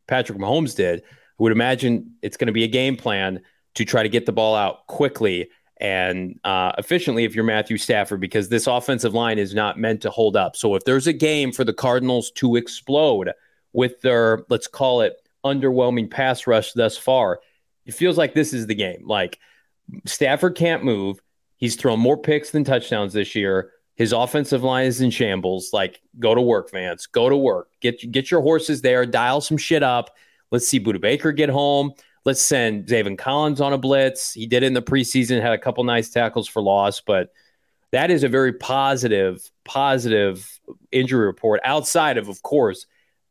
Patrick 0.06 0.38
Mahomes 0.38 0.76
did, 0.76 1.00
I 1.00 1.42
would 1.42 1.52
imagine 1.52 2.16
it's 2.20 2.36
going 2.36 2.48
to 2.48 2.52
be 2.52 2.64
a 2.64 2.68
game 2.68 2.96
plan 2.96 3.40
to 3.76 3.86
try 3.86 4.02
to 4.02 4.10
get 4.10 4.26
the 4.26 4.32
ball 4.32 4.54
out 4.54 4.86
quickly 4.88 5.48
and 5.78 6.38
uh, 6.44 6.72
efficiently 6.78 7.24
if 7.24 7.34
you're 7.34 7.44
Matthew 7.44 7.76
Stafford, 7.76 8.20
because 8.20 8.48
this 8.48 8.66
offensive 8.66 9.14
line 9.14 9.38
is 9.38 9.54
not 9.54 9.78
meant 9.78 10.00
to 10.02 10.10
hold 10.10 10.36
up. 10.36 10.56
So 10.56 10.74
if 10.74 10.84
there's 10.84 11.06
a 11.06 11.12
game 11.12 11.52
for 11.52 11.64
the 11.64 11.74
Cardinals 11.74 12.30
to 12.32 12.56
explode 12.56 13.32
with 13.72 14.00
their, 14.00 14.44
let's 14.48 14.66
call 14.66 15.02
it, 15.02 15.14
underwhelming 15.44 16.10
pass 16.10 16.46
rush 16.46 16.72
thus 16.72 16.96
far, 16.96 17.40
it 17.84 17.94
feels 17.94 18.18
like 18.18 18.34
this 18.34 18.52
is 18.52 18.66
the 18.66 18.74
game. 18.74 19.06
Like 19.06 19.38
Stafford 20.04 20.56
can't 20.56 20.82
move. 20.82 21.20
He's 21.56 21.76
thrown 21.76 22.00
more 22.00 22.18
picks 22.18 22.50
than 22.50 22.64
touchdowns 22.64 23.12
this 23.12 23.34
year. 23.34 23.72
His 23.94 24.12
offensive 24.12 24.62
line 24.62 24.86
is 24.86 25.00
in 25.00 25.10
shambles. 25.10 25.70
Like, 25.72 26.02
go 26.18 26.34
to 26.34 26.40
work, 26.42 26.70
Vance. 26.70 27.06
Go 27.06 27.30
to 27.30 27.36
work. 27.36 27.68
Get 27.80 28.10
get 28.12 28.30
your 28.30 28.42
horses 28.42 28.82
there. 28.82 29.06
Dial 29.06 29.40
some 29.40 29.56
shit 29.56 29.82
up. 29.82 30.10
Let's 30.50 30.68
see 30.68 30.78
Budda 30.78 31.00
Baker 31.00 31.32
get 31.32 31.48
home. 31.48 31.92
Let's 32.26 32.42
send 32.42 32.86
Zaven 32.86 33.16
Collins 33.16 33.60
on 33.60 33.72
a 33.72 33.78
blitz. 33.78 34.32
He 34.32 34.48
did 34.48 34.64
in 34.64 34.74
the 34.74 34.82
preseason, 34.82 35.40
had 35.40 35.52
a 35.52 35.58
couple 35.58 35.84
nice 35.84 36.10
tackles 36.10 36.48
for 36.48 36.60
loss, 36.60 37.00
but 37.00 37.32
that 37.92 38.10
is 38.10 38.24
a 38.24 38.28
very 38.28 38.52
positive, 38.52 39.48
positive 39.64 40.58
injury 40.90 41.24
report. 41.24 41.60
Outside 41.62 42.18
of, 42.18 42.28
of 42.28 42.42
course, 42.42 42.86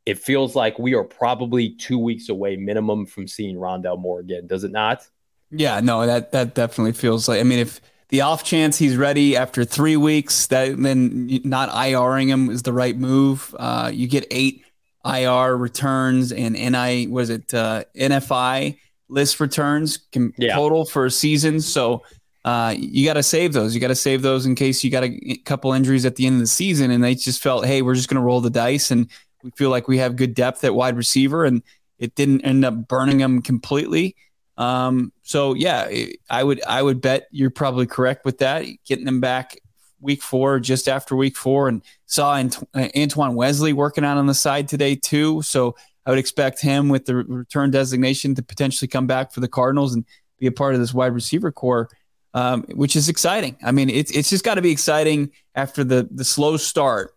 it 0.06 0.18
feels 0.18 0.56
like 0.56 0.80
we 0.80 0.96
are 0.96 1.04
probably 1.04 1.72
two 1.72 2.00
weeks 2.00 2.30
away 2.30 2.56
minimum 2.56 3.06
from 3.06 3.28
seeing 3.28 3.58
Rondale 3.58 4.00
Moore 4.00 4.22
again, 4.22 4.48
does 4.48 4.64
it 4.64 4.72
not? 4.72 5.06
Yeah, 5.52 5.82
no, 5.82 6.06
that 6.06 6.32
that 6.32 6.56
definitely 6.56 6.94
feels 6.94 7.28
like. 7.28 7.42
I 7.42 7.44
mean, 7.44 7.60
if 7.60 7.82
the 8.10 8.22
off 8.22 8.46
chance 8.46 8.78
he's 8.78 8.96
ready 8.96 9.36
after 9.36 9.66
three 9.66 9.98
weeks, 9.98 10.48
that 10.48 10.82
then 10.82 11.42
not 11.44 11.70
IRing 11.70 12.30
him 12.30 12.50
is 12.50 12.64
the 12.64 12.72
right 12.72 12.98
move. 12.98 13.54
Uh, 13.60 13.92
you 13.94 14.08
get 14.08 14.26
eight 14.32 14.64
IR 15.06 15.58
returns 15.58 16.32
and 16.32 16.56
NI 16.56 17.08
was 17.08 17.30
it 17.30 17.54
uh, 17.54 17.84
NFI 17.94 18.78
list 19.16 19.40
returns 19.40 19.98
can 20.12 20.34
yeah. 20.38 20.54
total 20.54 20.86
for 20.86 21.06
a 21.08 21.12
season. 21.12 21.60
So 21.62 22.04
uh, 22.44 22.76
you 22.78 23.04
got 23.06 23.16
to 23.16 23.24
save 23.24 23.54
those. 23.54 23.74
You 23.74 23.82
got 23.82 23.88
to 23.88 23.96
save 23.96 24.22
those 24.22 24.46
in 24.46 24.54
case 24.54 24.84
you 24.84 24.92
got 24.92 25.04
a 25.04 25.38
couple 25.46 25.74
injuries 25.74 26.06
at 26.06 26.18
the 26.18 26.28
end 26.28 26.36
of 26.36 26.42
the 26.42 26.48
season, 26.48 26.92
and 26.92 27.04
they 27.04 27.16
just 27.16 27.42
felt, 27.42 27.66
hey, 27.66 27.82
we're 27.82 27.96
just 27.96 28.10
going 28.10 28.22
to 28.22 28.26
roll 28.26 28.42
the 28.42 28.52
dice 28.52 28.92
and 28.92 29.10
we 29.42 29.52
feel 29.52 29.70
like 29.70 29.88
we 29.88 30.00
have 30.00 30.16
good 30.16 30.34
depth 30.36 30.64
at 30.64 30.76
wide 30.76 30.98
receiver, 30.98 31.46
and 31.46 31.64
it 31.98 32.14
didn't 32.16 32.42
end 32.42 32.66
up 32.66 32.88
burning 32.88 33.20
them 33.20 33.42
completely. 33.42 34.16
Um, 34.58 35.12
so 35.22 35.54
yeah, 35.54 35.90
I 36.30 36.44
would 36.44 36.64
I 36.66 36.82
would 36.82 37.00
bet 37.00 37.28
you're 37.32 37.52
probably 37.52 37.86
correct 37.86 38.26
with 38.26 38.40
that. 38.40 38.66
Getting 38.86 39.06
them 39.06 39.22
back 39.22 39.58
week 40.02 40.22
four, 40.22 40.60
just 40.60 40.88
after 40.88 41.16
week 41.16 41.38
four, 41.38 41.68
and 41.68 41.82
saw 42.06 42.42
Antoine 42.76 43.36
Wesley 43.36 43.74
working 43.74 44.04
out 44.04 44.18
on 44.18 44.26
the 44.26 44.34
side 44.34 44.68
today 44.68 44.96
too. 44.96 45.42
So 45.42 45.76
I 46.06 46.12
would 46.12 46.20
expect 46.20 46.62
him 46.62 46.90
with 46.90 47.06
the 47.06 47.16
return 47.16 47.72
designation 47.72 48.36
to 48.36 48.44
potentially 48.44 48.88
come 48.88 49.08
back 49.08 49.32
for 49.32 49.40
the 49.40 49.48
Cardinals 49.48 49.94
and 49.96 50.06
be 50.40 50.48
a 50.48 50.52
part 50.52 50.74
of 50.74 50.80
this 50.80 50.94
wide 50.94 51.14
receiver 51.14 51.52
core, 51.52 51.90
um, 52.34 52.64
which 52.74 52.96
is 52.96 53.10
exciting. 53.10 53.58
I 53.64 53.72
mean, 53.72 53.90
it's 53.90 54.12
it's 54.12 54.30
just 54.30 54.44
got 54.44 54.56
to 54.56 54.62
be 54.62 54.72
exciting 54.72 55.32
after 55.56 55.84
the 55.84 56.08
the 56.12 56.26
slow 56.26 56.58
start 56.58 57.16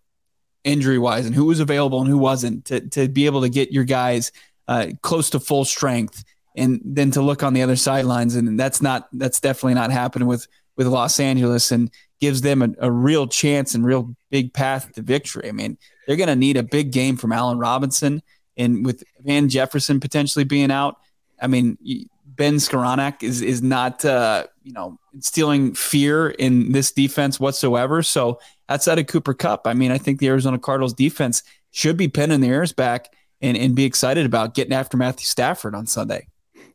injury 0.65 0.99
wise 0.99 1.27
and 1.27 1.35
who 1.35 1.45
was 1.45 1.61
available 1.61 2.01
and 2.01 2.09
who 2.09 2.19
wasn't 2.19 2.65
to, 2.67 2.81
to 2.81 3.09
be 3.09 3.27
able 3.27 3.43
to 3.43 3.49
get 3.49 3.73
your 3.73 3.85
guys 3.85 4.33
uh, 4.67 4.89
close 5.03 5.31
to 5.31 5.41
full 5.41 5.65
strength 5.65 6.25
and 6.57 6.81
then 6.85 7.11
to 7.13 7.23
look 7.23 7.43
on 7.43 7.55
the 7.55 7.63
other 7.63 7.77
sidelines 7.77 8.35
and 8.35 8.59
that's 8.59 8.83
not 8.83 9.09
that's 9.13 9.41
definitely 9.41 9.75
not 9.75 9.91
happening 9.91 10.27
with 10.27 10.47
with 10.77 10.87
Los 10.87 11.21
Angeles 11.21 11.71
and 11.73 11.91
gives 12.21 12.41
them 12.41 12.63
a, 12.63 12.69
a 12.81 12.91
real 12.91 13.27
chance 13.27 13.75
and 13.75 13.85
real 13.85 14.15
big 14.31 14.53
path 14.53 14.93
to 14.93 15.03
victory. 15.03 15.49
I 15.49 15.53
mean, 15.53 15.79
they're 16.07 16.17
going 16.17 16.29
to 16.29 16.37
need 16.37 16.57
a 16.57 16.63
big 16.63 16.93
game 16.93 17.17
from 17.17 17.33
Allen 17.33 17.59
Robinson 17.59 18.23
and 18.59 18.85
with 18.85 19.05
Van 19.21 19.49
Jefferson 19.49 20.01
potentially 20.01 20.45
being 20.45 20.71
out. 20.71 20.99
I 21.41 21.47
mean, 21.47 21.79
Ben 22.27 22.55
Skowronek 22.55 23.23
is 23.23 23.41
is 23.41 23.63
not 23.63 24.05
uh, 24.05 24.47
you 24.63 24.73
know 24.73 24.99
instilling 25.15 25.75
fear 25.75 26.31
in 26.31 26.73
this 26.73 26.93
defense 26.93 27.41
whatsoever. 27.41 28.03
So 28.03 28.41
outside 28.69 28.99
of 28.99 29.07
Cooper 29.07 29.35
Kupp, 29.35 29.67
I 29.67 29.75
mean, 29.75 29.91
I 29.91 29.99
think 29.99 30.21
the 30.21 30.29
Arizona 30.29 30.59
Cardinals 30.59 30.93
defense 30.93 31.43
should 31.71 31.97
be 31.97 32.09
pinning 32.09 32.41
the 32.41 32.49
ears 32.49 32.73
back 32.73 33.13
and, 33.41 33.57
and 33.57 33.75
be 33.75 33.85
excited 33.85 34.27
about 34.27 34.55
getting 34.55 34.73
after 34.73 34.97
Matthew 34.97 35.27
Stafford 35.27 35.75
on 35.75 35.87
Sunday. 35.87 36.29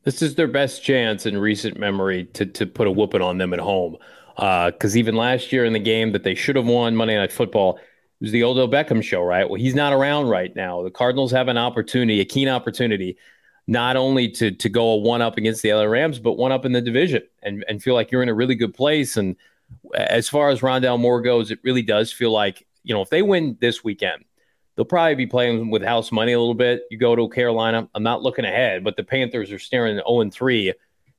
This 0.03 0.21
is 0.21 0.36
their 0.36 0.47
best 0.47 0.84
chance 0.84 1.25
in 1.25 1.38
recent 1.38 1.77
memory 1.77 2.25
to 2.34 2.45
to 2.45 2.65
put 2.65 2.88
a 2.88 2.91
whooping 2.91 3.21
on 3.21 3.38
them 3.38 3.53
at 3.53 3.59
home. 3.59 3.97
Because 4.36 4.95
uh, 4.95 4.97
even 4.97 5.15
last 5.15 5.51
year 5.51 5.63
in 5.63 5.73
the 5.73 5.79
game 5.79 6.11
that 6.13 6.23
they 6.23 6.34
should 6.34 6.55
have 6.55 6.65
won 6.65 6.95
Monday 6.95 7.15
Night 7.15 7.31
Football, 7.31 7.79
was 8.24 8.32
the 8.32 8.43
Odell 8.43 8.69
Beckham 8.69 9.03
show, 9.03 9.21
right? 9.21 9.47
Well, 9.47 9.59
he's 9.59 9.76
not 9.76 9.91
around 9.91 10.30
right 10.30 10.55
now. 10.55 10.82
The 10.82 10.89
Cardinals 10.89 11.32
have 11.34 11.49
an 11.49 11.57
opportunity, 11.57 12.21
a 12.21 12.26
keen 12.26 12.47
opportunity, 12.47 13.17
not 13.67 13.97
only 13.97 14.30
to 14.30 14.49
to 14.49 14.69
go 14.69 14.91
a 14.91 14.97
one 14.97 15.21
up 15.21 15.38
against 15.38 15.61
the 15.61 15.74
LA 15.74 15.84
Rams, 15.84 16.19
but 16.19 16.34
one 16.34 16.53
up 16.53 16.63
in 16.63 16.71
the 16.71 16.82
division 16.82 17.21
and 17.43 17.65
and 17.67 17.84
feel 17.84 17.95
like 17.95 18.11
you're 18.11 18.24
in 18.24 18.30
a 18.30 18.34
really 18.34 18.55
good 18.55 18.74
place. 18.74 19.17
And 19.17 19.36
as 19.93 20.30
far 20.30 20.49
as 20.49 20.61
Rondale 20.61 20.97
Moore 20.97 21.21
goes, 21.21 21.51
it 21.51 21.59
really 21.63 21.82
does 21.82 22.13
feel 22.13 22.32
like 22.32 22.65
you 22.84 22.95
know 22.95 23.01
if 23.01 23.09
they 23.09 23.21
win 23.21 23.57
this 23.59 23.84
weekend, 23.84 24.24
they'll 24.76 24.86
probably 24.86 25.15
be 25.15 25.28
playing 25.28 25.69
with 25.69 25.84
house 25.84 26.09
money 26.09 26.32
a 26.32 26.39
little 26.39 26.53
bit. 26.53 26.84
You 26.89 26.97
go 26.97 27.17
to 27.17 27.28
Carolina. 27.28 27.89
I'm 27.93 28.03
not 28.03 28.24
looking 28.24 28.45
ahead, 28.45 28.86
but 28.86 28.95
the 28.95 29.03
Panthers 29.03 29.51
are 29.51 29.59
staring 29.59 29.95
0 29.95 30.30
3 30.30 30.74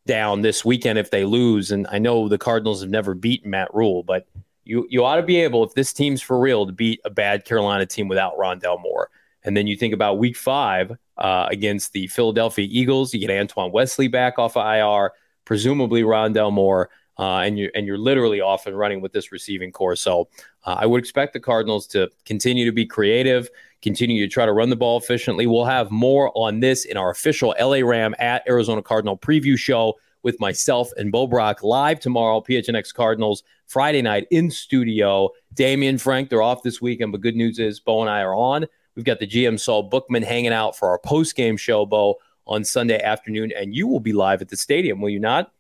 down 0.07 0.41
this 0.41 0.65
weekend 0.65 0.99
if 0.99 1.11
they 1.11 1.27
lose. 1.27 1.71
And 1.71 1.87
I 1.91 1.99
know 1.99 2.29
the 2.29 2.39
Cardinals 2.39 2.81
have 2.81 2.91
never 2.91 3.15
beaten 3.15 3.51
Matt 3.51 3.75
Rhule, 3.75 4.03
but 4.03 4.27
you 4.65 4.87
you 4.91 5.05
ought 5.05 5.17
to 5.17 5.23
be 5.23 5.41
able, 5.41 5.65
if 5.65 5.75
this 5.75 5.93
team's 5.93 6.23
for 6.23 6.39
real, 6.39 6.67
to 6.67 6.73
beat 6.73 7.01
a 7.05 7.11
bad 7.11 7.45
Carolina 7.45 7.87
team 7.87 8.09
without 8.09 8.37
Rondale 8.37 8.81
Moore. 8.81 9.11
And 9.45 9.57
then 9.57 9.67
you 9.67 9.77
think 9.77 9.93
about 9.93 10.19
week 10.19 10.37
five 10.37 10.97
uh, 11.19 11.47
against 11.51 11.93
the 11.93 12.07
Philadelphia 12.07 12.67
Eagles. 12.71 13.13
You 13.13 13.21
get 13.21 13.31
Antoine 13.31 13.73
Wesley 13.73 14.09
back 14.09 14.39
off 14.39 14.57
of 14.57 14.67
IR, 14.67 15.13
presumably 15.45 16.03
Rondale 16.03 16.53
Moore. 16.53 16.91
Uh, 17.17 17.41
and 17.41 17.57
you're 17.57 17.71
and 17.77 17.87
you're 17.87 17.99
literally 17.99 18.41
off 18.41 18.67
and 18.67 18.77
running 18.77 19.01
with 19.01 19.13
this 19.13 19.31
receiving 19.31 19.71
core. 19.71 19.95
So 19.95 20.29
uh, 20.65 20.77
I 20.81 20.87
would 20.87 20.99
expect 20.99 21.33
the 21.33 21.39
Cardinals 21.39 21.87
to 21.89 22.11
continue 22.25 22.65
to 22.65 22.73
be 22.73 22.85
creative, 22.85 23.49
continue 23.83 24.27
to 24.27 24.33
try 24.33 24.47
to 24.47 24.53
run 24.53 24.69
the 24.69 24.77
ball 24.77 24.99
efficiently. 24.99 25.47
We'll 25.47 25.65
have 25.65 25.93
more 25.93 26.33
on 26.35 26.59
this 26.59 26.85
in 26.85 26.97
our 26.97 27.11
official 27.11 27.55
LA 27.61 27.87
Ram 27.87 28.17
at 28.19 28.43
Arizona 28.49 28.83
Cardinal 28.83 29.17
preview 29.17 29.57
show 29.57 29.95
with 30.25 30.41
myself 30.41 30.91
and 30.97 31.13
Bo 31.13 31.29
Brack 31.29 31.63
live 31.63 32.01
tomorrow. 32.01 32.41
PHNX 32.41 32.93
Cardinals 32.93 33.45
Friday 33.67 34.03
night 34.03 34.27
in 34.31 34.51
studio. 34.51 35.31
Damian 35.53 35.99
Frank, 35.99 36.31
they're 36.31 36.43
off 36.43 36.63
this 36.63 36.81
weekend, 36.81 37.13
but 37.13 37.21
good 37.21 37.37
news 37.37 37.59
is 37.61 37.79
Bo 37.79 38.01
and 38.01 38.11
I 38.11 38.23
are 38.23 38.35
on. 38.35 38.67
We've 38.97 39.05
got 39.05 39.21
the 39.21 39.27
GM 39.27 39.61
Saul 39.61 39.85
Bookman 39.85 40.23
hanging 40.23 40.53
out 40.53 40.77
for 40.77 40.89
our 40.89 40.99
post 40.99 41.37
game 41.37 41.57
show, 41.57 41.85
Bo, 41.87 42.17
on 42.47 42.65
Sunday 42.65 43.01
afternoon, 43.01 43.53
and 43.57 43.75
you 43.75 43.87
will 43.87 44.01
be 44.01 44.13
live 44.13 44.43
at 44.43 44.49
the 44.49 44.57
stadium, 44.57 45.01
will 45.01 45.11
you 45.11 45.21
not? 45.21 45.53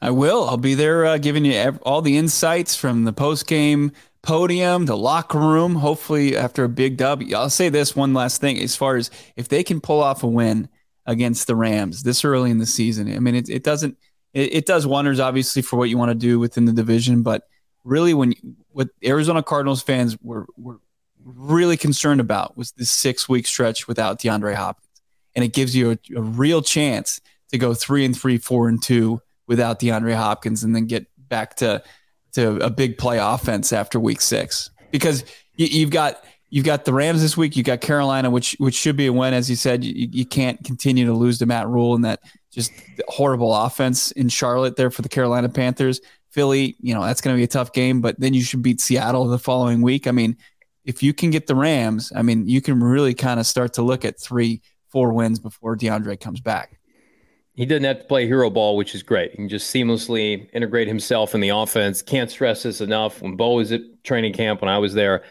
I 0.00 0.10
will. 0.10 0.48
I'll 0.48 0.58
be 0.58 0.74
there 0.74 1.06
uh, 1.06 1.18
giving 1.18 1.44
you 1.44 1.78
all 1.82 2.02
the 2.02 2.18
insights 2.18 2.76
from 2.76 3.04
the 3.04 3.12
post 3.12 3.46
game 3.46 3.92
podium, 4.22 4.86
the 4.86 4.96
locker 4.96 5.38
room. 5.38 5.76
Hopefully, 5.76 6.36
after 6.36 6.64
a 6.64 6.68
big 6.68 6.96
dub, 6.96 7.22
I'll 7.34 7.48
say 7.48 7.70
this 7.70 7.96
one 7.96 8.12
last 8.12 8.40
thing: 8.40 8.60
as 8.60 8.76
far 8.76 8.96
as 8.96 9.10
if 9.36 9.48
they 9.48 9.64
can 9.64 9.80
pull 9.80 10.02
off 10.02 10.22
a 10.22 10.26
win 10.26 10.68
against 11.06 11.46
the 11.46 11.56
Rams 11.56 12.02
this 12.02 12.24
early 12.24 12.50
in 12.50 12.58
the 12.58 12.66
season, 12.66 13.14
I 13.14 13.18
mean, 13.18 13.34
it, 13.34 13.48
it 13.48 13.62
doesn't. 13.62 13.96
It, 14.34 14.54
it 14.54 14.66
does 14.66 14.86
wonders, 14.86 15.20
obviously, 15.20 15.62
for 15.62 15.76
what 15.76 15.88
you 15.88 15.96
want 15.96 16.10
to 16.10 16.14
do 16.14 16.38
within 16.38 16.64
the 16.64 16.72
division, 16.72 17.22
but 17.22 17.48
really, 17.84 18.14
when 18.14 18.34
what 18.72 18.88
Arizona 19.04 19.42
Cardinals 19.42 19.82
fans 19.82 20.16
were 20.20 20.46
were 20.56 20.80
really 21.24 21.76
concerned 21.76 22.20
about 22.20 22.56
was 22.56 22.72
this 22.72 22.90
six 22.90 23.28
week 23.28 23.46
stretch 23.46 23.88
without 23.88 24.20
DeAndre 24.20 24.54
Hopkins, 24.54 25.02
and 25.34 25.44
it 25.44 25.52
gives 25.52 25.74
you 25.74 25.92
a, 25.92 25.98
a 26.16 26.22
real 26.22 26.62
chance 26.62 27.20
to 27.50 27.58
go 27.58 27.74
three 27.74 28.04
and 28.04 28.16
three, 28.16 28.38
four 28.38 28.68
and 28.68 28.82
two 28.82 29.20
without 29.46 29.80
DeAndre 29.80 30.14
Hopkins 30.14 30.64
and 30.64 30.74
then 30.74 30.86
get 30.86 31.06
back 31.16 31.56
to 31.56 31.82
to 32.32 32.56
a 32.58 32.70
big 32.70 32.98
play 32.98 33.18
offense 33.18 33.72
after 33.72 33.98
week 33.98 34.20
six 34.20 34.70
because 34.90 35.24
you, 35.56 35.80
have 35.80 35.90
got 35.90 36.22
you've 36.56 36.64
got 36.64 36.86
the 36.86 36.92
Rams 36.94 37.20
this 37.20 37.36
week. 37.36 37.54
You've 37.54 37.66
got 37.66 37.82
Carolina, 37.82 38.30
which 38.30 38.56
which 38.58 38.74
should 38.74 38.96
be 38.96 39.04
a 39.08 39.12
win, 39.12 39.34
as 39.34 39.50
you 39.50 39.56
said. 39.56 39.84
You, 39.84 40.08
you 40.10 40.24
can't 40.24 40.64
continue 40.64 41.04
to 41.04 41.12
lose 41.12 41.38
to 41.40 41.46
Matt 41.46 41.68
Rhule 41.68 41.94
and 41.94 42.06
that 42.06 42.20
just 42.50 42.72
horrible 43.08 43.54
offense 43.54 44.10
in 44.12 44.30
Charlotte 44.30 44.76
there 44.76 44.90
for 44.90 45.02
the 45.02 45.10
Carolina 45.10 45.50
Panthers. 45.50 46.00
Philly, 46.30 46.74
you 46.80 46.94
know 46.94 47.02
that's 47.02 47.20
going 47.20 47.36
to 47.36 47.38
be 47.38 47.44
a 47.44 47.46
tough 47.46 47.74
game, 47.74 48.00
but 48.00 48.18
then 48.18 48.32
you 48.32 48.40
should 48.40 48.62
beat 48.62 48.80
Seattle 48.80 49.26
the 49.26 49.38
following 49.38 49.82
week. 49.82 50.06
I 50.06 50.12
mean, 50.12 50.38
if 50.86 51.02
you 51.02 51.12
can 51.12 51.30
get 51.30 51.46
the 51.46 51.54
Rams, 51.54 52.10
I 52.16 52.22
mean, 52.22 52.48
you 52.48 52.62
can 52.62 52.82
really 52.82 53.12
kind 53.12 53.38
of 53.38 53.46
start 53.46 53.74
to 53.74 53.82
look 53.82 54.06
at 54.06 54.18
three, 54.18 54.62
four 54.88 55.12
wins 55.12 55.38
before 55.38 55.76
DeAndre 55.76 56.18
comes 56.18 56.40
back 56.40 56.80
he 57.56 57.64
doesn't 57.64 57.84
have 57.84 58.00
to 58.00 58.04
play 58.04 58.26
hero 58.26 58.50
ball, 58.50 58.76
which 58.76 58.94
is 58.94 59.02
great. 59.02 59.30
He 59.30 59.38
can 59.38 59.48
just 59.48 59.74
seamlessly 59.74 60.46
integrate 60.52 60.88
himself 60.88 61.34
in 61.34 61.40
the 61.40 61.48
offense. 61.48 62.02
Can't 62.02 62.30
stress 62.30 62.64
this 62.64 62.82
enough. 62.82 63.22
When 63.22 63.34
Bo 63.34 63.54
was 63.54 63.72
at 63.72 63.80
training 64.04 64.34
camp, 64.34 64.60
when 64.60 64.68
I 64.68 64.76
was 64.76 64.92
there, 64.92 65.22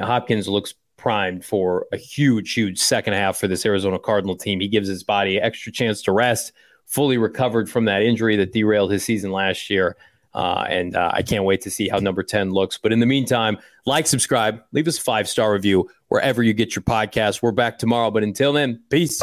Hopkins 0.00 0.48
looks 0.48 0.74
primed 0.96 1.44
for 1.44 1.86
a 1.92 1.96
huge, 1.96 2.54
huge 2.54 2.78
second 2.78 3.12
half 3.12 3.36
for 3.36 3.46
this 3.46 3.66
Arizona 3.66 3.98
Cardinal 3.98 4.36
team. 4.36 4.60
He 4.60 4.68
gives 4.68 4.88
his 4.88 5.02
body 5.02 5.38
extra 5.38 5.70
chance 5.70 6.00
to 6.02 6.12
rest, 6.12 6.52
fully 6.86 7.18
recovered 7.18 7.68
from 7.68 7.84
that 7.86 8.02
injury 8.02 8.36
that 8.36 8.52
derailed 8.52 8.90
his 8.90 9.04
season 9.04 9.30
last 9.30 9.68
year. 9.68 9.96
Uh, 10.32 10.64
and 10.68 10.96
uh, 10.96 11.10
I 11.12 11.22
can't 11.22 11.44
wait 11.44 11.60
to 11.60 11.70
see 11.70 11.88
how 11.88 11.98
number 11.98 12.22
10 12.22 12.50
looks. 12.50 12.76
But 12.78 12.92
in 12.92 13.00
the 13.00 13.06
meantime, 13.06 13.58
like, 13.86 14.06
subscribe, 14.06 14.62
leave 14.72 14.88
us 14.88 14.98
a 14.98 15.00
five 15.00 15.28
star 15.28 15.52
review 15.52 15.88
wherever 16.08 16.42
you 16.42 16.52
get 16.52 16.74
your 16.74 16.82
podcast. 16.82 17.42
We're 17.42 17.52
back 17.52 17.78
tomorrow. 17.78 18.10
But 18.10 18.24
until 18.24 18.52
then, 18.52 18.82
peace. 18.90 19.22